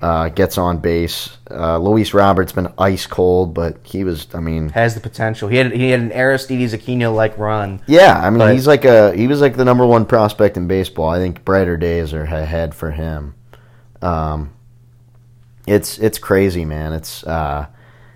uh, 0.00 0.28
gets 0.30 0.58
on 0.58 0.78
base. 0.78 1.36
Uh, 1.48 1.78
Luis 1.78 2.12
Roberts 2.12 2.50
been 2.50 2.72
ice 2.76 3.06
cold, 3.06 3.54
but 3.54 3.78
he 3.84 4.02
was. 4.02 4.26
I 4.34 4.40
mean, 4.40 4.70
Has 4.70 4.94
the 4.94 5.00
potential. 5.00 5.48
He 5.48 5.58
had 5.58 5.70
he 5.72 5.90
had 5.90 6.00
an 6.00 6.10
Aristides 6.12 6.74
Aquino 6.74 7.14
like 7.14 7.38
run. 7.38 7.80
Yeah, 7.86 8.18
I 8.18 8.30
mean 8.30 8.38
But- 8.40 8.54
he's 8.54 8.66
like 8.66 8.84
a 8.84 9.14
he 9.14 9.28
was 9.28 9.40
like 9.40 9.56
the 9.56 9.64
number 9.64 9.86
one 9.86 10.06
prospect 10.06 10.56
in 10.56 10.66
baseball. 10.66 11.08
I 11.08 11.18
think 11.18 11.44
brighter 11.44 11.76
days 11.76 12.12
are 12.12 12.22
ahead 12.24 12.74
for 12.74 12.90
him. 12.90 13.34
Um, 14.00 14.50
it's 15.68 15.98
it's 15.98 16.18
crazy, 16.18 16.64
man. 16.64 16.92
It's 16.94 17.22
uh, 17.24 17.66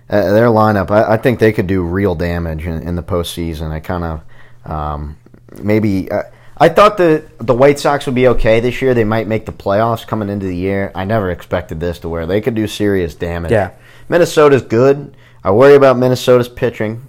uh, 0.09 0.31
their 0.31 0.47
lineup. 0.47 0.91
I, 0.91 1.13
I 1.13 1.17
think 1.17 1.39
they 1.39 1.53
could 1.53 1.67
do 1.67 1.83
real 1.83 2.15
damage 2.15 2.65
in, 2.65 2.87
in 2.87 2.95
the 2.95 3.03
postseason. 3.03 3.71
I 3.71 3.79
kind 3.79 4.03
of 4.03 4.71
um, 4.71 5.17
maybe. 5.61 6.09
Uh, 6.11 6.23
I 6.59 6.69
thought 6.69 6.97
the 6.97 7.23
the 7.39 7.53
White 7.53 7.79
Sox 7.79 8.05
would 8.07 8.15
be 8.15 8.27
okay 8.29 8.59
this 8.59 8.81
year. 8.81 8.93
They 8.93 9.03
might 9.03 9.27
make 9.27 9.45
the 9.45 9.51
playoffs 9.51 10.07
coming 10.07 10.29
into 10.29 10.47
the 10.47 10.55
year. 10.55 10.91
I 10.95 11.05
never 11.05 11.29
expected 11.29 11.79
this 11.79 11.99
to 11.99 12.09
where 12.09 12.25
they 12.25 12.41
could 12.41 12.55
do 12.55 12.67
serious 12.67 13.13
damage. 13.13 13.51
Yeah. 13.51 13.71
Minnesota's 14.09 14.63
good. 14.63 15.15
I 15.43 15.51
worry 15.51 15.75
about 15.75 15.97
Minnesota's 15.97 16.49
pitching. 16.49 17.03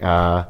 Uh, 0.00 0.44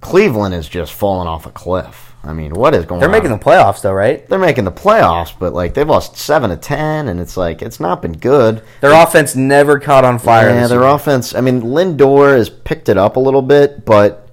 Cleveland 0.00 0.54
is 0.54 0.68
just 0.68 0.92
falling 0.92 1.26
off 1.28 1.46
a 1.46 1.50
cliff. 1.50 2.11
I 2.24 2.32
mean, 2.32 2.52
what 2.54 2.72
is 2.74 2.84
going 2.84 2.96
on? 2.96 3.00
They're 3.00 3.08
on? 3.08 3.12
making 3.24 3.36
the 3.36 3.44
playoffs 3.44 3.82
though, 3.82 3.92
right? 3.92 4.26
They're 4.28 4.38
making 4.38 4.64
the 4.64 4.70
playoffs, 4.72 5.32
but 5.36 5.52
like 5.54 5.74
they've 5.74 5.88
lost 5.88 6.16
seven 6.16 6.50
to 6.50 6.56
ten, 6.56 7.08
and 7.08 7.18
it's 7.18 7.36
like 7.36 7.62
it's 7.62 7.80
not 7.80 8.00
been 8.00 8.12
good. 8.12 8.62
Their 8.80 8.92
offense 8.92 9.34
never 9.34 9.80
caught 9.80 10.04
on 10.04 10.18
fire. 10.18 10.48
Yeah, 10.50 10.68
their 10.68 10.80
year. 10.82 10.88
offense. 10.88 11.34
I 11.34 11.40
mean, 11.40 11.62
Lindor 11.62 12.36
has 12.36 12.48
picked 12.48 12.88
it 12.88 12.96
up 12.96 13.16
a 13.16 13.20
little 13.20 13.42
bit, 13.42 13.84
but 13.84 14.28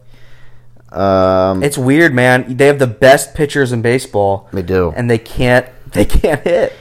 um, 0.91 1.63
It's 1.63 1.77
weird, 1.77 2.13
man. 2.13 2.57
They 2.57 2.67
have 2.67 2.79
the 2.79 2.87
best 2.87 3.33
pitchers 3.35 3.71
in 3.71 3.81
baseball, 3.81 4.49
they 4.53 4.61
do. 4.61 4.91
and 4.95 5.09
they 5.09 5.17
can't 5.19 5.67
they 5.93 6.05
can't 6.05 6.41
hit. 6.41 6.73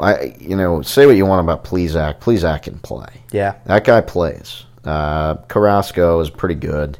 I, 0.00 0.34
you 0.40 0.56
know, 0.56 0.82
say 0.82 1.06
what 1.06 1.16
you 1.16 1.24
want 1.24 1.40
about 1.40 1.64
Plesac. 1.64 2.18
Plesac 2.20 2.62
can 2.64 2.78
play. 2.80 3.06
Yeah. 3.30 3.54
That 3.66 3.84
guy 3.84 4.00
plays. 4.00 4.64
Uh, 4.84 5.34
Carrasco 5.48 6.18
is 6.20 6.30
pretty 6.30 6.56
good. 6.56 6.98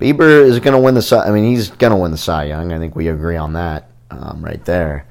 Bieber 0.00 0.44
is 0.44 0.58
going 0.60 0.72
to 0.74 0.80
win 0.80 0.94
the. 0.94 1.02
Cy- 1.02 1.26
I 1.26 1.30
mean, 1.30 1.44
he's 1.44 1.68
going 1.70 1.90
to 1.92 1.96
win 1.96 2.10
the 2.10 2.16
Cy 2.16 2.44
Young. 2.44 2.72
I 2.72 2.78
think 2.78 2.96
we 2.96 3.08
agree 3.08 3.36
on 3.36 3.52
that 3.52 3.90
um, 4.10 4.42
right 4.44 4.64
there. 4.64 5.06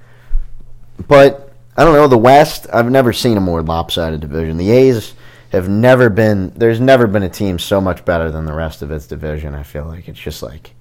But 1.08 1.52
I 1.78 1.84
don't 1.84 1.94
know 1.94 2.08
the 2.08 2.18
West. 2.18 2.68
I've 2.74 2.90
never 2.90 3.14
seen 3.14 3.38
a 3.38 3.42
more 3.42 3.62
lopsided 3.62 4.20
division. 4.22 4.58
The 4.58 4.72
A's 4.72 5.14
have 5.52 5.70
never 5.70 6.10
been. 6.10 6.52
There's 6.56 6.80
never 6.80 7.08
been 7.08 7.24
a 7.24 7.30
team 7.30 7.60
so 7.60 7.80
much 7.80 8.04
better 8.06 8.32
than 8.32 8.46
the 8.46 8.54
rest 8.54 8.82
of 8.82 8.92
its 8.92 9.08
division. 9.08 9.56
I 9.56 9.64
feel 9.64 9.86
like 9.86 10.08
it's 10.08 10.20
just 10.20 10.42
like. 10.44 10.74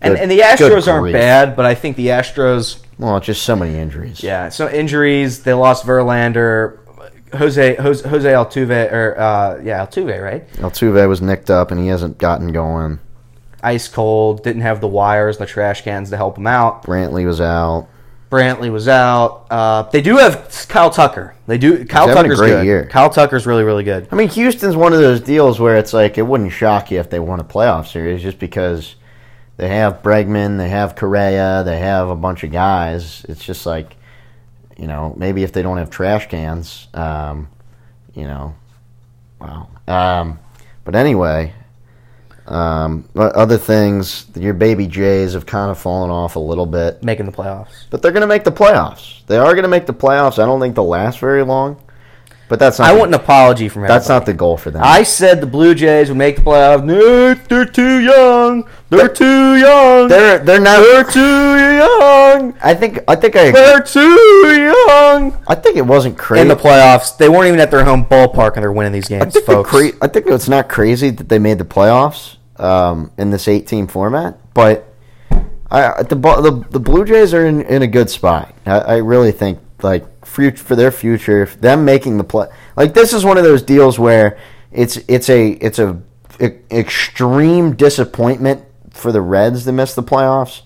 And, 0.00 0.14
good- 0.14 0.22
and 0.22 0.30
the 0.30 0.40
Astros 0.40 0.92
aren't 0.92 1.12
bad, 1.12 1.56
but 1.56 1.64
I 1.64 1.74
think 1.74 1.96
the 1.96 2.08
Astros, 2.08 2.82
Well, 2.98 3.18
just 3.20 3.42
so 3.44 3.56
many 3.56 3.78
injuries. 3.78 4.22
yeah, 4.22 4.50
so 4.50 4.68
injuries. 4.68 5.42
They 5.44 5.54
lost 5.54 5.86
Verlander, 5.86 6.78
Jose 7.34 7.76
Jose, 7.76 8.06
Jose 8.08 8.28
Altuve, 8.28 8.92
or 8.92 9.18
uh, 9.18 9.60
yeah, 9.62 9.86
Altuve, 9.86 10.22
right? 10.22 10.46
Altuve 10.54 11.08
was 11.08 11.22
nicked 11.22 11.48
up 11.48 11.70
and 11.70 11.80
he 11.80 11.86
hasn't 11.86 12.18
gotten 12.18 12.52
going. 12.52 12.98
Ice 13.64 13.88
cold, 13.88 14.42
didn't 14.44 14.62
have 14.62 14.80
the 14.80 14.88
wires, 14.88 15.36
and 15.36 15.46
the 15.46 15.50
trash 15.50 15.82
cans 15.82 16.10
to 16.10 16.16
help 16.16 16.38
him 16.38 16.46
out. 16.46 16.84
Brantley 16.84 17.26
was 17.26 17.40
out. 17.40 17.88
Brantley 18.30 18.70
was 18.70 18.88
out. 18.88 19.46
Uh, 19.50 19.82
they 19.84 20.00
do 20.00 20.16
have 20.16 20.66
Kyle 20.68 20.90
Tucker. 20.90 21.34
They 21.46 21.56
do. 21.56 21.84
Kyle 21.84 22.10
a 22.10 22.14
Tucker's 22.14 22.38
great 22.38 22.50
good. 22.50 22.66
year. 22.66 22.86
Kyle 22.86 23.10
Tucker's 23.10 23.46
really 23.46 23.62
really 23.62 23.84
good. 23.84 24.08
I 24.10 24.16
mean, 24.16 24.28
Houston's 24.28 24.76
one 24.76 24.92
of 24.92 24.98
those 24.98 25.20
deals 25.20 25.60
where 25.60 25.76
it's 25.76 25.92
like 25.92 26.18
it 26.18 26.22
wouldn't 26.22 26.52
shock 26.52 26.90
you 26.90 26.98
if 26.98 27.10
they 27.10 27.20
won 27.20 27.40
a 27.40 27.44
playoff 27.44 27.86
series 27.86 28.22
just 28.22 28.38
because 28.38 28.96
they 29.56 29.68
have 29.68 30.02
Bregman, 30.02 30.58
they 30.58 30.68
have 30.68 30.96
Correa, 30.96 31.62
they 31.64 31.78
have 31.78 32.08
a 32.08 32.16
bunch 32.16 32.42
of 32.42 32.50
guys. 32.50 33.24
It's 33.28 33.44
just 33.44 33.66
like, 33.66 33.96
you 34.76 34.88
know, 34.88 35.14
maybe 35.16 35.44
if 35.44 35.52
they 35.52 35.62
don't 35.62 35.76
have 35.76 35.90
trash 35.90 36.28
cans, 36.28 36.88
um, 36.92 37.48
you 38.14 38.24
know, 38.24 38.56
wow. 39.40 39.68
Um, 39.86 40.38
but 40.84 40.96
anyway, 40.96 41.52
um, 42.46 43.08
other 43.16 43.56
things, 43.58 44.26
your 44.34 44.54
baby 44.54 44.86
Jays 44.86 45.32
have 45.32 45.46
kind 45.46 45.70
of 45.70 45.78
fallen 45.78 46.10
off 46.10 46.36
a 46.36 46.40
little 46.40 46.66
bit, 46.66 47.02
Making 47.02 47.26
the 47.26 47.32
playoffs. 47.32 47.84
but 47.90 48.02
they're 48.02 48.12
going 48.12 48.20
to 48.20 48.26
make 48.26 48.44
the 48.44 48.52
playoffs. 48.52 49.24
They 49.26 49.38
are 49.38 49.52
going 49.54 49.62
to 49.62 49.68
make 49.68 49.86
the 49.86 49.94
playoffs. 49.94 50.38
I 50.38 50.44
don't 50.46 50.60
think 50.60 50.74
they'll 50.74 50.86
last 50.86 51.18
very 51.20 51.42
long, 51.44 51.80
but 52.50 52.58
that's 52.58 52.78
not. 52.78 52.88
I 52.90 52.92
the- 52.92 52.98
want 53.00 53.14
an 53.14 53.20
apology 53.20 53.68
from 53.70 53.82
that's 53.82 54.04
everybody. 54.06 54.20
not 54.20 54.26
the 54.26 54.34
goal 54.34 54.56
for 54.58 54.70
them. 54.70 54.82
I 54.84 55.02
said 55.04 55.40
the 55.40 55.46
Blue 55.46 55.74
Jays 55.74 56.08
would 56.10 56.18
make 56.18 56.36
the 56.36 56.42
playoffs. 56.42 56.84
No, 56.84 57.32
they're 57.34 57.64
too 57.64 58.00
young. 58.00 58.68
They're 58.90 59.08
too 59.08 59.56
young. 59.56 60.08
They're 60.08 60.38
they're 60.40 60.60
not. 60.60 60.80
They're 60.80 61.04
too 61.04 61.20
young. 61.20 62.23
I 62.62 62.74
think 62.74 63.00
I 63.08 63.16
think 63.16 63.36
I 63.36 63.50
They're 63.50 63.80
too 63.80 64.00
young. 64.00 65.36
I 65.46 65.54
think 65.54 65.76
it 65.76 65.86
wasn't 65.86 66.18
crazy. 66.18 66.42
In 66.42 66.48
the 66.48 66.56
playoffs, 66.56 67.16
they 67.16 67.28
weren't 67.28 67.46
even 67.46 67.60
at 67.60 67.70
their 67.70 67.84
home 67.84 68.04
ballpark, 68.06 68.54
and 68.54 68.62
they're 68.62 68.72
winning 68.72 68.92
these 68.92 69.10
I 69.10 69.18
games, 69.20 69.34
think 69.34 69.46
folks. 69.46 69.70
cra- 69.70 69.92
I 70.02 70.08
think 70.08 70.26
it's 70.26 70.48
not 70.48 70.68
crazy 70.68 71.10
that 71.10 71.28
they 71.28 71.38
made 71.38 71.58
the 71.58 71.64
playoffs 71.64 72.36
um, 72.60 73.10
in 73.18 73.30
this 73.30 73.48
eight 73.48 73.66
team 73.66 73.86
format, 73.86 74.38
but 74.54 74.92
I 75.70 76.02
the 76.02 76.14
the, 76.16 76.66
the 76.70 76.80
Blue 76.80 77.04
Jays 77.04 77.34
are 77.34 77.46
in, 77.46 77.62
in 77.62 77.82
a 77.82 77.86
good 77.86 78.10
spot. 78.10 78.54
I, 78.66 78.78
I 78.78 78.96
really 78.98 79.32
think 79.32 79.58
like 79.82 80.24
for, 80.24 80.50
for 80.52 80.76
their 80.76 80.90
future, 80.90 81.46
them 81.46 81.84
making 81.84 82.18
the 82.18 82.24
play 82.24 82.46
like 82.76 82.94
this 82.94 83.12
is 83.12 83.24
one 83.24 83.38
of 83.38 83.44
those 83.44 83.62
deals 83.62 83.98
where 83.98 84.38
it's 84.72 84.98
it's 85.08 85.28
a 85.28 85.50
it's 85.52 85.78
a, 85.78 86.00
e- 86.40 86.48
extreme 86.70 87.74
disappointment 87.76 88.64
for 88.90 89.10
the 89.12 89.20
Reds 89.20 89.64
to 89.64 89.72
miss 89.72 89.94
the 89.94 90.02
playoffs. 90.02 90.62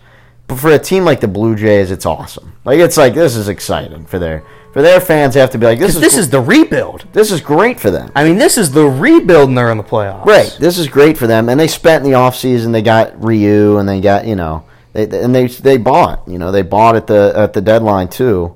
But 0.49 0.59
for 0.59 0.71
a 0.71 0.79
team 0.79 1.05
like 1.05 1.21
the 1.21 1.29
Blue 1.29 1.55
Jays, 1.55 1.91
it's 1.91 2.07
awesome. 2.07 2.55
Like 2.65 2.79
it's 2.81 2.97
like 2.97 3.15
this 3.15 3.37
is 3.37 3.49
exciting 3.49 4.07
for 4.07 4.19
their 4.19 4.43
for 4.73 4.81
their 4.83 4.99
fans. 5.01 5.35
Have 5.35 5.51
to 5.51 5.59
be 5.59 5.67
like 5.67 5.79
this 5.79 5.95
is 5.95 6.01
This 6.01 6.15
gr- 6.15 6.21
is 6.21 6.31
the 6.31 6.41
rebuild. 6.41 7.07
this 7.13 7.31
is 7.31 7.41
great 7.41 7.79
for 7.79 7.91
them. 7.91 8.11
I 8.17 8.25
mean, 8.25 8.39
this 8.39 8.57
is 8.59 8.71
the 8.73 8.85
rebuild, 8.87 9.51
and 9.51 9.57
they're 9.59 9.71
in 9.71 9.77
the 9.79 9.85
playoffs. 9.85 10.25
Right. 10.25 10.57
This 10.59 10.79
is 10.79 10.89
great 10.89 11.17
for 11.19 11.27
them. 11.27 11.49
And 11.51 11.61
they 11.61 11.69
spent 11.69 12.05
in 12.05 12.11
the 12.11 12.17
offseason, 12.17 12.73
they 12.73 12.83
got 12.83 13.23
Ryu 13.23 13.77
and 13.79 13.89
they 13.89 14.01
got, 14.01 14.27
you 14.27 14.37
know, 14.37 14.65
they, 14.95 15.05
and 15.23 15.35
they 15.35 15.47
they 15.49 15.77
bought, 15.77 16.27
you 16.27 16.39
know, 16.39 16.51
they 16.51 16.63
bought 16.63 16.97
at 16.97 17.07
the 17.07 17.33
at 17.37 17.53
the 17.53 17.61
deadline 17.61 18.09
too. 18.09 18.55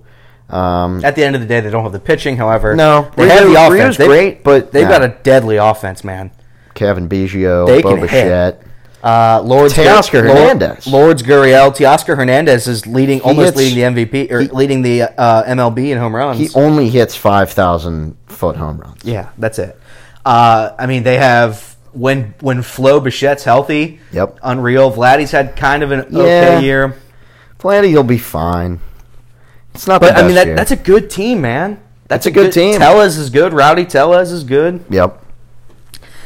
Um, 0.49 1.03
At 1.05 1.15
the 1.17 1.25
end 1.25 1.35
of 1.35 1.41
the 1.41 1.49
day, 1.49 1.61
they 1.61 1.71
don't 1.71 1.83
have 1.83 1.93
the 1.93 1.99
pitching. 2.01 2.37
However, 2.37 2.75
no, 2.77 3.11
they 3.17 3.29
have 3.29 3.45
the 3.47 3.53
offense. 3.53 3.73
Ryu's 3.73 3.97
They've- 3.97 4.07
great, 4.09 4.45
but 4.45 4.71
They've 4.73 4.85
nah. 4.85 4.99
got 4.99 5.03
a 5.03 5.09
deadly 5.23 5.57
offense, 5.57 6.05
man. 6.05 6.31
Cavan 6.75 7.09
Biggio, 7.09 7.67
They 7.67 7.81
hit. 7.83 8.11
Fett. 8.11 8.63
Uh, 9.03 9.41
Lourdes 9.45 9.75
Teoscar 9.75 10.25
Lord- 10.25 10.39
Hernandez. 10.39 10.87
Lourdes 10.87 11.23
Gurriel, 11.23 11.75
Teoscar 11.75 12.17
Hernandez 12.17 12.69
is 12.69 12.87
leading, 12.87 13.21
almost 13.23 13.57
hits- 13.57 13.75
leading 13.77 13.95
the 13.97 14.05
MVP 14.05 14.31
or 14.31 14.41
he- 14.43 14.49
leading 14.49 14.83
the 14.83 15.03
uh, 15.03 15.43
MLB 15.45 15.91
in 15.91 15.99
home 15.99 16.15
runs. 16.15 16.39
He 16.39 16.49
only 16.55 16.89
hits 16.89 17.17
five 17.17 17.51
thousand 17.51 18.17
foot 18.27 18.57
home 18.57 18.79
runs. 18.79 19.05
yeah, 19.05 19.31
that's 19.39 19.59
it. 19.59 19.77
Uh, 20.25 20.71
I 20.79 20.87
mean, 20.87 21.03
they 21.03 21.17
have 21.19 21.77
when 21.93 22.35
when 22.41 22.63
Flo 22.63 23.01
Bichette's 23.01 23.43
healthy. 23.45 23.99
Yep. 24.13 24.39
unreal. 24.43 24.93
Vladdy's 24.93 25.33
had 25.33 25.57
kind 25.57 25.83
of 25.83 25.91
an 25.91 26.07
Yeah. 26.11 26.21
okay 26.23 26.63
year, 26.65 26.95
Vladdy, 27.59 27.89
he'll 27.89 28.05
be 28.05 28.19
fine. 28.19 28.79
It's 29.75 29.87
not, 29.89 30.01
but 30.01 30.17
I 30.17 30.23
mean 30.23 30.35
that, 30.37 30.55
that's 30.57 30.71
a 30.71 30.77
good 30.77 31.11
team, 31.11 31.41
man. 31.41 31.81
That's 32.09 32.27
a 32.27 32.31
good 32.31 32.53
team. 32.53 32.79
Tellez 32.79 33.17
is 33.17 33.31
good. 33.31 33.53
Rowdy 33.55 33.85
Tellez 33.87 34.31
is 34.31 34.45
good. 34.45 34.85
yep. 34.91 35.22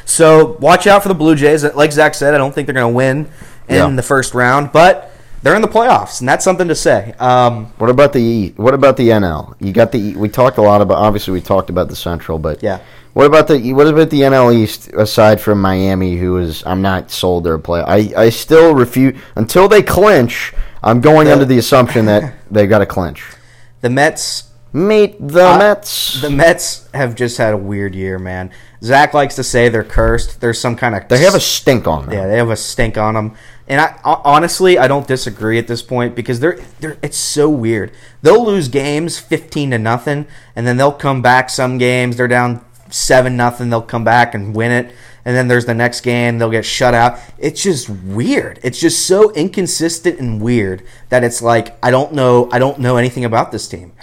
So 0.07 0.57
watch 0.61 0.87
out 0.87 1.03
for 1.03 1.09
the 1.09 1.15
Blue 1.15 1.35
Jays. 1.35 1.63
Like 1.75 1.93
Zach 1.93 2.15
said, 2.15 2.33
I 2.35 2.39
don't 2.39 2.55
think 2.55 2.67
they're 2.67 2.75
going 2.75 2.91
to 2.93 2.97
win 2.97 3.29
in 3.69 3.75
Yeah. 3.77 3.89
the 3.91 4.03
first 4.03 4.33
round, 4.35 4.71
but 4.73 5.13
they're 5.43 5.55
in 5.57 5.63
the 5.63 5.69
playoffs, 5.69 6.21
and 6.21 6.29
that's 6.29 6.45
something 6.45 6.69
to 6.69 6.75
say. 6.75 7.15
Um, 7.19 7.67
What 7.79 7.91
about 7.91 8.13
the? 8.13 8.55
What 8.57 8.73
about 8.75 8.97
the 8.97 9.11
NL? 9.11 9.55
You 9.61 9.73
got 9.73 9.93
the. 9.93 10.17
We 10.17 10.29
talked 10.29 10.59
a 10.59 10.63
lot 10.63 10.81
about. 10.81 10.97
Obviously, 10.99 11.33
we 11.35 11.41
talked 11.41 11.69
about 11.71 11.89
the 11.89 11.97
Central, 11.97 12.39
but 12.39 12.63
Yeah. 12.63 12.79
What 13.13 13.27
about 13.27 13.49
the? 13.49 13.73
What 13.73 13.87
about 13.87 14.11
the 14.11 14.23
NL 14.23 14.53
East? 14.55 14.89
Aside 14.95 15.41
from 15.41 15.61
Miami, 15.61 16.17
who 16.17 16.37
is 16.39 16.63
I'm 16.67 16.83
not 16.83 17.11
sold 17.11 17.45
they're 17.45 17.55
a 17.55 17.59
play. 17.59 17.81
I 17.81 18.13
I 18.17 18.31
still 18.31 18.75
refuse 18.75 19.19
until 19.37 19.69
they 19.69 19.83
clinch. 19.83 20.53
I'm 20.83 21.01
going 21.01 21.27
The- 21.27 21.33
under 21.33 21.45
the 21.45 21.59
assumption 21.59 22.07
that 22.07 22.33
they've 22.51 22.69
got 22.69 22.79
to 22.79 22.87
clinch. 22.87 23.25
the 23.83 23.91
Mets 23.91 24.45
Meet 24.77 25.29
the 25.29 25.49
Uh, 25.49 25.59
Mets. 25.59 26.21
The 26.21 26.29
Mets 26.29 26.87
have 26.93 27.15
just 27.15 27.39
had 27.39 27.55
a 27.55 27.57
weird 27.57 27.95
year, 27.95 28.19
man. 28.19 28.51
Zach 28.83 29.15
likes 29.15 29.35
to 29.37 29.43
say 29.43 29.71
they're 29.71 29.83
cursed. 29.83 30.43
There's 30.43 30.61
some 30.61 30.77
kind 30.77 30.95
of 30.95 31.09
they 31.09 31.21
have 31.21 31.35
a 31.35 31.41
stink 31.41 31.87
on 31.89 32.05
them. 32.05 32.13
yeah, 32.15 32.27
they 32.27 32.37
have 32.37 32.51
a 32.51 32.57
stink 32.57 32.99
on 32.99 33.15
them. 33.15 33.33
And 33.67 33.81
I 33.81 33.95
honestly, 34.05 34.77
I 34.79 34.87
don't 34.87 35.07
disagree 35.09 35.59
at 35.59 35.67
this 35.67 35.81
point 35.81 36.15
because 36.15 36.41
they're 36.41 36.59
they're 36.81 36.99
it's 37.01 37.17
so 37.17 37.49
weird. 37.49 37.91
They'll 38.21 38.45
lose 38.45 38.69
games 38.69 39.19
15 39.19 39.71
to 39.71 39.79
nothing, 39.79 40.27
and 40.55 40.67
then 40.67 40.77
they'll 40.77 40.93
come 40.93 41.23
back 41.23 41.49
some 41.49 41.79
games. 41.79 42.19
They're 42.19 42.29
down 42.29 42.63
seven 42.91 43.35
nothing. 43.35 43.71
They'll 43.71 43.81
come 43.81 44.05
back 44.05 44.35
and 44.35 44.55
win 44.55 44.73
it, 44.73 44.95
and 45.25 45.35
then 45.35 45.49
there's 45.49 45.65
the 45.65 45.75
next 45.75 46.03
game 46.03 46.37
they'll 46.39 46.51
get 46.51 46.67
shut 46.67 46.93
out. 46.93 47.19
It's 47.39 47.63
just 47.63 47.89
weird. 47.89 48.61
It's 48.63 48.79
just 48.79 49.07
so 49.07 49.33
inconsistent 49.33 50.21
and 50.21 50.39
weird 50.39 50.83
that 51.09 51.25
it's 51.25 51.41
like 51.41 51.79
I 51.83 51.91
don't 51.91 52.13
know. 52.13 52.51
I 52.53 52.59
don't 52.59 52.79
know 52.79 52.99
anything 52.99 53.25
about 53.25 53.53
this 53.53 53.67
team. 53.69 53.95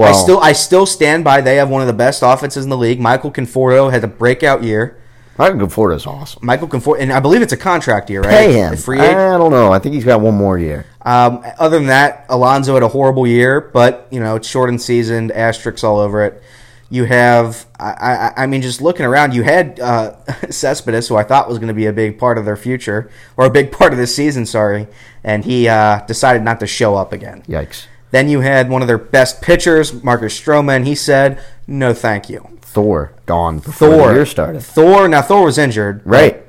I 0.00 0.12
still 0.12 0.40
I 0.40 0.52
still 0.52 0.86
stand 0.86 1.24
by 1.24 1.40
they 1.40 1.56
have 1.56 1.68
one 1.68 1.82
of 1.82 1.86
the 1.86 1.92
best 1.92 2.22
offenses 2.24 2.64
in 2.64 2.70
the 2.70 2.76
league. 2.76 3.00
Michael 3.00 3.30
Conforto 3.30 3.90
had 3.90 4.02
a 4.04 4.08
breakout 4.08 4.62
year. 4.62 4.98
Michael 5.38 5.66
Conforto 5.66 5.96
is 5.96 6.06
awesome. 6.06 6.44
Michael 6.44 6.68
Conforto, 6.68 7.00
and 7.00 7.12
I 7.12 7.20
believe 7.20 7.42
it's 7.42 7.52
a 7.52 7.56
contract 7.56 8.10
year, 8.10 8.20
right? 8.20 8.30
Pay 8.30 8.52
him. 8.52 8.76
Free 8.76 9.00
agent. 9.00 9.16
I 9.16 9.38
don't 9.38 9.50
know. 9.50 9.72
I 9.72 9.78
think 9.78 9.94
he's 9.94 10.04
got 10.04 10.20
one 10.20 10.34
more 10.34 10.58
year. 10.58 10.84
Um, 11.02 11.44
other 11.58 11.78
than 11.78 11.88
that, 11.88 12.26
Alonso 12.28 12.74
had 12.74 12.82
a 12.82 12.88
horrible 12.88 13.26
year, 13.26 13.60
but 13.60 14.08
you 14.10 14.20
know 14.20 14.36
it's 14.36 14.48
shortened 14.48 14.80
season, 14.80 15.30
asterisks 15.32 15.84
all 15.84 15.98
over 15.98 16.24
it. 16.24 16.42
You 16.90 17.04
have, 17.04 17.64
I, 17.80 17.92
I, 18.36 18.42
I 18.42 18.46
mean, 18.46 18.60
just 18.60 18.82
looking 18.82 19.06
around, 19.06 19.34
you 19.34 19.42
had 19.42 19.80
uh, 19.80 20.14
Cespedes, 20.50 21.08
who 21.08 21.16
I 21.16 21.22
thought 21.22 21.48
was 21.48 21.58
going 21.58 21.68
to 21.68 21.74
be 21.74 21.86
a 21.86 21.92
big 21.92 22.18
part 22.18 22.36
of 22.36 22.44
their 22.44 22.56
future 22.56 23.10
or 23.38 23.46
a 23.46 23.50
big 23.50 23.72
part 23.72 23.94
of 23.94 23.98
this 23.98 24.14
season. 24.14 24.44
Sorry, 24.44 24.86
and 25.24 25.42
he 25.44 25.68
uh, 25.68 26.04
decided 26.04 26.42
not 26.42 26.60
to 26.60 26.66
show 26.66 26.94
up 26.94 27.14
again. 27.14 27.42
Yikes. 27.48 27.86
Then 28.12 28.28
you 28.28 28.40
had 28.40 28.68
one 28.68 28.82
of 28.82 28.88
their 28.88 28.98
best 28.98 29.42
pitchers, 29.42 30.04
Marcus 30.04 30.38
Stroman. 30.38 30.86
He 30.86 30.94
said, 30.94 31.40
"No, 31.66 31.92
thank 31.92 32.30
you." 32.30 32.46
Thor 32.60 33.12
gone 33.26 33.58
before 33.58 33.88
Thor 33.90 34.08
the 34.08 34.14
year 34.14 34.26
started. 34.26 34.62
Thor. 34.62 35.08
Now 35.08 35.20
Thor 35.22 35.44
was 35.44 35.58
injured, 35.58 36.00
Right. 36.04 36.42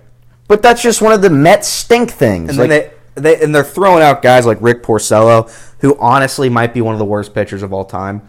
But 0.47 0.61
that's 0.61 0.81
just 0.81 1.01
one 1.01 1.13
of 1.13 1.21
the 1.21 1.29
Mets 1.29 1.67
stink 1.67 2.11
things. 2.11 2.49
And 2.49 2.57
Like, 2.59 2.69
then 2.69 2.91
they, 3.15 3.31
they 3.35 3.43
and 3.43 3.55
they're 3.55 3.63
throwing 3.63 4.03
out 4.03 4.21
guys 4.21 4.45
like 4.45 4.57
Rick 4.61 4.83
Porcello, 4.83 5.49
who 5.79 5.97
honestly 5.99 6.49
might 6.49 6.73
be 6.73 6.81
one 6.81 6.93
of 6.93 6.99
the 6.99 7.05
worst 7.05 7.33
pitchers 7.33 7.63
of 7.63 7.73
all 7.73 7.85
time. 7.85 8.21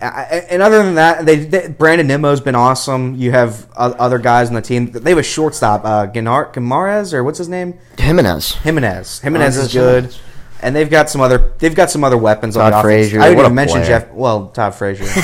And 0.00 0.62
other 0.62 0.82
than 0.82 0.96
that, 0.96 1.26
they, 1.26 1.36
they 1.36 1.68
Brandon 1.68 2.08
Nimmo's 2.08 2.40
been 2.40 2.56
awesome. 2.56 3.14
You 3.14 3.30
have 3.30 3.70
other 3.76 4.18
guys 4.18 4.48
on 4.48 4.54
the 4.54 4.62
team. 4.62 4.90
They 4.90 5.10
have 5.10 5.18
a 5.18 5.22
shortstop, 5.22 5.84
uh, 5.84 6.06
Gimarez 6.08 7.12
or 7.14 7.22
what's 7.22 7.38
his 7.38 7.48
name? 7.48 7.78
Jimenez. 7.98 8.54
Jimenez. 8.54 9.20
Jimenez 9.20 9.56
is 9.56 9.72
good. 9.72 10.04
Gimenez. 10.04 10.20
And 10.62 10.76
they've 10.76 10.88
got 10.88 11.10
some 11.10 11.20
other. 11.20 11.52
They've 11.58 11.74
got 11.74 11.90
some 11.90 12.04
other 12.04 12.16
weapons 12.16 12.56
on 12.56 12.70
Todd 12.70 12.72
the 12.72 12.88
offense. 12.88 13.10
Frazier, 13.10 13.20
I 13.20 13.24
haven't 13.24 13.40
even 13.40 13.54
mentioned 13.54 13.84
player. 13.84 14.00
Jeff. 14.00 14.12
Well, 14.12 14.48
Todd 14.48 14.74
Frazier. 14.74 15.04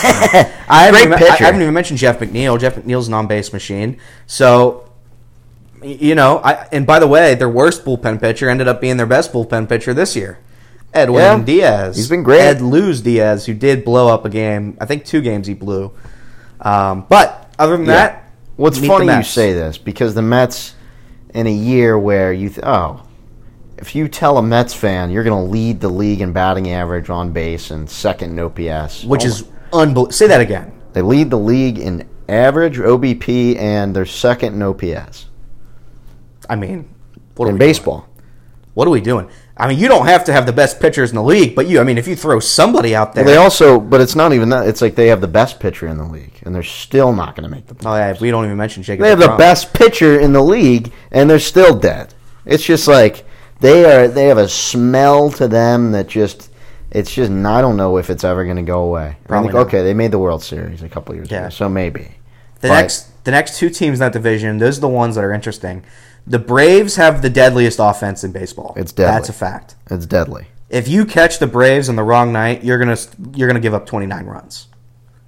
I, 0.68 0.84
haven't 0.86 0.92
Great 0.92 1.00
even, 1.02 1.12
I, 1.12 1.18
pitcher. 1.18 1.44
I 1.44 1.46
haven't 1.46 1.62
even 1.62 1.74
mentioned 1.74 1.98
Jeff 2.00 2.18
McNeil. 2.18 2.58
Jeff 2.58 2.74
McNeil's 2.74 3.06
an 3.06 3.14
on-base 3.14 3.52
machine. 3.52 3.98
So, 4.26 4.90
you 5.82 6.16
know, 6.16 6.38
I, 6.38 6.66
and 6.72 6.86
by 6.86 6.98
the 6.98 7.06
way, 7.06 7.36
their 7.36 7.48
worst 7.48 7.84
bullpen 7.84 8.20
pitcher 8.20 8.48
ended 8.48 8.66
up 8.66 8.80
being 8.80 8.96
their 8.96 9.06
best 9.06 9.32
bullpen 9.32 9.68
pitcher 9.68 9.94
this 9.94 10.16
year. 10.16 10.40
Edwin 10.92 11.22
Yeah. 11.22 11.44
Diaz. 11.44 11.96
He's 11.96 12.08
been 12.08 12.22
great. 12.22 12.40
Ed 12.40 12.60
Luz 12.60 13.02
Diaz, 13.02 13.46
who 13.46 13.54
did 13.54 13.84
blow 13.84 14.08
up 14.08 14.24
a 14.24 14.30
game. 14.30 14.76
I 14.80 14.86
think 14.86 15.04
two 15.04 15.20
games 15.20 15.46
he 15.46 15.54
blew. 15.54 15.92
Um, 16.60 17.06
but 17.08 17.52
other 17.58 17.76
than 17.76 17.86
that, 17.86 18.24
What's 18.56 18.84
funny 18.84 19.06
you 19.06 19.22
say 19.22 19.52
this 19.52 19.78
because 19.78 20.14
the 20.14 20.22
Mets, 20.22 20.74
in 21.32 21.46
a 21.46 21.52
year 21.52 21.96
where 21.96 22.32
you 22.32 22.48
th- 22.48 22.60
oh, 22.64 23.02
if 23.78 23.94
you 23.94 24.08
tell 24.08 24.38
a 24.38 24.42
Mets 24.42 24.74
fan 24.74 25.10
you're 25.10 25.24
going 25.24 25.44
to 25.46 25.50
lead 25.50 25.80
the 25.80 25.88
league 25.88 26.20
in 26.20 26.32
batting 26.32 26.70
average 26.70 27.10
on 27.10 27.32
base 27.32 27.70
and 27.70 27.88
second 27.88 28.38
in 28.38 28.38
OPS, 28.38 29.04
which 29.04 29.24
oh 29.24 29.28
is 29.28 29.48
unbelievable. 29.72 30.12
Say 30.12 30.26
that 30.28 30.40
again. 30.40 30.72
they 30.92 31.02
lead 31.02 31.30
the 31.30 31.38
league 31.38 31.78
in 31.78 32.08
average 32.28 32.78
OBP 32.78 33.56
and 33.56 33.94
they're 33.94 34.04
second 34.06 34.54
in 34.54 34.62
OPS 34.62 35.26
I 36.48 36.56
mean, 36.56 36.88
what 37.36 37.46
in 37.46 37.54
we 37.54 37.58
doing? 37.58 37.68
baseball. 37.70 38.08
What 38.74 38.86
are 38.86 38.90
we 38.90 39.00
doing? 39.00 39.28
I 39.56 39.66
mean, 39.66 39.78
you 39.78 39.88
don't 39.88 40.06
have 40.06 40.24
to 40.24 40.32
have 40.32 40.46
the 40.46 40.52
best 40.52 40.78
pitchers 40.80 41.10
in 41.10 41.16
the 41.16 41.22
league, 41.22 41.56
but 41.56 41.66
you, 41.66 41.80
I 41.80 41.82
mean, 41.84 41.98
if 41.98 42.06
you 42.06 42.14
throw 42.14 42.38
somebody 42.38 42.94
out 42.94 43.12
there, 43.12 43.24
Well, 43.24 43.34
they 43.34 43.36
also, 43.36 43.80
but 43.80 44.00
it's 44.00 44.14
not 44.14 44.32
even 44.32 44.50
that. 44.50 44.68
It's 44.68 44.80
like 44.80 44.94
they 44.94 45.08
have 45.08 45.20
the 45.20 45.26
best 45.26 45.58
pitcher 45.58 45.88
in 45.88 45.98
the 45.98 46.04
league, 46.04 46.40
and 46.44 46.54
they're 46.54 46.62
still 46.62 47.12
not 47.12 47.34
going 47.34 47.42
to 47.42 47.54
make 47.54 47.66
the. 47.66 47.74
Playoffs. 47.74 47.86
oh 47.86 47.96
yeah, 47.96 48.16
we 48.20 48.30
don't 48.30 48.44
even 48.44 48.56
mention 48.56 48.84
Jacob. 48.84 49.02
They 49.02 49.10
have 49.10 49.18
the 49.18 49.36
best 49.36 49.74
pitcher 49.74 50.20
in 50.20 50.32
the 50.32 50.42
league, 50.42 50.92
and 51.10 51.28
they're 51.28 51.40
still 51.40 51.76
dead. 51.76 52.14
It's 52.46 52.62
just 52.64 52.86
like 52.86 53.26
they 53.60 53.84
are. 53.84 54.08
They 54.08 54.26
have 54.26 54.38
a 54.38 54.48
smell 54.48 55.30
to 55.32 55.48
them 55.48 55.92
that 55.92 56.08
just. 56.08 56.50
It's 56.90 57.12
just. 57.12 57.30
I 57.30 57.60
don't 57.60 57.76
know 57.76 57.98
if 57.98 58.08
it's 58.10 58.24
ever 58.24 58.44
going 58.44 58.56
to 58.56 58.62
go 58.62 58.80
away. 58.84 59.16
I 59.22 59.26
Probably 59.26 59.48
think 59.48 59.54
not. 59.56 59.66
okay, 59.66 59.82
they 59.82 59.94
made 59.94 60.10
the 60.10 60.18
World 60.18 60.42
Series 60.42 60.82
a 60.82 60.88
couple 60.88 61.14
years 61.14 61.30
Yeah. 61.30 61.40
ago, 61.40 61.48
so 61.50 61.68
maybe. 61.68 62.12
The 62.60 62.68
But- 62.68 62.74
next, 62.80 63.24
the 63.24 63.30
next 63.30 63.58
two 63.58 63.68
teams 63.70 63.98
in 63.98 64.00
that 64.00 64.12
division, 64.12 64.58
those 64.58 64.78
are 64.78 64.82
the 64.82 64.88
ones 64.88 65.14
that 65.16 65.24
are 65.24 65.32
interesting. 65.32 65.82
The 66.26 66.38
Braves 66.38 66.96
have 66.96 67.20
the 67.22 67.30
deadliest 67.30 67.78
offense 67.80 68.24
in 68.24 68.32
baseball. 68.32 68.72
It's 68.76 68.92
deadly. 68.92 69.12
That's 69.14 69.28
a 69.28 69.32
fact. 69.34 69.74
It's 69.90 70.06
deadly. 70.06 70.46
If 70.70 70.88
you 70.88 71.04
catch 71.06 71.38
the 71.38 71.46
Braves 71.46 71.88
on 71.88 71.96
the 71.96 72.02
wrong 72.02 72.32
night, 72.32 72.64
you're 72.64 72.78
gonna 72.78 72.96
you're 73.34 73.48
gonna 73.48 73.60
give 73.60 73.74
up 73.74 73.86
29 73.86 74.26
runs. 74.26 74.66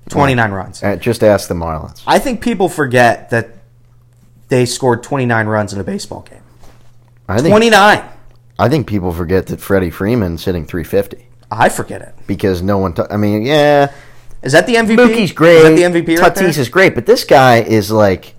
29 0.09 0.51
runs. 0.53 0.83
Uh, 0.83 0.97
just 0.97 1.23
ask 1.23 1.49
the 1.49 1.55
Marlins. 1.55 2.03
I 2.07 2.19
think 2.19 2.41
people 2.41 2.69
forget 2.69 3.31
that 3.31 3.51
they 4.49 4.67
scored 4.67 5.03
29 5.03 5.47
runs 5.47 5.73
in 5.73 5.81
a 5.81 5.85
baseball 5.85 6.27
game. 6.29 6.41
I 7.29 7.37
think. 7.37 7.49
29. 7.53 8.03
I 8.61 8.69
think 8.69 8.87
people 8.87 9.13
forget 9.13 9.47
that 9.49 9.61
Freddie 9.61 9.91
Freeman's 9.91 10.45
hitting 10.45 10.65
350 10.67 11.27
I 11.51 11.69
forget 11.69 12.03
it. 12.03 12.15
because 12.27 12.63
no 12.63 12.79
one. 12.79 12.93
T- 12.95 13.03
I 13.11 13.17
mean, 13.17 13.43
yeah, 13.43 13.93
Is 14.43 14.53
that 14.53 14.67
the 14.67 14.75
MVP? 14.77 14.97
Mookie's 14.97 15.33
great. 15.33 15.57
Is 15.57 15.63
that 15.65 15.93
the 15.93 16.01
MVP 16.03 16.19
right 16.21 16.33
Tatis 16.33 16.39
there? 16.39 16.49
is 16.61 16.69
great, 16.69 16.95
but 16.95 17.07
this 17.07 17.25
guy 17.25 17.57
is 17.63 17.91
like. 17.91 18.35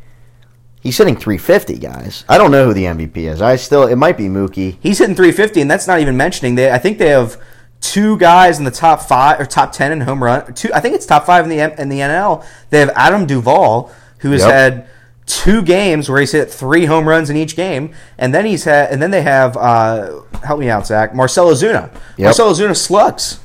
He's 0.81 0.97
hitting 0.97 1.15
350, 1.15 1.77
guys. 1.77 2.25
I 2.27 2.39
don't 2.39 2.49
know 2.49 2.65
who 2.65 2.73
the 2.73 2.85
MVP 2.85 3.17
is. 3.17 3.39
I 3.39 3.55
still, 3.57 3.85
it 3.85 3.97
might 3.97 4.17
be 4.17 4.23
Mookie. 4.25 4.77
He's 4.79 4.97
hitting 4.97 5.15
350, 5.15 5.61
and 5.61 5.69
that's 5.69 5.85
not 5.87 5.99
even 5.99 6.17
mentioning. 6.17 6.55
They, 6.55 6.71
I 6.71 6.79
think 6.79 6.97
they 6.97 7.09
have 7.09 7.39
two 7.81 8.17
guys 8.17 8.57
in 8.57 8.65
the 8.65 8.71
top 8.71 9.01
five 9.03 9.39
or 9.39 9.45
top 9.45 9.73
10 9.73 9.91
in 9.91 10.01
home 10.01 10.23
run. 10.23 10.53
Two, 10.55 10.73
I 10.73 10.79
think 10.79 10.95
it's 10.95 11.05
top 11.05 11.27
five 11.27 11.43
in 11.43 11.51
the 11.51 11.59
M- 11.59 11.73
in 11.77 11.89
the 11.89 11.99
NL. 11.99 12.43
They 12.71 12.79
have 12.79 12.89
Adam 12.95 13.27
Duvall, 13.27 13.91
who 14.19 14.31
has 14.31 14.41
Yep. 14.41 14.51
had 14.51 14.87
two 15.25 15.61
games 15.61 16.09
where 16.09 16.19
he's 16.19 16.31
hit 16.31 16.51
three 16.51 16.85
home 16.85 17.07
runs 17.07 17.29
in 17.29 17.37
each 17.37 17.55
game, 17.55 17.93
and 18.17 18.33
then 18.33 18.45
he's 18.45 18.63
had, 18.63 18.91
and 18.91 19.01
then 19.01 19.11
they 19.11 19.21
have, 19.21 19.55
uh, 19.57 20.21
help 20.43 20.59
me 20.59 20.69
out, 20.69 20.87
Zach, 20.87 21.15
Marcell 21.15 21.47
Ozuna. 21.47 21.93
Yep. 22.17 22.19
Marcell 22.19 22.51
Ozuna 22.53 22.75
slugs, 22.75 23.39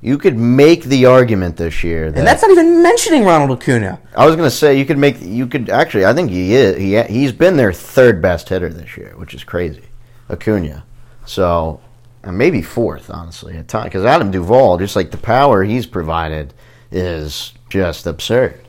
You 0.00 0.18
could 0.18 0.36
make 0.36 0.84
the 0.84 1.06
argument 1.06 1.56
this 1.56 1.84
year 1.84 2.10
that 2.10 2.18
and 2.18 2.26
that's 2.26 2.42
not 2.42 2.50
even 2.50 2.82
mentioning 2.82 3.24
Ronald 3.24 3.58
Acuna. 3.58 4.00
I 4.16 4.26
was 4.26 4.36
going 4.36 4.48
to 4.48 4.54
say 4.54 4.78
you 4.78 4.84
could 4.84 4.98
make 4.98 5.20
you 5.20 5.46
could 5.46 5.70
actually 5.70 6.04
I 6.06 6.12
think 6.12 6.30
he 6.30 6.54
is 6.54 6.76
he 6.76 7.00
he's 7.04 7.32
been 7.32 7.56
their 7.56 7.72
third 7.72 8.20
best 8.20 8.48
hitter 8.48 8.68
this 8.68 8.96
year, 8.96 9.14
which 9.16 9.32
is 9.32 9.44
crazy. 9.44 9.84
Acuna, 10.28 10.84
so 11.24 11.80
and 12.24 12.36
maybe 12.38 12.62
fourth 12.62 13.10
honestly 13.10 13.56
at 13.56 13.68
time 13.68 13.84
because 13.84 14.04
Adam 14.04 14.30
Duvall 14.30 14.78
just 14.78 14.96
like 14.96 15.10
the 15.10 15.18
power 15.18 15.62
he's 15.62 15.86
provided 15.86 16.52
is 16.90 17.52
just 17.68 18.06
absurd 18.06 18.60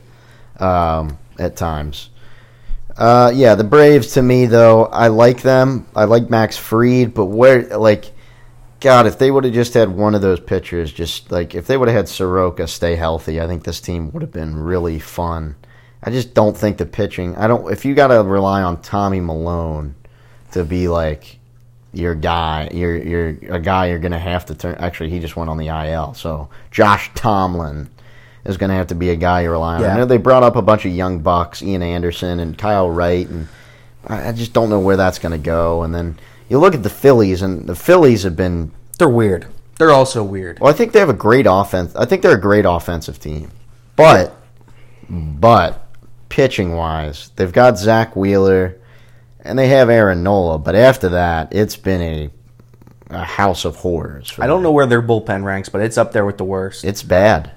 um, 0.60 1.18
at 1.38 1.56
times. 1.56 2.10
Uh, 2.96 3.32
yeah, 3.34 3.54
the 3.54 3.64
Braves 3.64 4.12
to 4.14 4.22
me 4.22 4.46
though 4.46 4.86
I 4.86 5.08
like 5.08 5.42
them. 5.42 5.86
I 5.96 6.04
like 6.04 6.30
Max 6.30 6.56
Fried, 6.56 7.14
but 7.14 7.26
where 7.26 7.62
like. 7.78 8.12
God, 8.80 9.06
if 9.06 9.18
they 9.18 9.30
would 9.30 9.44
have 9.44 9.54
just 9.54 9.72
had 9.72 9.88
one 9.88 10.14
of 10.14 10.20
those 10.20 10.40
pitchers, 10.40 10.92
just 10.92 11.32
like 11.32 11.54
if 11.54 11.66
they 11.66 11.78
would 11.78 11.88
have 11.88 11.96
had 11.96 12.08
Soroka 12.08 12.68
stay 12.68 12.96
healthy, 12.96 13.40
I 13.40 13.46
think 13.46 13.64
this 13.64 13.80
team 13.80 14.12
would 14.12 14.20
have 14.20 14.30
been 14.30 14.56
really 14.56 14.98
fun. 14.98 15.56
I 16.02 16.10
just 16.10 16.34
don't 16.34 16.54
think 16.54 16.76
the 16.76 16.84
pitching. 16.84 17.34
I 17.36 17.46
don't. 17.46 17.72
If 17.72 17.86
you 17.86 17.94
got 17.94 18.08
to 18.08 18.22
rely 18.22 18.62
on 18.62 18.82
Tommy 18.82 19.20
Milone 19.20 19.94
to 20.52 20.64
be 20.64 20.88
like 20.88 21.38
your 21.94 22.14
guy. 22.14 22.68
You're 22.72 22.96
you're 22.96 23.28
a 23.54 23.60
guy 23.60 23.86
you're 23.86 23.98
gonna 23.98 24.18
have 24.18 24.46
to 24.46 24.54
turn. 24.54 24.76
Actually, 24.76 25.10
he 25.10 25.20
just 25.20 25.36
went 25.36 25.50
on 25.50 25.56
the 25.56 25.68
IL. 25.68 26.14
So 26.14 26.48
Josh 26.70 27.10
Tomlin 27.14 27.88
is 28.44 28.56
gonna 28.56 28.74
have 28.74 28.88
to 28.88 28.94
be 28.94 29.10
a 29.10 29.16
guy 29.16 29.42
you 29.42 29.50
rely 29.50 29.76
on. 29.76 29.80
Yeah. 29.82 29.94
I 29.94 29.96
know 29.96 30.04
they 30.04 30.16
brought 30.18 30.42
up 30.42 30.56
a 30.56 30.62
bunch 30.62 30.84
of 30.84 30.92
young 30.92 31.20
bucks, 31.20 31.62
Ian 31.62 31.82
Anderson 31.82 32.40
and 32.40 32.56
Kyle 32.58 32.90
Wright, 32.90 33.28
and 33.28 33.48
I 34.06 34.28
I 34.28 34.32
just 34.32 34.52
don't 34.52 34.70
know 34.70 34.80
where 34.80 34.96
that's 34.96 35.18
gonna 35.18 35.38
go. 35.38 35.82
And 35.82 35.94
then 35.94 36.18
you 36.48 36.58
look 36.58 36.74
at 36.74 36.82
the 36.82 36.90
Phillies, 36.90 37.42
and 37.42 37.66
the 37.66 37.74
Phillies 37.74 38.22
have 38.24 38.36
been 38.36 38.70
They're 38.98 39.08
weird. 39.08 39.46
They're 39.78 39.90
also 39.90 40.22
weird. 40.22 40.60
well, 40.60 40.70
I 40.70 40.76
think 40.76 40.92
they 40.92 41.00
have 41.00 41.08
a 41.08 41.12
great 41.14 41.46
offense. 41.48 41.94
I 41.96 42.04
think 42.04 42.22
they're 42.22 42.36
a 42.36 42.40
great 42.40 42.64
offensive 42.64 43.18
team, 43.18 43.50
but 43.96 44.36
but 45.08 45.86
pitching 46.28 46.74
wise, 46.74 47.30
they've 47.36 47.52
got 47.52 47.78
Zack 47.78 48.14
Wheeler 48.16 48.76
and 49.40 49.58
they 49.58 49.68
have 49.68 49.90
Aaron 49.90 50.22
Nola. 50.22 50.58
But 50.58 50.74
after 50.74 51.10
that, 51.10 51.54
it's 51.54 51.76
been 51.76 52.00
a 52.02 52.30
a 53.10 53.22
house 53.24 53.64
of 53.64 53.76
horrors. 53.76 54.30
For 54.30 54.42
I 54.42 54.46
don't 54.46 54.58
them. 54.58 54.64
know 54.64 54.72
where 54.72 54.86
their 54.86 55.02
bullpen 55.02 55.44
ranks, 55.44 55.68
but 55.68 55.80
it's 55.82 55.98
up 55.98 56.12
there 56.12 56.24
with 56.24 56.38
the 56.38 56.44
worst. 56.44 56.84
It's 56.84 57.02
bad. 57.02 57.52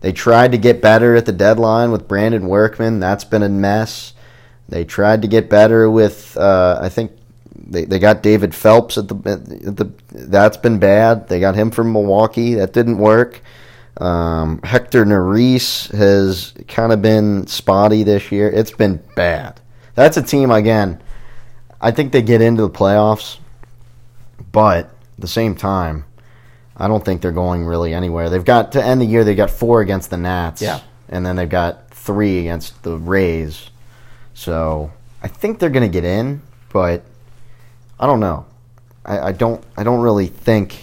They 0.00 0.12
tried 0.12 0.52
to 0.52 0.58
get 0.58 0.82
better 0.82 1.16
at 1.16 1.26
the 1.26 1.32
deadline 1.32 1.90
with 1.90 2.08
Brandon 2.08 2.46
Workman. 2.46 3.00
That's 3.00 3.24
been 3.24 3.42
a 3.42 3.48
mess. 3.48 4.14
They 4.68 4.84
tried 4.84 5.22
to 5.22 5.28
get 5.28 5.48
better 5.48 5.88
with, 5.90 6.36
uh, 6.36 6.78
I 6.80 6.88
think 6.88 7.12
they, 7.56 7.84
they 7.84 7.98
got 7.98 8.22
David 8.22 8.54
Phelps 8.54 8.98
at 8.98 9.08
the, 9.08 9.14
at 9.66 9.76
the. 9.76 9.92
That's 10.10 10.56
been 10.56 10.78
bad. 10.78 11.28
They 11.28 11.40
got 11.40 11.54
him 11.54 11.70
from 11.70 11.92
Milwaukee. 11.92 12.54
That 12.54 12.72
didn't 12.72 12.98
work. 12.98 13.40
Um, 13.98 14.60
Hector 14.62 15.04
Neris 15.04 15.90
has 15.92 16.52
kind 16.68 16.92
of 16.92 17.00
been 17.00 17.46
spotty 17.46 18.02
this 18.02 18.30
year. 18.30 18.48
It's 18.50 18.70
been 18.70 19.02
bad. 19.14 19.60
That's 19.94 20.16
a 20.16 20.22
team 20.22 20.50
again. 20.50 21.02
I 21.80 21.90
think 21.90 22.12
they 22.12 22.22
get 22.22 22.42
into 22.42 22.62
the 22.62 22.70
playoffs, 22.70 23.38
but 24.52 24.86
at 24.86 24.90
the 25.18 25.28
same 25.28 25.54
time, 25.54 26.04
I 26.78 26.88
don't 26.88 27.04
think 27.04 27.22
they're 27.22 27.32
going 27.32 27.64
really 27.64 27.94
anywhere. 27.94 28.28
They've 28.30 28.44
got 28.44 28.72
to 28.72 28.84
end 28.84 29.00
the 29.00 29.06
year. 29.06 29.24
They 29.24 29.34
got 29.34 29.50
four 29.50 29.80
against 29.80 30.10
the 30.10 30.16
Nats, 30.16 30.60
Yeah. 30.62 30.80
and 31.08 31.24
then 31.24 31.36
they've 31.36 31.48
got 31.48 31.90
three 31.90 32.40
against 32.40 32.82
the 32.82 32.96
Rays. 32.96 33.70
So 34.34 34.92
I 35.22 35.28
think 35.28 35.58
they're 35.58 35.70
going 35.70 35.90
to 35.90 35.92
get 35.92 36.04
in, 36.04 36.42
but 36.72 37.02
I 37.98 38.06
don't 38.06 38.20
know. 38.20 38.44
I, 39.04 39.18
I 39.28 39.32
don't. 39.32 39.62
I 39.76 39.82
don't 39.84 40.00
really 40.02 40.26
think 40.26 40.82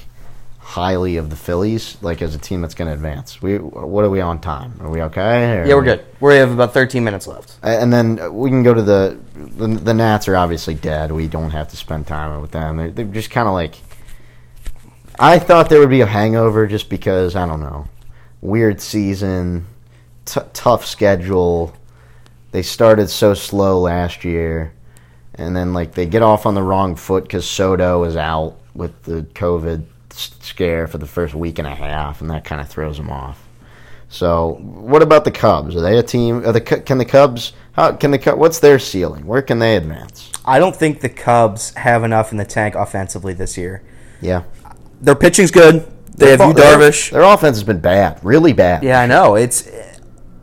highly 0.57 1.17
of 1.17 1.29
the 1.29 1.35
Phillies, 1.35 1.97
like 2.01 2.21
as 2.21 2.33
a 2.33 2.39
team 2.39 2.61
that's 2.61 2.73
going 2.73 2.87
to 2.87 2.93
advance. 2.93 3.41
We 3.41 3.57
what 3.57 4.03
are 4.05 4.09
we 4.09 4.21
on 4.21 4.39
time? 4.39 4.73
Are 4.79 4.89
we 4.89 5.01
okay? 5.03 5.59
Or- 5.59 5.65
yeah, 5.67 5.75
we're 5.75 5.83
good. 5.83 6.05
We 6.21 6.35
have 6.37 6.51
about 6.51 6.73
13 6.73 7.03
minutes 7.03 7.27
left. 7.27 7.57
And 7.61 7.91
then 7.93 8.33
we 8.33 8.49
can 8.49 8.63
go 8.63 8.73
to 8.73 8.81
the 8.81 9.17
the, 9.35 9.67
the 9.67 9.93
Nats 9.93 10.27
are 10.27 10.35
obviously 10.35 10.73
dead. 10.73 11.11
We 11.11 11.27
don't 11.27 11.51
have 11.51 11.67
to 11.69 11.77
spend 11.77 12.07
time 12.07 12.41
with 12.41 12.51
them. 12.51 12.77
They're, 12.77 12.91
they're 12.91 13.05
just 13.05 13.29
kind 13.29 13.47
of 13.47 13.53
like. 13.53 13.75
I 15.20 15.39
thought 15.39 15.70
there 15.70 15.80
would 15.80 15.89
be 15.89 16.01
a 16.01 16.05
hangover 16.05 16.68
just 16.68 16.89
because 16.89 17.36
I 17.36 17.47
don't 17.47 17.61
know, 17.61 17.88
weird 18.41 18.82
season, 18.82 19.68
t- 20.26 20.41
tough 20.53 20.86
schedule. 20.86 21.74
They 22.51 22.61
started 22.61 23.09
so 23.09 23.34
slow 23.34 23.80
last 23.80 24.24
year, 24.24 24.74
and 25.36 25.55
then 25.55 25.74
like 25.74 25.93
they 25.93 26.05
get 26.05 26.22
off 26.22 26.45
on 26.45 26.55
the 26.55 26.64
wrong 26.64 26.95
foot 26.95 27.24
because 27.24 27.49
Soto 27.49 28.03
is 28.03 28.16
out 28.16 28.57
with 28.74 29.03
the 29.03 29.24
COVID 29.34 29.86
scare 30.14 30.88
for 30.88 30.97
the 30.97 31.07
first 31.07 31.34
week 31.34 31.59
and 31.59 31.68
a 31.68 31.76
half, 31.76 32.22
and 32.22 32.30
that 32.30 32.43
kind 32.43 32.61
of 32.61 32.68
throws 32.68 32.97
them 32.97 33.09
off. 33.09 33.47
So, 34.09 34.59
what 34.61 35.01
about 35.01 35.26
the 35.26 35.32
Cubs? 35.32 35.76
Are 35.76 35.82
they 35.82 35.97
a 35.97 36.03
team? 36.03 36.45
Are 36.45 36.51
the 36.51 36.61
can 36.61 36.99
the 36.99 37.05
Cubs? 37.05 37.53
How 37.72 37.93
can 37.93 38.11
the 38.11 38.20
Cubs? 38.20 38.38
What's 38.38 38.59
their 38.59 38.78
ceiling? 38.78 39.26
Where 39.26 39.41
can 39.41 39.57
they 39.57 39.76
advance? 39.76 40.32
I 40.45 40.59
don't 40.59 40.76
think 40.76 41.01
the 41.01 41.09
Cubs 41.09 41.74
have 41.76 42.03
enough 42.03 42.32
in 42.32 42.38
the 42.38 42.45
tank 42.45 42.76
offensively 42.76 43.34
this 43.34 43.57
year. 43.57 43.82
Yeah, 44.22 44.43
Their 45.03 45.15
pitching's 45.15 45.51
good. 45.51 45.85
They 46.15 46.31
have 46.31 46.39
you, 46.39 46.53
Their- 46.53 46.77
Darvish. 46.77 47.11
Their, 47.11 47.21
offense 47.23 47.57
has 47.57 47.63
been 47.63 47.79
bad, 47.79 48.19
really 48.23 48.53
bad. 48.53 48.83
Yeah, 48.83 48.99
I 48.99 49.05
know. 49.05 49.35
It's 49.35 49.69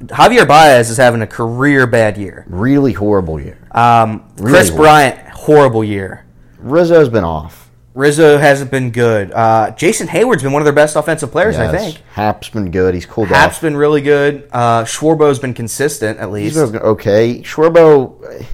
Javier 0.04 0.46
Baez 0.46 0.90
is 0.90 0.96
having 0.96 1.22
a 1.22 1.26
career 1.26 1.86
bad 1.86 2.16
year. 2.18 2.44
really 2.48 2.92
horrible 2.92 3.40
year. 3.40 3.58
Um, 3.72 4.24
Really 4.38 4.52
Chris 4.52 4.70
worse. 4.70 4.76
Bryant, 4.80 5.18
horrible 5.30 5.84
year. 5.84 6.26
Rizzo's 6.58 7.08
been 7.08 7.24
off. 7.24 7.70
Rizzo 7.94 8.38
hasn't 8.38 8.70
been 8.70 8.90
good. 8.92 9.32
Uh, 9.32 9.72
Jason 9.72 10.06
Heyward's 10.06 10.42
been 10.42 10.52
one 10.52 10.62
of 10.62 10.64
their 10.66 10.72
best 10.74 10.94
offensive 10.96 11.30
players, 11.32 11.56
I 11.56 11.76
think. 11.76 11.98
Happ's 12.12 12.48
been 12.48 12.70
good. 12.70 12.94
He's 12.94 13.04
cooled 13.04 13.28
Happ's 13.28 13.36
off. 13.38 13.42
Happ's 13.52 13.61
been 13.61 13.76
really 13.76 14.00
good. 14.00 14.48
Uh, 14.52 14.84
Schwarbo's 14.84 15.38
been 15.40 15.54
consistent 15.54 16.18
at 16.18 16.28
He's 16.32 16.56
least. 16.56 16.72
been 16.72 16.82
okay. 16.82 17.42
Schwarbo. 17.42 18.44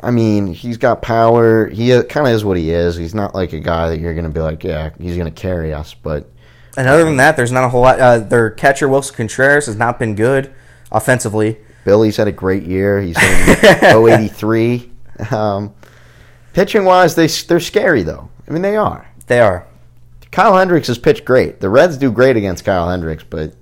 I 0.00 0.10
mean, 0.10 0.46
he's 0.46 0.76
got 0.76 1.02
power. 1.02 1.66
He 1.66 1.88
kind 2.04 2.26
of 2.26 2.32
is 2.32 2.44
what 2.44 2.56
he 2.56 2.70
is. 2.70 2.96
He's 2.96 3.14
not 3.14 3.34
like 3.34 3.52
a 3.52 3.60
guy 3.60 3.90
that 3.90 3.98
you're 3.98 4.14
going 4.14 4.24
to 4.26 4.30
be 4.30 4.40
like, 4.40 4.62
yeah, 4.62 4.90
he's 4.98 5.16
going 5.16 5.32
to 5.32 5.40
carry 5.40 5.74
us. 5.74 5.94
But 5.94 6.30
And 6.76 6.86
other 6.88 7.04
than 7.04 7.16
that, 7.16 7.36
there's 7.36 7.52
not 7.52 7.64
a 7.64 7.68
whole 7.68 7.82
lot. 7.82 7.98
Uh, 7.98 8.18
their 8.20 8.50
catcher 8.50 8.88
Willson 8.88 9.14
Contreras 9.16 9.66
has 9.66 9.76
not 9.76 9.98
been 9.98 10.14
good 10.14 10.52
offensively. 10.92 11.58
Billy's 11.84 12.16
had 12.16 12.28
a 12.28 12.32
great 12.32 12.64
year. 12.64 13.00
He's 13.00 13.16
in 13.16 13.56
083. 13.82 14.90
Um, 15.30 15.74
pitching 16.52 16.84
wise, 16.84 17.14
they 17.14 17.26
they're 17.26 17.60
scary 17.60 18.02
though. 18.02 18.28
I 18.46 18.52
mean, 18.52 18.62
they 18.62 18.76
are. 18.76 19.08
They 19.26 19.40
are. 19.40 19.66
Kyle 20.30 20.56
Hendricks 20.56 20.88
has 20.88 20.98
pitched 20.98 21.24
great. 21.24 21.60
The 21.60 21.68
Reds 21.68 21.96
do 21.96 22.12
great 22.12 22.36
against 22.36 22.64
Kyle 22.64 22.88
Hendricks, 22.88 23.24
but 23.24 23.54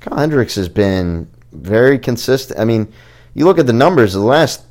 Kyle 0.00 0.18
Hendricks 0.18 0.54
has 0.56 0.68
been 0.68 1.28
very 1.52 1.98
consistent. 1.98 2.60
I 2.60 2.64
mean, 2.64 2.92
you 3.34 3.46
look 3.46 3.58
at 3.58 3.66
the 3.66 3.72
numbers. 3.72 4.12
The 4.12 4.20
last 4.20 4.62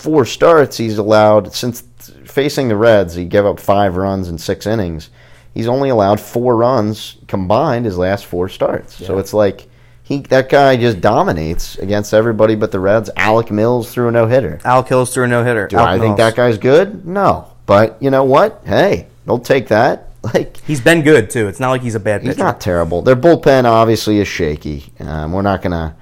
four 0.00 0.24
starts 0.24 0.76
he's 0.76 0.98
allowed 0.98 1.52
since 1.52 1.82
facing 2.24 2.68
the 2.68 2.76
Reds, 2.76 3.14
he 3.14 3.24
gave 3.24 3.44
up 3.44 3.60
five 3.60 3.96
runs 3.96 4.28
in 4.28 4.38
six 4.38 4.66
innings. 4.66 5.10
He's 5.52 5.68
only 5.68 5.88
allowed 5.90 6.20
four 6.20 6.56
runs 6.56 7.16
combined 7.28 7.84
his 7.84 7.98
last 7.98 8.24
four 8.26 8.48
starts. 8.48 8.94
So 8.94 9.18
it's 9.18 9.34
like 9.34 9.68
he 10.02 10.18
that 10.22 10.48
guy 10.48 10.76
just 10.76 11.00
dominates 11.00 11.76
against 11.78 12.14
everybody 12.14 12.54
but 12.54 12.72
the 12.72 12.80
Reds. 12.80 13.10
Alec 13.16 13.50
Mills 13.50 13.92
threw 13.92 14.08
a 14.08 14.12
no 14.12 14.26
hitter. 14.26 14.60
Al 14.64 14.82
Kills 14.82 15.12
threw 15.12 15.24
a 15.24 15.28
no 15.28 15.44
hitter. 15.44 15.66
Do 15.66 15.78
I 15.78 15.98
think 15.98 16.16
that 16.16 16.34
guy's 16.36 16.58
good? 16.58 17.06
No. 17.06 17.48
But 17.66 17.98
you 18.00 18.10
know 18.10 18.24
what? 18.24 18.62
Hey, 18.64 19.06
they'll 19.26 19.38
take 19.38 19.68
that. 19.68 20.06
Like 20.22 20.58
He's 20.66 20.82
been 20.82 21.00
good 21.00 21.30
too. 21.30 21.48
It's 21.48 21.60
not 21.60 21.70
like 21.70 21.80
he's 21.80 21.94
a 21.94 22.00
bad 22.00 22.20
He's 22.20 22.34
pitcher. 22.34 22.44
not 22.44 22.60
terrible. 22.60 23.00
Their 23.00 23.16
bullpen 23.16 23.64
obviously 23.64 24.18
is 24.18 24.28
shaky. 24.28 24.92
Um, 25.00 25.32
we're 25.32 25.40
not 25.40 25.62
to 25.72 25.94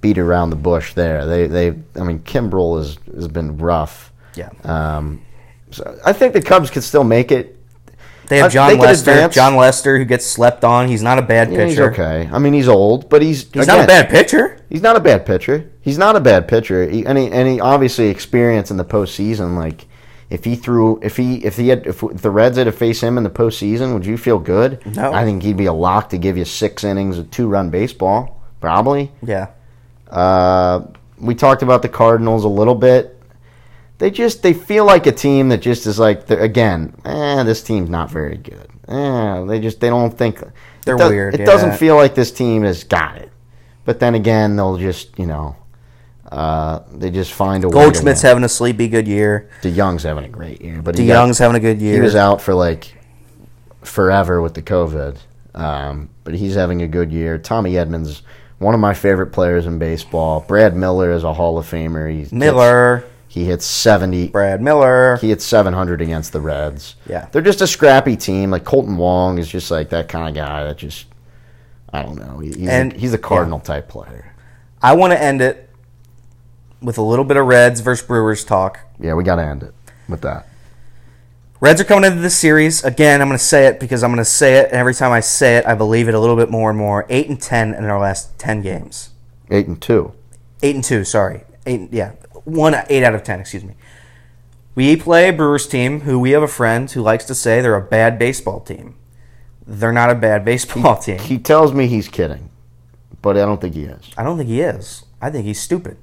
beat 0.00 0.18
around 0.18 0.50
the 0.50 0.56
bush 0.56 0.94
there. 0.94 1.26
They, 1.26 1.46
they, 1.46 1.68
I 1.96 2.04
mean, 2.04 2.20
Kimbrel 2.20 2.78
has 2.78 2.98
has 3.14 3.28
been 3.28 3.58
rough. 3.58 4.12
Yeah. 4.34 4.50
Um, 4.64 5.22
so 5.70 5.98
I 6.04 6.12
think 6.12 6.32
the 6.32 6.42
Cubs 6.42 6.70
could 6.70 6.82
still 6.82 7.04
make 7.04 7.30
it. 7.32 7.56
They 8.28 8.38
have 8.38 8.52
Jon 8.52 8.70
they 8.70 8.76
Lester. 8.78 9.28
Jon 9.28 9.56
Lester, 9.56 9.98
who 9.98 10.04
gets 10.04 10.24
slept 10.24 10.62
on. 10.64 10.86
He's 10.86 11.02
not 11.02 11.18
a 11.18 11.22
bad 11.22 11.50
Yeah, 11.50 11.58
pitcher. 11.58 11.90
he's 11.90 11.98
okay. 11.98 12.30
I 12.32 12.38
mean, 12.38 12.52
he's 12.52 12.68
old, 12.68 13.08
but 13.10 13.22
he's 13.22 13.50
He's 13.52 13.66
not 13.66 13.82
a 13.82 13.86
bad 13.88 14.08
pitcher. 14.08 14.64
He's 14.68 14.82
not 14.82 14.94
a 14.96 15.00
bad 15.00 15.26
pitcher. 15.26 15.72
He's 15.80 15.98
not 15.98 16.14
a 16.14 16.20
bad 16.20 16.46
pitcher. 16.46 16.88
He, 16.88 17.04
and, 17.04 17.18
he, 17.18 17.28
and 17.28 17.48
he 17.48 17.60
obviously 17.60 18.06
experience 18.08 18.70
in 18.70 18.76
the 18.76 18.84
postseason. 18.84 19.56
Like 19.56 19.88
if 20.30 20.44
he 20.44 20.54
threw, 20.54 21.00
if 21.02 21.16
he 21.16 21.44
if 21.44 21.56
he 21.56 21.68
had 21.68 21.88
if 21.88 22.00
the 22.00 22.30
Reds 22.30 22.56
had 22.56 22.64
to 22.64 22.72
face 22.72 23.00
him 23.02 23.18
in 23.18 23.24
the 23.24 23.30
postseason, 23.30 23.94
would 23.94 24.06
you 24.06 24.16
feel 24.16 24.38
good? 24.38 24.80
No. 24.94 25.12
I 25.12 25.24
think 25.24 25.42
he'd 25.42 25.56
be 25.56 25.66
a 25.66 25.72
lock 25.72 26.10
to 26.10 26.18
give 26.18 26.38
you 26.38 26.44
six 26.44 26.84
innings 26.84 27.18
of 27.18 27.32
two 27.32 27.48
run 27.48 27.70
baseball. 27.70 28.40
Probably. 28.60 29.10
Yeah. 29.24 29.48
Uh, 30.10 30.82
we 31.18 31.34
talked 31.34 31.62
about 31.62 31.82
the 31.82 31.88
Cardinals 31.88 32.44
a 32.44 32.48
little 32.48 32.74
bit. 32.74 33.16
They 33.98 34.10
just 34.10 34.42
they 34.42 34.54
feel 34.54 34.84
like 34.86 35.06
a 35.06 35.12
team 35.12 35.50
that 35.50 35.58
just 35.60 35.86
is 35.86 35.98
like 35.98 36.28
again, 36.30 36.94
eh, 37.04 37.42
this 37.42 37.62
team's 37.62 37.90
not 37.90 38.10
very 38.10 38.36
good. 38.38 38.68
Eh, 38.88 39.44
they 39.44 39.60
just 39.60 39.80
they 39.80 39.88
don't 39.90 40.16
think 40.16 40.40
They're 40.84 40.94
it 40.94 40.98
does- 40.98 41.10
weird, 41.10 41.34
It 41.34 41.40
yeah. 41.40 41.46
doesn't 41.46 41.74
feel 41.76 41.96
like 41.96 42.14
this 42.14 42.32
team 42.32 42.62
has 42.64 42.82
got 42.84 43.16
it. 43.18 43.30
But 43.84 44.00
then 44.00 44.14
again, 44.14 44.56
they'll 44.56 44.78
just 44.78 45.18
you 45.18 45.26
know, 45.26 45.56
uh, 46.32 46.80
they 46.94 47.10
just 47.10 47.32
find 47.34 47.62
a 47.64 47.68
way. 47.68 47.72
Goldschmidt's 47.74 48.22
having 48.22 48.42
a 48.44 48.48
sleepy 48.48 48.88
good 48.88 49.06
year. 49.06 49.50
DeJong's 49.62 50.02
having 50.04 50.24
a 50.24 50.28
great 50.28 50.62
year, 50.62 50.80
but 50.82 50.96
he 50.96 51.06
got- 51.06 51.36
having 51.36 51.56
a 51.56 51.60
good 51.60 51.80
year. 51.82 51.94
he 51.94 52.00
was 52.00 52.16
out 52.16 52.40
for 52.40 52.54
like 52.54 52.94
forever 53.82 54.40
with 54.40 54.54
the 54.54 54.62
COVID, 54.62 55.16
um, 55.54 56.08
but 56.24 56.34
he's 56.34 56.54
having 56.54 56.80
a 56.82 56.88
good 56.88 57.12
year. 57.12 57.36
Tommy 57.38 57.76
Edmonds, 57.76 58.22
one 58.60 58.74
of 58.74 58.80
my 58.80 58.94
favorite 58.94 59.32
players 59.32 59.66
in 59.66 59.78
baseball. 59.80 60.44
Brad 60.46 60.76
Miller 60.76 61.10
is 61.10 61.24
a 61.24 61.34
Hall 61.34 61.58
of 61.58 61.66
Famer. 61.68 62.08
He 62.10 62.18
hits- 62.20 62.32
Miller, 62.32 63.04
he 63.26 63.44
hits 63.44 63.64
seventy. 63.66 64.28
Brad 64.28 64.62
Miller. 64.62 65.16
He 65.16 65.30
hits 65.30 65.44
seven 65.44 65.72
hundred 65.74 66.00
against 66.00 66.32
the 66.32 66.40
Reds. 66.40 66.94
Yeah. 67.08 67.26
they're 67.32 67.42
just 67.42 67.60
a 67.60 67.66
scrappy 67.66 68.16
team. 68.16 68.50
Like 68.52 68.62
Kolten 68.64 68.96
Wong 68.96 69.38
is 69.38 69.48
just 69.48 69.70
like 69.70 69.88
that 69.90 70.08
kind 70.08 70.28
of 70.28 70.34
guy 70.34 70.62
that 70.64 70.78
just. 70.78 71.06
I 71.92 72.02
don't 72.02 72.16
know. 72.16 72.38
He's, 72.38 72.56
And- 72.68 72.92
a, 72.92 72.96
he's 72.96 73.12
a 73.14 73.18
Cardinal 73.18 73.58
type 73.58 73.88
player. 73.88 74.32
I 74.80 74.94
want 74.94 75.12
to 75.12 75.20
end 75.20 75.40
it 75.42 75.68
with 76.80 76.98
a 76.98 77.02
little 77.02 77.24
bit 77.24 77.36
of 77.36 77.46
Reds 77.46 77.80
versus 77.80 78.06
Brewers 78.06 78.44
talk. 78.44 78.78
Yeah, 79.00 79.14
we 79.14 79.24
got 79.24 79.36
to 79.36 79.42
end 79.42 79.62
it 79.64 79.74
with 80.08 80.20
that. 80.20 80.46
Reds 81.60 81.78
are 81.78 81.84
coming 81.84 82.10
into 82.10 82.22
this 82.22 82.38
series 82.38 82.82
again. 82.84 83.20
I'm 83.20 83.28
going 83.28 83.38
to 83.38 83.44
say 83.44 83.66
it 83.66 83.78
because 83.78 84.02
I'm 84.02 84.10
going 84.10 84.16
to 84.16 84.24
say 84.24 84.56
it, 84.56 84.68
and 84.68 84.76
every 84.76 84.94
time 84.94 85.12
I 85.12 85.20
say 85.20 85.58
it, 85.58 85.66
I 85.66 85.74
believe 85.74 86.08
it 86.08 86.14
a 86.14 86.18
little 86.18 86.36
bit 86.36 86.48
more 86.50 86.70
and 86.70 86.78
more. 86.78 87.04
Eight 87.10 87.28
and 87.28 87.40
ten 87.40 87.74
in 87.74 87.84
our 87.84 88.00
last 88.00 88.38
ten 88.38 88.62
games. 88.62 89.10
Eight 89.50 89.66
and 89.66 89.80
two. 89.80 90.14
Eight 90.62 90.74
and 90.74 90.82
two. 90.82 91.04
Sorry, 91.04 91.44
eight. 91.66 91.92
Yeah, 91.92 92.12
one 92.44 92.74
eight 92.88 93.04
out 93.04 93.14
of 93.14 93.24
ten. 93.24 93.40
Excuse 93.40 93.62
me. 93.62 93.74
We 94.74 94.96
play 94.96 95.28
a 95.28 95.32
Brewers 95.34 95.66
team 95.66 96.00
who 96.00 96.18
we 96.18 96.30
have 96.30 96.42
a 96.42 96.48
friend 96.48 96.90
who 96.90 97.02
likes 97.02 97.26
to 97.26 97.34
say 97.34 97.60
they're 97.60 97.74
a 97.74 97.82
bad 97.82 98.18
baseball 98.18 98.60
team. 98.60 98.94
They're 99.66 99.92
not 99.92 100.08
a 100.08 100.14
bad 100.14 100.44
baseball 100.46 100.96
team. 100.96 101.18
He 101.18 101.38
tells 101.38 101.74
me 101.74 101.88
he's 101.88 102.08
kidding, 102.08 102.48
but 103.20 103.36
I 103.36 103.40
don't 103.40 103.60
think 103.60 103.74
he 103.74 103.84
is. 103.84 104.10
I 104.16 104.22
don't 104.22 104.38
think 104.38 104.48
he 104.48 104.62
is. 104.62 105.04
I 105.20 105.28
think 105.28 105.44
he's 105.44 105.60
stupid. 105.60 105.98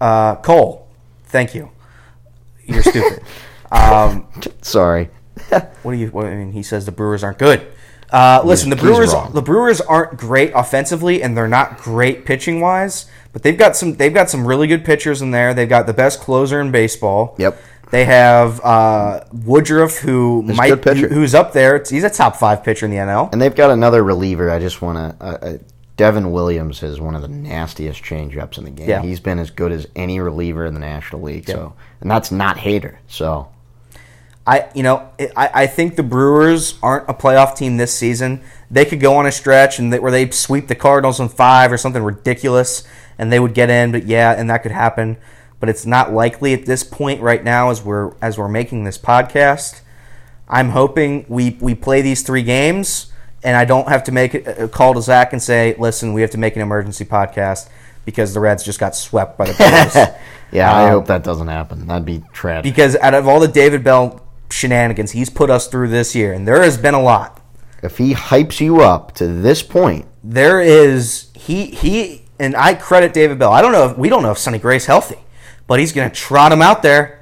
Uh, 0.00 0.34
Cole, 0.36 0.88
thank 1.26 1.54
you. 1.54 1.70
You're 2.64 2.82
stupid. 2.82 3.22
um, 3.76 4.26
Sorry. 4.62 5.10
what 5.82 5.92
do 5.92 5.94
you? 5.94 6.08
What, 6.08 6.26
I 6.26 6.34
mean, 6.34 6.52
he 6.52 6.62
says 6.62 6.86
the 6.86 6.92
Brewers 6.92 7.22
aren't 7.22 7.38
good. 7.38 7.66
Uh, 8.10 8.40
listen, 8.44 8.70
the 8.70 8.76
Brewers 8.76 9.12
the 9.32 9.42
Brewers 9.42 9.80
aren't 9.80 10.16
great 10.18 10.52
offensively, 10.54 11.22
and 11.22 11.36
they're 11.36 11.48
not 11.48 11.78
great 11.78 12.24
pitching 12.24 12.60
wise. 12.60 13.06
But 13.32 13.42
they've 13.42 13.58
got 13.58 13.76
some 13.76 13.94
they've 13.96 14.14
got 14.14 14.30
some 14.30 14.46
really 14.46 14.66
good 14.66 14.84
pitchers 14.84 15.22
in 15.22 15.30
there. 15.30 15.54
They've 15.54 15.68
got 15.68 15.86
the 15.86 15.92
best 15.92 16.20
closer 16.20 16.60
in 16.60 16.70
baseball. 16.70 17.34
Yep. 17.38 17.60
They 17.90 18.04
have 18.04 18.60
uh, 18.64 19.20
Woodruff, 19.32 19.98
who 19.98 20.42
might 20.42 20.70
who- 20.84 21.08
who's 21.08 21.34
up 21.34 21.52
there. 21.52 21.82
He's 21.88 22.02
a 22.04 22.10
top 22.10 22.36
five 22.36 22.64
pitcher 22.64 22.86
in 22.86 22.90
the 22.92 22.96
NL. 22.98 23.30
And 23.32 23.40
they've 23.40 23.54
got 23.54 23.70
another 23.70 24.02
reliever. 24.02 24.50
I 24.50 24.58
just 24.58 24.82
want 24.82 25.18
to. 25.18 25.24
Uh, 25.24 25.30
uh, 25.30 25.58
Devin 25.96 26.30
Williams 26.30 26.82
is 26.82 27.00
one 27.00 27.14
of 27.14 27.22
the 27.22 27.28
nastiest 27.28 28.02
changeups 28.02 28.58
in 28.58 28.64
the 28.64 28.70
game. 28.70 28.88
Yeah. 28.88 29.00
He's 29.02 29.18
been 29.20 29.38
as 29.38 29.50
good 29.50 29.72
as 29.72 29.86
any 29.96 30.20
reliever 30.20 30.66
in 30.66 30.74
the 30.74 30.80
National 30.80 31.22
League. 31.22 31.46
So, 31.46 31.72
and 32.02 32.10
that's 32.10 32.30
not 32.30 32.58
hater. 32.58 32.98
So, 33.06 33.48
I 34.46 34.68
you 34.74 34.82
know 34.82 35.08
I, 35.36 35.50
I 35.54 35.66
think 35.66 35.96
the 35.96 36.02
Brewers 36.02 36.78
aren't 36.82 37.08
a 37.08 37.14
playoff 37.14 37.56
team 37.56 37.76
this 37.76 37.92
season. 37.94 38.42
They 38.70 38.84
could 38.84 39.00
go 39.00 39.14
on 39.16 39.26
a 39.26 39.32
stretch 39.32 39.78
and 39.78 39.92
they, 39.92 39.98
where 39.98 40.10
they 40.12 40.30
sweep 40.30 40.68
the 40.68 40.74
Cardinals 40.74 41.20
in 41.20 41.28
five 41.28 41.72
or 41.72 41.76
something 41.78 42.02
ridiculous, 42.02 42.82
and 43.18 43.32
they 43.32 43.40
would 43.40 43.54
get 43.54 43.70
in. 43.70 43.92
But 43.92 44.06
yeah, 44.06 44.32
and 44.32 44.48
that 44.50 44.58
could 44.62 44.72
happen. 44.72 45.16
But 45.58 45.68
it's 45.70 45.86
not 45.86 46.12
likely 46.12 46.52
at 46.52 46.66
this 46.66 46.84
point 46.84 47.20
right 47.22 47.42
now 47.42 47.70
as 47.70 47.82
we're 47.82 48.12
as 48.22 48.38
we're 48.38 48.48
making 48.48 48.84
this 48.84 48.98
podcast. 48.98 49.80
I'm 50.48 50.70
hoping 50.70 51.24
we 51.28 51.56
we 51.60 51.74
play 51.74 52.02
these 52.02 52.22
three 52.22 52.42
games, 52.42 53.10
and 53.42 53.56
I 53.56 53.64
don't 53.64 53.88
have 53.88 54.04
to 54.04 54.12
make 54.12 54.34
a, 54.34 54.64
a 54.64 54.68
call 54.68 54.94
to 54.94 55.02
Zach 55.02 55.32
and 55.32 55.42
say, 55.42 55.74
"Listen, 55.78 56.12
we 56.12 56.20
have 56.20 56.30
to 56.32 56.38
make 56.38 56.54
an 56.56 56.62
emergency 56.62 57.04
podcast 57.04 57.68
because 58.04 58.32
the 58.34 58.38
Reds 58.40 58.62
just 58.64 58.78
got 58.78 58.94
swept 58.94 59.36
by 59.38 59.46
the 59.46 59.54
Brewers." 59.54 60.08
yeah, 60.52 60.72
I 60.72 60.84
Um, 60.84 60.90
hope 60.90 61.06
that 61.06 61.24
doesn't 61.24 61.48
happen. 61.48 61.86
That'd 61.86 62.04
be 62.04 62.22
tragic. 62.32 62.62
because 62.72 62.94
out 62.96 63.14
of 63.14 63.26
all 63.26 63.40
the 63.40 63.48
David 63.48 63.82
Bell 63.82 64.22
shenanigans 64.50 65.12
he's 65.12 65.30
put 65.30 65.50
us 65.50 65.68
through 65.68 65.88
this 65.88 66.14
year, 66.14 66.32
and 66.32 66.46
there 66.46 66.62
has 66.62 66.76
been 66.78 66.94
a 66.94 67.02
lot. 67.02 67.40
if 67.82 67.98
he 67.98 68.14
hypes 68.14 68.60
you 68.60 68.80
up 68.80 69.12
to 69.16 69.26
this 69.26 69.62
point, 69.62 70.06
There 70.24 70.60
is 70.60 71.28
he 71.34 71.66
he 71.66 72.22
and 72.38 72.54
I 72.56 72.74
credit 72.74 73.12
David 73.12 73.38
Bell. 73.38 73.52
I 73.52 73.60
don't 73.62 73.72
know 73.72 73.88
if 73.90 73.96
we 73.98 74.08
don't 74.08 74.22
know 74.22 74.30
if 74.32 74.38
Sonny 74.38 74.58
Gray's 74.58 74.86
healthy, 74.86 75.18
but 75.66 75.78
he's 75.80 75.92
going 75.92 76.08
to 76.10 76.14
trot 76.14 76.52
him 76.52 76.62
out 76.62 76.82
there. 76.82 77.20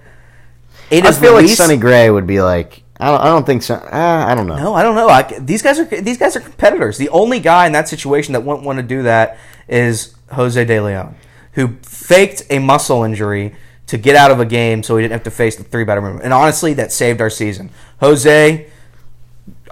It 0.90 1.04
I 1.04 1.08
is 1.08 1.18
feel 1.18 1.34
like 1.34 1.48
Sonny 1.48 1.76
Gray 1.76 2.10
would 2.10 2.26
be 2.26 2.40
like, 2.42 2.82
I 2.98 3.10
don't, 3.10 3.20
I 3.20 3.24
don't 3.26 3.44
think 3.46 3.62
so. 3.62 3.74
Uh, 3.74 4.24
I 4.28 4.34
don't 4.34 4.46
know. 4.46 4.56
No, 4.56 4.74
I 4.74 4.82
don't 4.82 4.94
know. 4.94 5.08
I, 5.08 5.22
these 5.40 5.62
guys 5.62 5.78
are 5.78 5.84
these 5.84 6.18
guys 6.18 6.36
are 6.36 6.40
competitors. 6.40 6.98
The 6.98 7.08
only 7.08 7.40
guy 7.40 7.66
in 7.66 7.72
that 7.72 7.88
situation 7.88 8.32
that 8.34 8.42
wouldn't 8.44 8.64
want 8.66 8.78
to 8.78 8.82
do 8.82 9.02
that 9.02 9.38
is 9.68 10.14
Jose 10.32 10.62
De 10.64 10.80
Leon, 10.80 11.14
who 11.52 11.76
faked 11.82 12.42
a 12.50 12.58
muscle 12.58 13.02
injury 13.02 13.54
to 13.86 13.98
get 13.98 14.16
out 14.16 14.30
of 14.30 14.40
a 14.40 14.46
game 14.46 14.82
so 14.82 14.96
he 14.96 15.02
didn't 15.02 15.12
have 15.12 15.22
to 15.24 15.30
face 15.30 15.56
the 15.56 15.64
three 15.64 15.84
batter 15.84 16.00
minimum. 16.00 16.22
And 16.22 16.32
honestly, 16.32 16.74
that 16.74 16.92
saved 16.92 17.20
our 17.20 17.30
season. 17.30 17.70
Jose, 18.00 18.66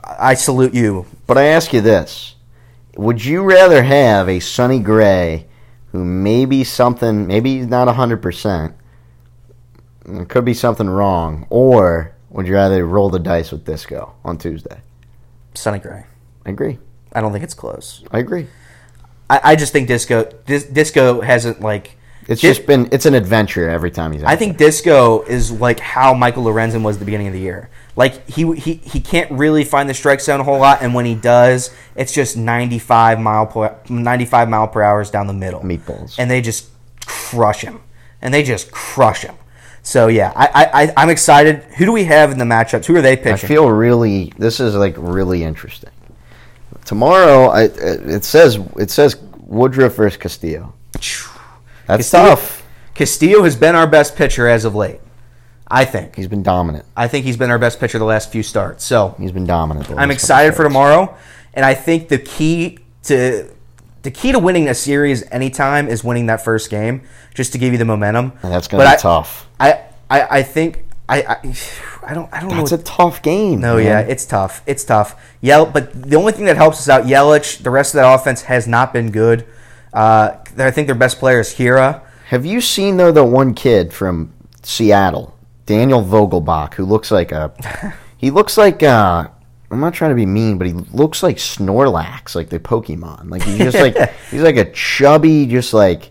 I 0.04 0.34
salute 0.34 0.74
you. 0.74 1.06
But 1.26 1.38
I 1.38 1.44
ask 1.44 1.72
you 1.72 1.80
this: 1.80 2.34
Would 2.96 3.24
you 3.24 3.42
rather 3.42 3.82
have 3.82 4.28
a 4.28 4.40
Sonny 4.40 4.80
Gray, 4.80 5.46
who 5.92 6.04
maybe 6.04 6.64
something, 6.64 7.26
maybe 7.26 7.56
he's 7.56 7.66
not 7.66 7.92
hundred 7.94 8.22
percent, 8.22 8.74
there 10.04 10.24
could 10.24 10.44
be 10.44 10.54
something 10.54 10.88
wrong, 10.88 11.46
or 11.48 12.14
would 12.30 12.46
you 12.46 12.54
rather 12.54 12.86
roll 12.86 13.10
the 13.10 13.18
dice 13.18 13.52
with 13.52 13.64
Disco 13.64 14.14
on 14.24 14.38
Tuesday? 14.38 14.80
Sonny 15.54 15.78
Gray. 15.78 16.04
I 16.44 16.50
agree. 16.50 16.78
I 17.12 17.20
don't 17.20 17.32
think 17.32 17.44
it's 17.44 17.54
close. 17.54 18.02
I 18.10 18.18
agree. 18.18 18.46
I, 19.28 19.40
I 19.44 19.56
just 19.56 19.72
think 19.72 19.88
Disco 19.88 20.24
dis, 20.46 20.64
Disco 20.64 21.20
hasn't 21.20 21.60
like. 21.60 21.96
It's 22.28 22.40
Dis- 22.40 22.56
just 22.58 22.66
been 22.66 22.88
it's 22.92 23.04
an 23.06 23.14
adventure 23.14 23.68
every 23.68 23.90
time 23.90 24.12
he's 24.12 24.22
out. 24.22 24.28
I 24.30 24.36
think 24.36 24.56
Disco 24.56 25.22
is 25.22 25.50
like 25.50 25.80
how 25.80 26.14
Michael 26.14 26.44
Lorenzen 26.44 26.82
was 26.82 26.96
at 26.96 27.00
the 27.00 27.04
beginning 27.04 27.26
of 27.26 27.32
the 27.32 27.40
year. 27.40 27.68
Like 27.96 28.28
he 28.28 28.50
he 28.54 28.74
he 28.74 29.00
can't 29.00 29.30
really 29.32 29.64
find 29.64 29.88
the 29.88 29.94
strike 29.94 30.20
zone 30.20 30.40
a 30.40 30.44
whole 30.44 30.58
lot, 30.60 30.82
and 30.82 30.94
when 30.94 31.04
he 31.04 31.14
does, 31.14 31.74
it's 31.96 32.12
just 32.12 32.36
ninety 32.36 32.78
five 32.78 33.20
mile 33.20 33.46
per 33.46 33.76
ninety 33.88 34.24
five 34.24 34.48
mile 34.48 34.68
per 34.68 34.82
hours 34.82 35.10
down 35.10 35.26
the 35.26 35.32
middle, 35.34 35.60
Meatballs. 35.60 36.14
and 36.18 36.30
they 36.30 36.40
just 36.40 36.68
crush 37.06 37.62
him, 37.62 37.80
and 38.22 38.32
they 38.32 38.42
just 38.42 38.70
crush 38.70 39.22
him. 39.22 39.34
So 39.82 40.06
yeah, 40.06 40.32
I, 40.36 40.46
I 40.46 40.82
I- 40.84 40.92
I'm 40.96 41.10
excited. 41.10 41.64
Who 41.76 41.84
do 41.84 41.92
we 41.92 42.04
have 42.04 42.30
in 42.30 42.38
the 42.38 42.44
matchups? 42.44 42.86
Who 42.86 42.94
are 42.96 43.02
they 43.02 43.16
pitching? 43.16 43.32
I 43.32 43.36
feel 43.48 43.68
really. 43.68 44.32
This 44.38 44.60
is 44.60 44.74
like 44.76 44.94
really 44.96 45.42
interesting. 45.42 45.90
Tomorrow, 46.84 47.48
I, 47.48 47.62
it 47.64 48.24
says 48.24 48.58
it 48.78 48.90
says 48.90 49.16
Woodruff 49.40 49.96
versus 49.96 50.16
Castillo. 50.16 50.72
That's 51.86 51.98
Castillo- 52.10 52.30
tough. 52.36 52.62
Castillo 52.94 53.42
has 53.44 53.56
been 53.56 53.74
our 53.74 53.86
best 53.86 54.16
pitcher 54.16 54.46
as 54.48 54.64
of 54.64 54.74
late. 54.74 55.00
I 55.66 55.84
think. 55.86 56.16
He's 56.16 56.28
been 56.28 56.42
dominant. 56.42 56.84
I 56.96 57.08
think 57.08 57.24
he's 57.24 57.38
been 57.38 57.50
our 57.50 57.58
best 57.58 57.80
pitcher 57.80 57.98
the 57.98 58.04
last 58.04 58.30
few 58.30 58.42
starts. 58.42 58.84
So 58.84 59.14
He's 59.18 59.32
been 59.32 59.46
dominant. 59.46 59.90
I'm 59.96 60.10
excited 60.10 60.54
for 60.54 60.64
tomorrow, 60.64 61.16
and 61.54 61.64
I 61.64 61.72
think 61.74 62.08
the 62.08 62.18
key 62.18 62.78
to 63.04 63.48
the 64.02 64.10
key 64.10 64.32
to 64.32 64.38
winning 64.38 64.68
a 64.68 64.74
series 64.74 65.22
anytime 65.30 65.88
is 65.88 66.04
winning 66.04 66.26
that 66.26 66.44
first 66.44 66.68
game, 66.70 67.02
just 67.34 67.52
to 67.52 67.58
give 67.58 67.72
you 67.72 67.78
the 67.78 67.84
momentum. 67.86 68.32
And 68.42 68.52
that's 68.52 68.68
gonna 68.68 68.84
But 68.84 68.90
be 68.90 68.94
I- 68.94 68.96
tough. 68.96 69.48
I, 69.58 69.80
I, 70.10 70.38
I 70.38 70.42
think 70.42 70.84
I, 71.08 71.22
I, 71.22 71.54
I 72.10 72.14
don't 72.14 72.28
I 72.34 72.40
don't 72.40 72.50
That's 72.50 72.72
know. 72.72 72.78
a 72.78 72.82
tough 72.82 73.22
game. 73.22 73.60
no, 73.60 73.76
man. 73.76 73.86
yeah, 73.86 74.00
it's 74.00 74.26
tough. 74.26 74.62
It's 74.66 74.84
tough. 74.84 75.18
Yell, 75.40 75.64
but 75.64 75.90
the 76.02 76.16
only 76.16 76.32
thing 76.32 76.44
that 76.46 76.56
helps 76.56 76.78
us 76.80 76.88
out, 76.90 77.04
Yelich. 77.06 77.62
The 77.62 77.70
rest 77.70 77.94
of 77.94 78.00
that 78.00 78.12
offense 78.12 78.42
has 78.42 78.66
not 78.68 78.92
been 78.92 79.10
good. 79.10 79.46
Uh, 79.92 80.36
I 80.58 80.70
think 80.70 80.86
their 80.86 80.96
best 80.96 81.18
player 81.18 81.40
is 81.40 81.54
Hiura. 81.54 82.02
Have 82.28 82.46
you 82.46 82.60
seen 82.60 82.96
though 82.96 83.12
the 83.12 83.24
one 83.24 83.54
kid 83.54 83.92
from 83.92 84.32
Seattle, 84.62 85.36
Daniel 85.66 86.02
Vogelbach, 86.02 86.74
who 86.74 86.84
looks 86.84 87.10
like 87.10 87.30
a 87.32 87.52
he 88.16 88.30
looks 88.30 88.56
like 88.56 88.82
uh 88.82 89.28
I'm 89.70 89.80
not 89.80 89.94
trying 89.94 90.10
to 90.10 90.16
be 90.16 90.26
mean, 90.26 90.58
but 90.58 90.66
he 90.66 90.74
looks 90.74 91.22
like 91.22 91.38
Snorlax, 91.38 92.34
like 92.34 92.50
the 92.50 92.58
Pokemon. 92.58 93.30
Like 93.30 93.42
he's 93.42 93.58
just 93.58 93.78
like 93.78 94.12
he's 94.30 94.42
like 94.42 94.56
a 94.56 94.70
chubby, 94.72 95.46
just 95.46 95.72
like 95.72 96.10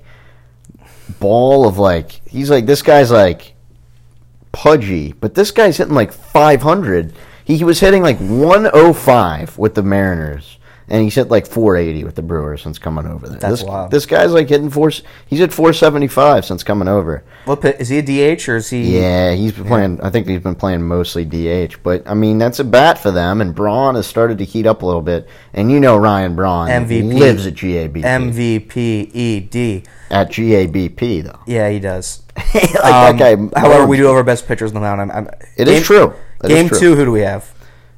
ball 1.20 1.68
of 1.68 1.78
like 1.78 2.22
he's 2.28 2.50
like 2.50 2.66
this 2.66 2.82
guy's 2.82 3.12
like 3.12 3.54
pudgy, 4.52 5.14
but 5.14 5.36
this 5.36 5.52
guy's 5.52 5.78
hitting 5.78 5.94
like 5.94 6.12
500. 6.12 7.14
He, 7.46 7.58
he 7.58 7.64
was 7.64 7.80
hitting 7.80 8.04
like 8.04 8.18
105 8.20 9.58
with 9.58 9.76
the 9.76 9.84
Mariners, 9.84 10.58
and 10.88 11.04
he's 11.04 11.16
hit 11.16 11.30
like 11.30 11.48
480 11.48 12.04
with 12.04 12.16
the 12.16 12.22
Brewers 12.22 12.62
since 12.62 12.78
coming 12.80 13.06
over 13.06 13.28
there. 13.30 13.40
That's 13.40 13.62
this, 13.62 13.64
wild. 13.70 13.92
This 13.92 14.06
guy's 14.06 14.32
like 14.34 14.50
hitting 14.50 14.70
four. 14.70 14.90
He's 14.90 15.40
hit 15.40 15.54
475 15.54 16.46
since 16.46 16.64
coming 16.64 16.88
over. 16.88 17.24
What 17.46 17.64
is 17.66 17.90
he 17.90 18.00
a 18.00 18.36
DH 18.36 18.48
or 18.50 18.58
is 18.58 18.70
he? 18.70 18.98
Yeah, 19.00 19.34
he's 19.34 19.54
been 19.54 19.66
playing. 19.66 20.02
I 20.02 20.10
think 20.10 20.28
he's 20.28 20.42
been 20.42 20.56
playing 20.56 20.84
mostly 20.84 21.24
DH, 21.26 21.76
but 21.84 22.04
I 22.06 22.14
mean 22.14 22.38
that's 22.38 22.60
a 22.60 22.64
bat 22.64 22.98
for 23.00 23.12
them. 23.12 23.42
And 23.42 23.56
Braun 23.56 23.96
has 23.96 24.06
started 24.08 24.38
to 24.40 24.44
heat 24.46 24.66
up 24.66 24.82
a 24.82 24.86
little 24.86 25.02
bit. 25.02 25.28
And 25.54 25.72
you 25.72 25.80
know 25.80 25.98
Ryan 25.98 26.36
Braun 26.36 26.68
MVP. 26.68 27.14
lives 27.14 27.48
at 27.48 27.54
GABP. 27.56 28.04
MVP 28.04 29.12
ED. 29.16 29.88
at 30.12 30.30
GABP 30.30 31.24
though. 31.24 31.40
Yeah, 31.48 31.70
he 31.70 31.80
does. 31.80 32.24
like 32.54 32.76
Um, 32.84 33.18
that 33.18 33.52
guy. 33.54 33.60
however, 33.60 33.86
we 33.88 33.98
do 33.98 34.06
have 34.06 34.16
our 34.16 34.24
best 34.24 34.48
pitchers 34.48 34.72
on 34.72 34.76
the 34.76 34.80
mound. 34.82 35.02
I'm, 35.02 35.12
I'm, 35.12 35.28
It 35.58 35.68
is 35.68 35.76
game- 35.76 35.84
true. 35.84 36.14
That 36.42 36.52
is 36.52 36.58
game 36.58 36.68
true. 36.70 36.80
two, 36.80 36.96
who 36.96 37.06
do 37.06 37.12
we 37.12 37.22
have? 37.22 37.54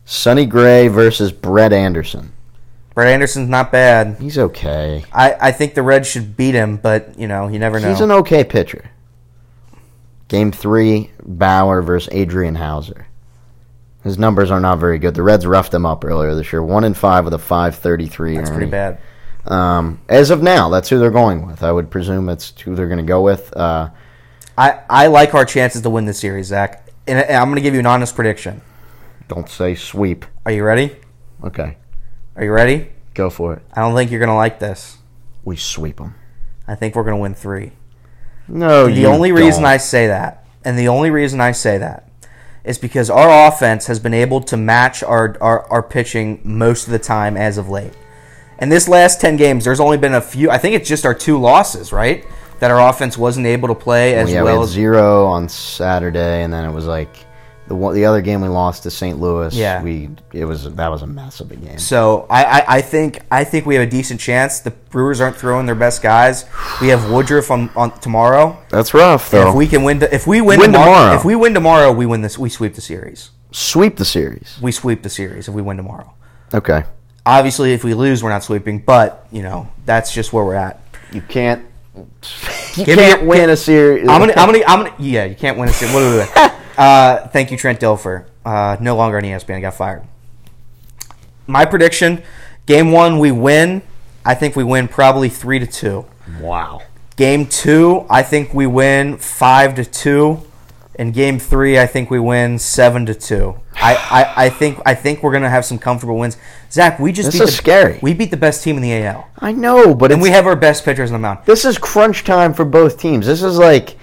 Sonny 0.06 0.46
Gray 0.46 0.88
versus 0.90 1.32
Brett 1.32 1.72
Anderson. 1.72 2.34
Brett 2.94 3.08
Anderson's 3.08 3.50
not 3.50 3.72
bad. 3.72 4.18
He's 4.20 4.38
okay. 4.38 5.04
I, 5.12 5.36
I 5.40 5.52
think 5.52 5.74
the 5.74 5.82
Reds 5.84 6.08
should 6.08 6.38
beat 6.38 6.54
him, 6.54 6.78
but 6.78 7.18
you 7.18 7.28
know 7.28 7.48
you 7.48 7.60
never 7.60 7.80
know. 7.80 7.90
He's 7.90 8.02
an 8.02 8.12
okay 8.12 8.44
pitcher. 8.44 8.92
Game 10.28 10.52
three, 10.52 11.12
Bauer 11.24 11.82
versus 11.82 12.10
Adrian 12.12 12.56
Houser. 12.56 13.08
His 14.04 14.18
numbers 14.18 14.52
are 14.52 14.60
not 14.60 14.80
very 14.80 15.00
good. 15.00 15.16
The 15.16 15.24
Reds 15.24 15.46
roughed 15.46 15.74
him 15.74 15.86
up 15.86 16.04
earlier 16.04 16.36
this 16.36 16.52
year. 16.52 16.62
One 16.64 16.84
in 16.84 16.94
five 16.94 17.26
with 17.26 17.34
a 17.34 17.40
five 17.40 17.76
thirty 17.76 18.08
three. 18.08 18.36
That's 18.36 18.50
pretty 18.50 18.70
bad. 18.70 19.00
Um, 19.46 20.02
as 20.08 20.30
of 20.30 20.42
now, 20.42 20.70
that's 20.70 20.88
who 20.90 21.00
they're 21.00 21.12
going 21.12 21.46
with. 21.46 21.64
I 21.64 21.72
would 21.72 21.92
presume 21.92 22.26
that's 22.26 22.60
who 22.62 22.76
they're 22.76 22.88
going 22.88 23.00
to 23.00 23.04
go 23.04 23.22
with. 23.22 23.56
Uh, 23.56 23.90
I, 24.58 24.80
I 24.90 25.08
like 25.08 25.34
our 25.34 25.46
chances 25.46 25.82
to 25.82 25.90
win 25.90 26.06
this 26.06 26.20
series, 26.20 26.48
Zach. 26.48 26.88
And 27.08 27.20
I'm 27.20 27.50
going 27.50 27.56
to 27.56 27.62
give 27.62 27.74
you 27.74 27.82
an 27.82 27.86
honest 27.86 28.16
prediction. 28.16 28.62
don't 29.28 29.50
say 29.50 29.76
sweep. 29.76 30.26
Are 30.46 30.52
you 30.52 30.64
ready? 30.64 30.96
Okay, 31.44 31.76
Are 32.36 32.44
you 32.44 32.52
ready? 32.52 32.90
go 33.14 33.30
for 33.30 33.54
it. 33.54 33.62
I 33.72 33.82
don't 33.82 33.96
think 33.96 34.10
you're 34.10 34.20
going 34.20 34.30
to 34.30 34.36
like 34.36 34.60
this. 34.60 34.98
We 35.44 35.56
sweep 35.56 35.98
them. 35.98 36.16
I 36.68 36.74
think 36.76 36.96
we're 36.96 37.04
going 37.04 37.18
to 37.18 37.22
win 37.22 37.36
three. 37.36 37.74
No, 38.48 38.88
the 38.88 39.06
only 39.06 39.32
reason 39.32 39.62
don't. 39.62 39.72
I 39.72 39.78
say 39.78 40.08
that, 40.08 40.46
and 40.66 40.78
the 40.78 40.88
only 40.88 41.12
reason 41.12 41.40
I 41.40 41.52
say 41.52 41.78
that, 41.78 42.10
is 42.64 42.78
because 42.78 43.10
our 43.10 43.48
offense 43.48 43.88
has 43.88 44.00
been 44.00 44.14
able 44.14 44.42
to 44.42 44.58
match 44.58 45.04
our, 45.04 45.38
our, 45.42 45.70
our 45.72 45.84
pitching 45.84 46.42
most 46.44 46.88
of 46.88 46.92
the 46.92 47.00
time 47.00 47.38
as 47.38 47.58
of 47.58 47.70
late. 47.70 47.94
And 48.58 48.72
this 48.72 48.88
last 48.88 49.22
10 49.22 49.38
games, 49.38 49.66
there's 49.66 49.80
only 49.80 49.98
been 49.98 50.14
a 50.14 50.22
few, 50.22 50.50
I 50.50 50.58
think 50.58 50.76
it's 50.76 50.90
just 50.90 51.06
our 51.06 51.14
two 51.14 51.40
losses, 51.40 51.94
right? 51.94 52.26
that 52.64 52.72
our 52.72 52.90
offense 52.90 53.18
wasn't 53.18 53.46
able 53.46 53.68
to 53.68 53.76
play 53.76 54.16
as 54.16 54.32
yeah, 54.32 54.40
we 54.40 54.46
well 54.46 54.62
had 54.62 54.64
as 54.64 54.70
zero 54.70 55.26
on 55.26 55.50
Saturday, 55.50 56.44
and 56.44 56.54
then 56.54 56.64
it 56.64 56.72
was 56.72 56.86
like 56.86 57.14
the 57.68 57.76
one, 57.76 57.96
the 57.96 58.06
other 58.06 58.22
game 58.22 58.42
we 58.42 58.48
lost 58.50 58.84
to 58.84 58.92
St. 58.92 59.20
Louis. 59.20 59.56
Yeah. 59.56 59.82
we 59.82 60.10
it 60.34 60.46
was 60.46 60.74
that 60.76 60.88
was 60.90 61.02
a 61.02 61.08
mess 61.08 61.40
of 61.40 61.52
a 61.52 61.56
game. 61.56 61.78
So 61.80 62.26
I, 62.30 62.44
I, 62.44 62.66
I 62.78 62.82
think 62.82 63.20
I 63.32 63.44
think 63.44 63.66
we 63.66 63.76
have 63.76 63.88
a 63.88 63.90
decent 63.90 64.20
chance. 64.20 64.60
The 64.60 64.72
Brewers 64.72 65.22
aren't 65.22 65.38
throwing 65.38 65.66
their 65.66 65.76
best 65.76 66.02
guys. 66.02 66.46
We 66.82 66.90
have 66.90 67.10
Woodruff 67.10 67.50
on, 67.52 67.70
on 67.76 67.98
tomorrow. 68.00 68.58
That's 68.70 68.94
rough 68.94 69.34
And 69.34 69.44
though. 69.44 69.50
if 69.50 69.56
we 69.56 69.68
can 69.68 69.84
win, 69.84 70.02
if 70.02 70.28
we 70.28 70.42
win, 70.42 70.60
Win 70.60 70.72
tomorrow, 70.74 70.92
tomorrow. 70.94 71.16
if 71.16 71.24
we 71.26 71.36
win 71.36 71.54
tomorrow, 71.54 71.92
we 71.94 72.06
win 72.06 72.22
this. 72.22 72.38
We 72.38 72.50
sweep 72.50 72.76
the 72.76 72.82
series. 72.82 73.32
Sweep 73.52 73.96
the 73.98 74.06
series. 74.06 74.58
We 74.62 74.72
sweep 74.72 75.04
the 75.04 75.10
series 75.10 75.48
if 75.48 75.54
we 75.54 75.62
win 75.62 75.78
tomorrow. 75.78 76.14
Okay, 76.54 76.84
Obviously, 77.26 77.72
if 77.74 77.84
we 77.86 77.94
lose, 77.94 78.22
we're 78.22 78.30
not 78.30 78.44
sweeping. 78.44 78.80
But 78.80 79.26
you 79.32 79.42
know 79.44 79.70
that's 79.86 80.14
just 80.14 80.34
where 80.34 80.44
we're 80.44 80.56
at. 80.56 80.82
you 81.12 81.22
can't. 81.22 81.66
You 82.76 82.86
Give 82.86 82.98
me 82.98 83.04
can't 83.04 83.22
your- 83.22 83.30
win 83.30 83.50
a 83.52 83.56
series. 83.56 84.10
I'm 84.10 84.20
gonna, 84.20 84.34
I'm 84.36 84.52
gonna, 84.52 84.64
I'm 84.66 84.84
gonna. 84.84 84.96
Yeah, 84.98 85.26
you 85.26 85.36
can't 85.36 85.60
win 85.60 85.70
a 85.70 85.72
series. 85.74 85.94
Wait, 85.94 86.02
wait, 86.10 86.28
wait. 86.36 86.52
Uh, 86.78 87.28
thank 87.28 87.52
you, 87.52 87.58
Trent 87.58 87.80
Dilfer. 87.80 88.26
Uh, 88.46 88.78
no 88.80 88.96
longer 88.96 89.18
on 89.18 89.24
ESPN. 89.24 89.58
I 89.58 89.62
got 89.62 89.74
fired. 89.76 90.04
My 91.48 91.66
prediction: 91.66 92.24
Game 92.66 92.92
one, 92.92 93.20
we 93.20 93.32
win. 93.32 93.82
I 94.26 94.36
think 94.36 94.56
we 94.56 94.64
win 94.64 94.88
probably 94.88 95.30
three 95.30 95.60
to 95.60 95.68
two. 95.68 96.06
wow. 96.40 96.82
Game 97.16 97.46
two, 97.46 98.08
I 98.10 98.24
think 98.24 98.54
we 98.56 98.66
win 98.66 99.18
five 99.18 99.76
to 99.76 99.86
two. 99.86 100.42
In 100.96 101.12
game 101.12 101.38
three, 101.40 101.78
I 101.80 101.86
think 101.86 102.10
we 102.10 102.20
win 102.20 102.58
seven 102.58 103.06
to 103.08 103.14
two. 103.14 103.56
I, 103.76 103.96
I, 103.96 104.46
I 104.46 104.50
think 104.50 104.80
I 104.86 104.96
think 104.96 105.22
we're 105.22 105.32
gonna 105.32 105.50
have 105.50 105.66
some 105.66 105.78
comfortable 105.78 106.18
wins. 106.18 106.38
Zach, 106.72 107.00
we 107.00 107.12
just 107.12 107.28
This 107.32 107.40
beat 107.40 107.44
is 107.44 107.50
the, 107.50 107.56
scary. 107.56 108.00
We 108.02 108.14
beat 108.14 108.32
the 108.32 108.38
best 108.38 108.64
team 108.64 108.78
in 108.78 108.82
the 108.82 108.94
AL, 108.94 109.28
I 109.40 109.52
know, 109.52 109.94
but 109.94 110.12
and 110.12 110.22
we 110.22 110.30
have 110.30 110.48
our 110.48 110.56
best 110.56 110.86
pitchers 110.86 111.12
on 111.12 111.14
the 111.14 111.20
mound. 111.20 111.40
this 111.46 111.66
is 111.66 111.78
crunch 111.78 112.24
time 112.24 112.54
for 112.54 112.66
both 112.66 112.98
teams. 113.00 113.26
This 113.28 113.44
is 113.44 113.58
like 113.58 113.96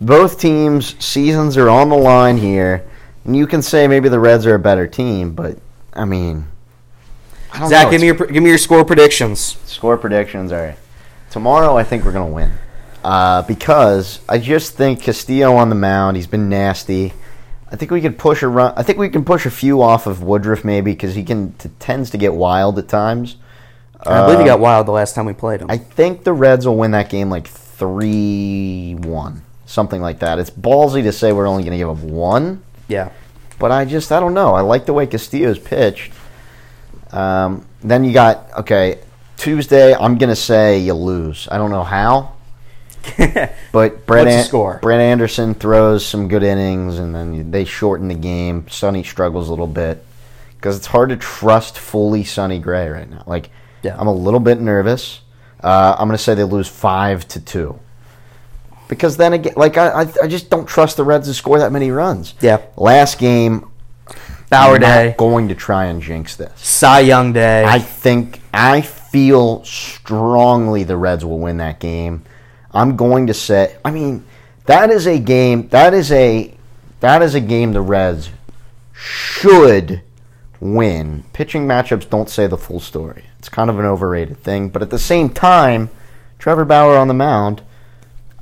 both 0.00 0.38
teams' 0.40 0.94
seasons 1.04 1.56
are 1.56 1.68
on 1.68 1.88
the 1.88 1.96
line 1.96 2.36
here, 2.36 2.84
and 3.24 3.36
you 3.36 3.46
can 3.46 3.62
say 3.62 3.86
maybe 3.88 4.08
the 4.08 4.18
Reds 4.18 4.46
are 4.46 4.54
a 4.54 4.58
better 4.58 4.86
team, 4.86 5.32
but 5.34 5.58
I 5.92 6.04
mean, 6.04 6.46
I 7.52 7.68
Zach, 7.68 7.86
know. 7.86 7.90
give 7.92 8.00
me 8.00 8.06
your 8.08 8.16
give 8.16 8.42
me 8.42 8.48
your 8.48 8.58
score 8.58 8.84
predictions. 8.84 9.58
Score 9.66 9.96
predictions. 9.96 10.52
All 10.52 10.60
right. 10.60 10.76
Tomorrow, 11.30 11.76
I 11.76 11.84
think 11.84 12.04
we're 12.04 12.12
going 12.12 12.28
to 12.28 12.34
win. 12.34 12.52
Uh, 13.02 13.42
because 13.42 14.20
I 14.28 14.38
just 14.38 14.74
think 14.74 15.02
Castillo 15.02 15.54
on 15.56 15.68
the 15.68 15.74
mound, 15.74 16.16
he's 16.16 16.26
been 16.26 16.48
nasty. 16.48 17.12
I 17.70 17.76
think 17.76 17.90
we 17.90 18.00
could 18.00 18.18
push 18.18 18.42
a 18.42 18.48
run. 18.48 18.72
I 18.76 18.82
think 18.82 18.98
we 18.98 19.08
can 19.08 19.24
push 19.24 19.44
a 19.46 19.50
few 19.50 19.82
off 19.82 20.06
of 20.06 20.22
Woodruff 20.22 20.64
maybe 20.64 20.92
because 20.92 21.14
he 21.14 21.22
can 21.24 21.52
t- 21.54 21.70
tends 21.80 22.10
to 22.10 22.18
get 22.18 22.32
wild 22.34 22.78
at 22.78 22.88
times. 22.88 23.36
I 24.06 24.22
believe 24.24 24.38
he 24.38 24.44
Uh, 24.44 24.54
got 24.54 24.60
wild 24.60 24.86
the 24.86 24.92
last 24.92 25.14
time 25.14 25.24
we 25.26 25.32
played 25.32 25.60
him. 25.60 25.70
I 25.70 25.76
think 25.78 26.24
the 26.24 26.32
Reds 26.32 26.66
will 26.66 26.76
win 26.76 26.92
that 26.92 27.08
game 27.10 27.30
like 27.30 27.46
three 27.48 28.94
one, 29.00 29.42
something 29.66 30.00
like 30.00 30.18
that. 30.20 30.38
It's 30.38 30.50
ballsy 30.50 31.02
to 31.02 31.12
say 31.12 31.32
we're 31.32 31.46
only 31.48 31.62
going 31.62 31.72
to 31.72 31.78
give 31.78 31.88
up 31.90 31.98
one, 31.98 32.62
yeah, 32.88 33.10
but 33.58 33.70
I 33.72 33.84
just 33.84 34.10
I 34.12 34.20
don't 34.20 34.34
know. 34.34 34.54
I 34.54 34.60
like 34.60 34.86
the 34.86 34.92
way 34.92 35.06
Castillo's 35.06 35.58
pitched. 35.58 36.12
Um, 37.12 37.66
then 37.82 38.04
you 38.04 38.12
got 38.12 38.48
okay 38.60 38.98
Tuesday. 39.36 39.94
I'm 39.94 40.18
gonna 40.18 40.36
say 40.36 40.78
you 40.78 40.94
lose. 40.94 41.46
I 41.50 41.58
don't 41.58 41.70
know 41.70 41.84
how, 41.84 42.32
but 43.72 44.06
Brett, 44.06 44.26
An- 44.26 44.44
score? 44.44 44.78
Brett 44.82 45.00
Anderson 45.00 45.54
throws 45.54 46.04
some 46.04 46.28
good 46.28 46.42
innings, 46.42 46.98
and 46.98 47.14
then 47.14 47.50
they 47.50 47.64
shorten 47.64 48.08
the 48.08 48.14
game. 48.14 48.66
Sonny 48.68 49.02
struggles 49.04 49.48
a 49.48 49.50
little 49.50 49.66
bit 49.66 50.04
because 50.56 50.76
it's 50.76 50.86
hard 50.86 51.10
to 51.10 51.16
trust 51.16 51.78
fully 51.78 52.24
Sonny 52.24 52.58
Gray 52.58 52.88
right 52.88 53.08
now. 53.08 53.22
Like 53.26 53.50
Yeah. 53.82 53.96
I'm 53.98 54.06
a 54.08 54.14
little 54.14 54.40
bit 54.40 54.60
nervous. 54.60 55.20
Uh, 55.62 55.94
I'm 55.98 56.08
gonna 56.08 56.18
say 56.18 56.34
they 56.34 56.44
lose 56.44 56.68
five 56.68 57.26
to 57.28 57.40
two. 57.40 57.78
Because 58.88 59.16
then 59.16 59.32
again, 59.32 59.54
like 59.56 59.76
I, 59.76 60.06
I, 60.22 60.26
just 60.26 60.50
don't 60.50 60.66
trust 60.66 60.96
the 60.96 61.04
Reds 61.04 61.26
to 61.26 61.34
score 61.34 61.58
that 61.58 61.72
many 61.72 61.90
runs. 61.90 62.34
Yeah. 62.40 62.60
Last 62.76 63.18
game, 63.18 63.70
Bauer 64.50 64.78
Day, 64.78 65.14
going 65.16 65.48
to 65.48 65.54
try 65.54 65.86
and 65.86 66.02
jinx 66.02 66.36
this. 66.36 66.52
Cy 66.60 67.00
Young 67.00 67.32
Day. 67.32 67.64
I 67.64 67.78
think 67.78 68.40
I 68.52 68.82
feel 68.82 69.64
strongly 69.64 70.84
the 70.84 70.96
Reds 70.96 71.24
will 71.24 71.38
win 71.38 71.56
that 71.58 71.80
game. 71.80 72.24
I'm 72.72 72.96
going 72.96 73.28
to 73.28 73.34
say 73.34 73.76
I 73.84 73.90
mean 73.90 74.24
that 74.66 74.90
is 74.90 75.06
a 75.06 75.18
game 75.18 75.68
that 75.68 75.94
is 75.94 76.12
a 76.12 76.54
that 77.00 77.22
is 77.22 77.34
a 77.34 77.40
game 77.40 77.72
the 77.72 77.80
Reds 77.80 78.30
should 78.92 80.02
win. 80.60 81.24
Pitching 81.32 81.66
matchups 81.66 82.08
don't 82.08 82.30
say 82.30 82.46
the 82.46 82.56
full 82.56 82.80
story. 82.80 83.24
It's 83.38 83.48
kind 83.48 83.68
of 83.68 83.78
an 83.78 83.84
overrated 83.84 84.38
thing, 84.38 84.70
but 84.70 84.82
at 84.82 84.90
the 84.90 84.98
same 84.98 85.28
time, 85.28 85.90
Trevor 86.38 86.64
Bauer 86.64 86.96
on 86.96 87.08
the 87.08 87.14
mound, 87.14 87.62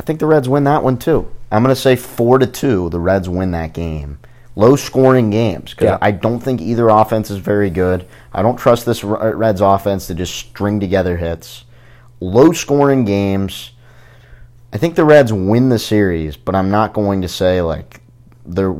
I 0.02 0.04
think 0.04 0.18
the 0.18 0.26
Reds 0.26 0.48
win 0.48 0.64
that 0.64 0.82
one 0.82 0.98
too. 0.98 1.30
I'm 1.52 1.62
going 1.62 1.72
to 1.72 1.80
say 1.80 1.94
4 1.94 2.40
to 2.40 2.46
2 2.46 2.88
the 2.90 2.98
Reds 2.98 3.28
win 3.28 3.52
that 3.52 3.72
game. 3.72 4.18
Low 4.56 4.74
scoring 4.74 5.30
games 5.30 5.74
cuz 5.74 5.86
Yeah. 5.86 5.98
I 6.02 6.10
don't 6.10 6.40
think 6.40 6.60
either 6.60 6.88
offense 6.88 7.30
is 7.30 7.38
very 7.38 7.70
good. 7.70 8.04
I 8.32 8.42
don't 8.42 8.56
trust 8.56 8.84
this 8.84 9.04
Reds 9.04 9.60
offense 9.60 10.08
to 10.08 10.14
just 10.14 10.34
string 10.34 10.80
together 10.80 11.18
hits. 11.18 11.64
Low 12.20 12.50
scoring 12.50 13.04
games. 13.04 13.70
I 14.72 14.76
think 14.78 14.96
the 14.96 15.04
Reds 15.04 15.32
win 15.32 15.68
the 15.68 15.78
series, 15.78 16.36
but 16.36 16.56
I'm 16.56 16.70
not 16.70 16.94
going 16.94 17.22
to 17.22 17.28
say 17.28 17.62
like 17.62 18.00
they're. 18.44 18.74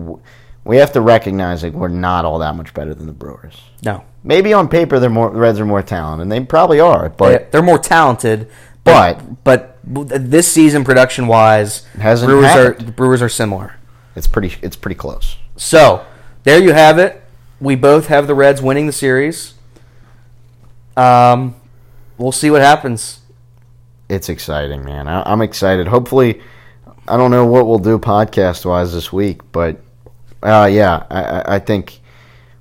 We 0.64 0.76
have 0.78 0.92
to 0.92 1.00
recognize 1.00 1.62
like 1.62 1.72
we're 1.72 1.88
not 1.88 2.24
all 2.24 2.38
that 2.40 2.56
much 2.56 2.74
better 2.74 2.94
than 2.94 3.06
the 3.06 3.12
Brewers. 3.12 3.60
no, 3.84 4.02
Maybe 4.24 4.52
on 4.52 4.68
paper 4.68 4.98
they're 5.00 5.10
more 5.10 5.30
the 5.30 5.40
Reds 5.40 5.60
are 5.60 5.66
more 5.66 5.82
talented, 5.82 6.22
and 6.22 6.32
they 6.32 6.40
probably 6.44 6.80
are. 6.80 7.08
But 7.08 7.50
they're 7.52 7.62
more 7.62 7.78
talented, 7.78 8.48
But- 8.84 9.44
but 9.44 9.78
this 9.84 10.50
season 10.50 10.84
production 10.84 11.26
wise, 11.26 11.82
Hasn't 11.98 12.28
Brewers 12.28 12.44
are 12.46 12.64
happened. 12.72 12.88
the 12.88 12.92
Brewers 12.92 13.20
are 13.22 13.28
similar. 13.28 13.74
it's 14.14 14.26
pretty 14.26 14.54
it's 14.62 14.76
pretty 14.76 14.94
close. 14.94 15.36
So 15.56 16.04
there 16.44 16.60
you 16.60 16.72
have 16.72 16.98
it. 16.98 17.22
We 17.60 17.74
both 17.76 18.06
have 18.08 18.26
the 18.26 18.34
Reds 18.34 18.60
winning 18.62 18.86
the 18.86 18.92
series. 18.92 19.54
Um, 20.96 21.54
we'll 22.18 22.32
see 22.32 22.50
what 22.50 22.62
happens. 22.62 23.20
It's 24.08 24.28
exciting, 24.28 24.84
man. 24.84 25.08
I, 25.08 25.22
I'm 25.30 25.40
excited. 25.42 25.86
Hopefully, 25.88 26.40
I 27.08 27.16
don't 27.16 27.30
know 27.30 27.46
what 27.46 27.66
we'll 27.66 27.78
do 27.78 27.98
podcast 27.98 28.64
wise 28.64 28.92
this 28.92 29.12
week, 29.12 29.40
but 29.52 29.80
uh, 30.42 30.68
yeah, 30.70 31.04
I, 31.10 31.22
I- 31.22 31.54
I 31.54 31.58
think 31.58 32.00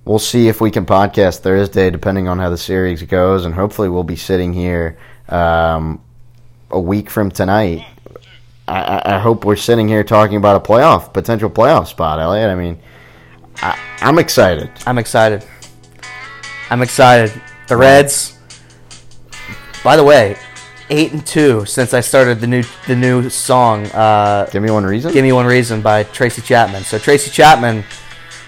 we'll 0.05 0.19
see 0.19 0.47
if 0.47 0.61
we 0.61 0.71
can 0.71 0.85
podcast 0.85 1.39
Thursday, 1.39 1.89
depending 1.89 2.27
on 2.27 2.39
how 2.39 2.49
the 2.49 2.57
series 2.57 3.03
goes, 3.03 3.45
and 3.45 3.53
hopefully 3.53 3.89
we'll 3.89 4.03
be 4.03 4.15
sitting 4.15 4.53
here 4.53 4.97
um, 5.29 6.01
a 6.71 6.79
week 6.79 7.09
from 7.09 7.31
tonight. 7.31 7.85
I, 8.67 9.01
I- 9.15 9.19
hope 9.19 9.43
we're 9.45 9.55
sitting 9.55 9.87
here 9.87 10.03
talking 10.03 10.37
about 10.37 10.55
a 10.55 10.59
playoff 10.71 11.13
potential 11.13 11.49
playoff 11.49 11.87
spot, 11.87 12.19
Elliot. 12.19 12.49
I 12.49 12.55
mean, 12.55 12.79
I, 13.57 13.77
I'm 14.01 14.17
excited. 14.17 14.69
I'm 14.85 14.97
excited. 14.97 15.45
I'm 16.69 16.81
excited. 16.81 17.33
The 17.67 17.75
Reds. 17.77 18.37
By 19.83 19.97
the 19.97 20.03
way, 20.03 20.37
eight 20.89 21.11
and 21.11 21.25
two 21.25 21.65
since 21.65 21.93
I 21.93 21.99
started 22.01 22.39
the 22.39 22.47
new 22.47 22.63
the 22.87 22.95
new 22.95 23.29
song. 23.29 23.87
Uh, 23.87 24.47
Give 24.51 24.61
me 24.63 24.69
one 24.71 24.85
reason. 24.85 25.11
Give 25.11 25.23
me 25.23 25.31
one 25.33 25.45
reason 25.47 25.81
by 25.81 26.03
Tracy 26.03 26.41
Chapman. 26.41 26.83
So 26.83 26.97
Tracy 26.99 27.31
Chapman, 27.31 27.83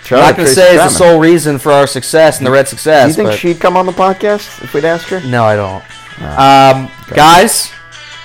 Shout 0.05 0.19
I'm 0.19 0.25
not 0.29 0.35
going 0.37 0.47
to 0.47 0.53
say 0.53 0.75
is 0.75 0.81
the 0.81 0.89
sole 0.89 1.19
reason 1.19 1.57
for 1.57 1.71
our 1.71 1.87
success 1.87 2.37
and 2.37 2.45
the 2.47 2.51
Red 2.51 2.67
success. 2.67 3.15
Do 3.15 3.23
you 3.23 3.27
think 3.29 3.39
she'd 3.39 3.59
come 3.59 3.75
on 3.75 3.85
the 3.87 3.91
podcast 3.91 4.63
if 4.63 4.73
we'd 4.73 4.85
ask 4.85 5.07
her? 5.07 5.19
No, 5.27 5.43
I 5.43 5.55
don't. 5.55 5.83
Um, 6.21 6.91
Guys, 7.09 7.72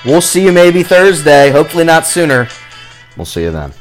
we'll 0.09 0.21
see 0.21 0.43
you 0.45 0.53
maybe 0.53 0.83
Thursday. 0.83 1.51
Hopefully 1.51 1.85
not 1.85 2.07
sooner. 2.07 2.49
We'll 3.17 3.27
see 3.27 3.43
you 3.43 3.51
then. 3.51 3.73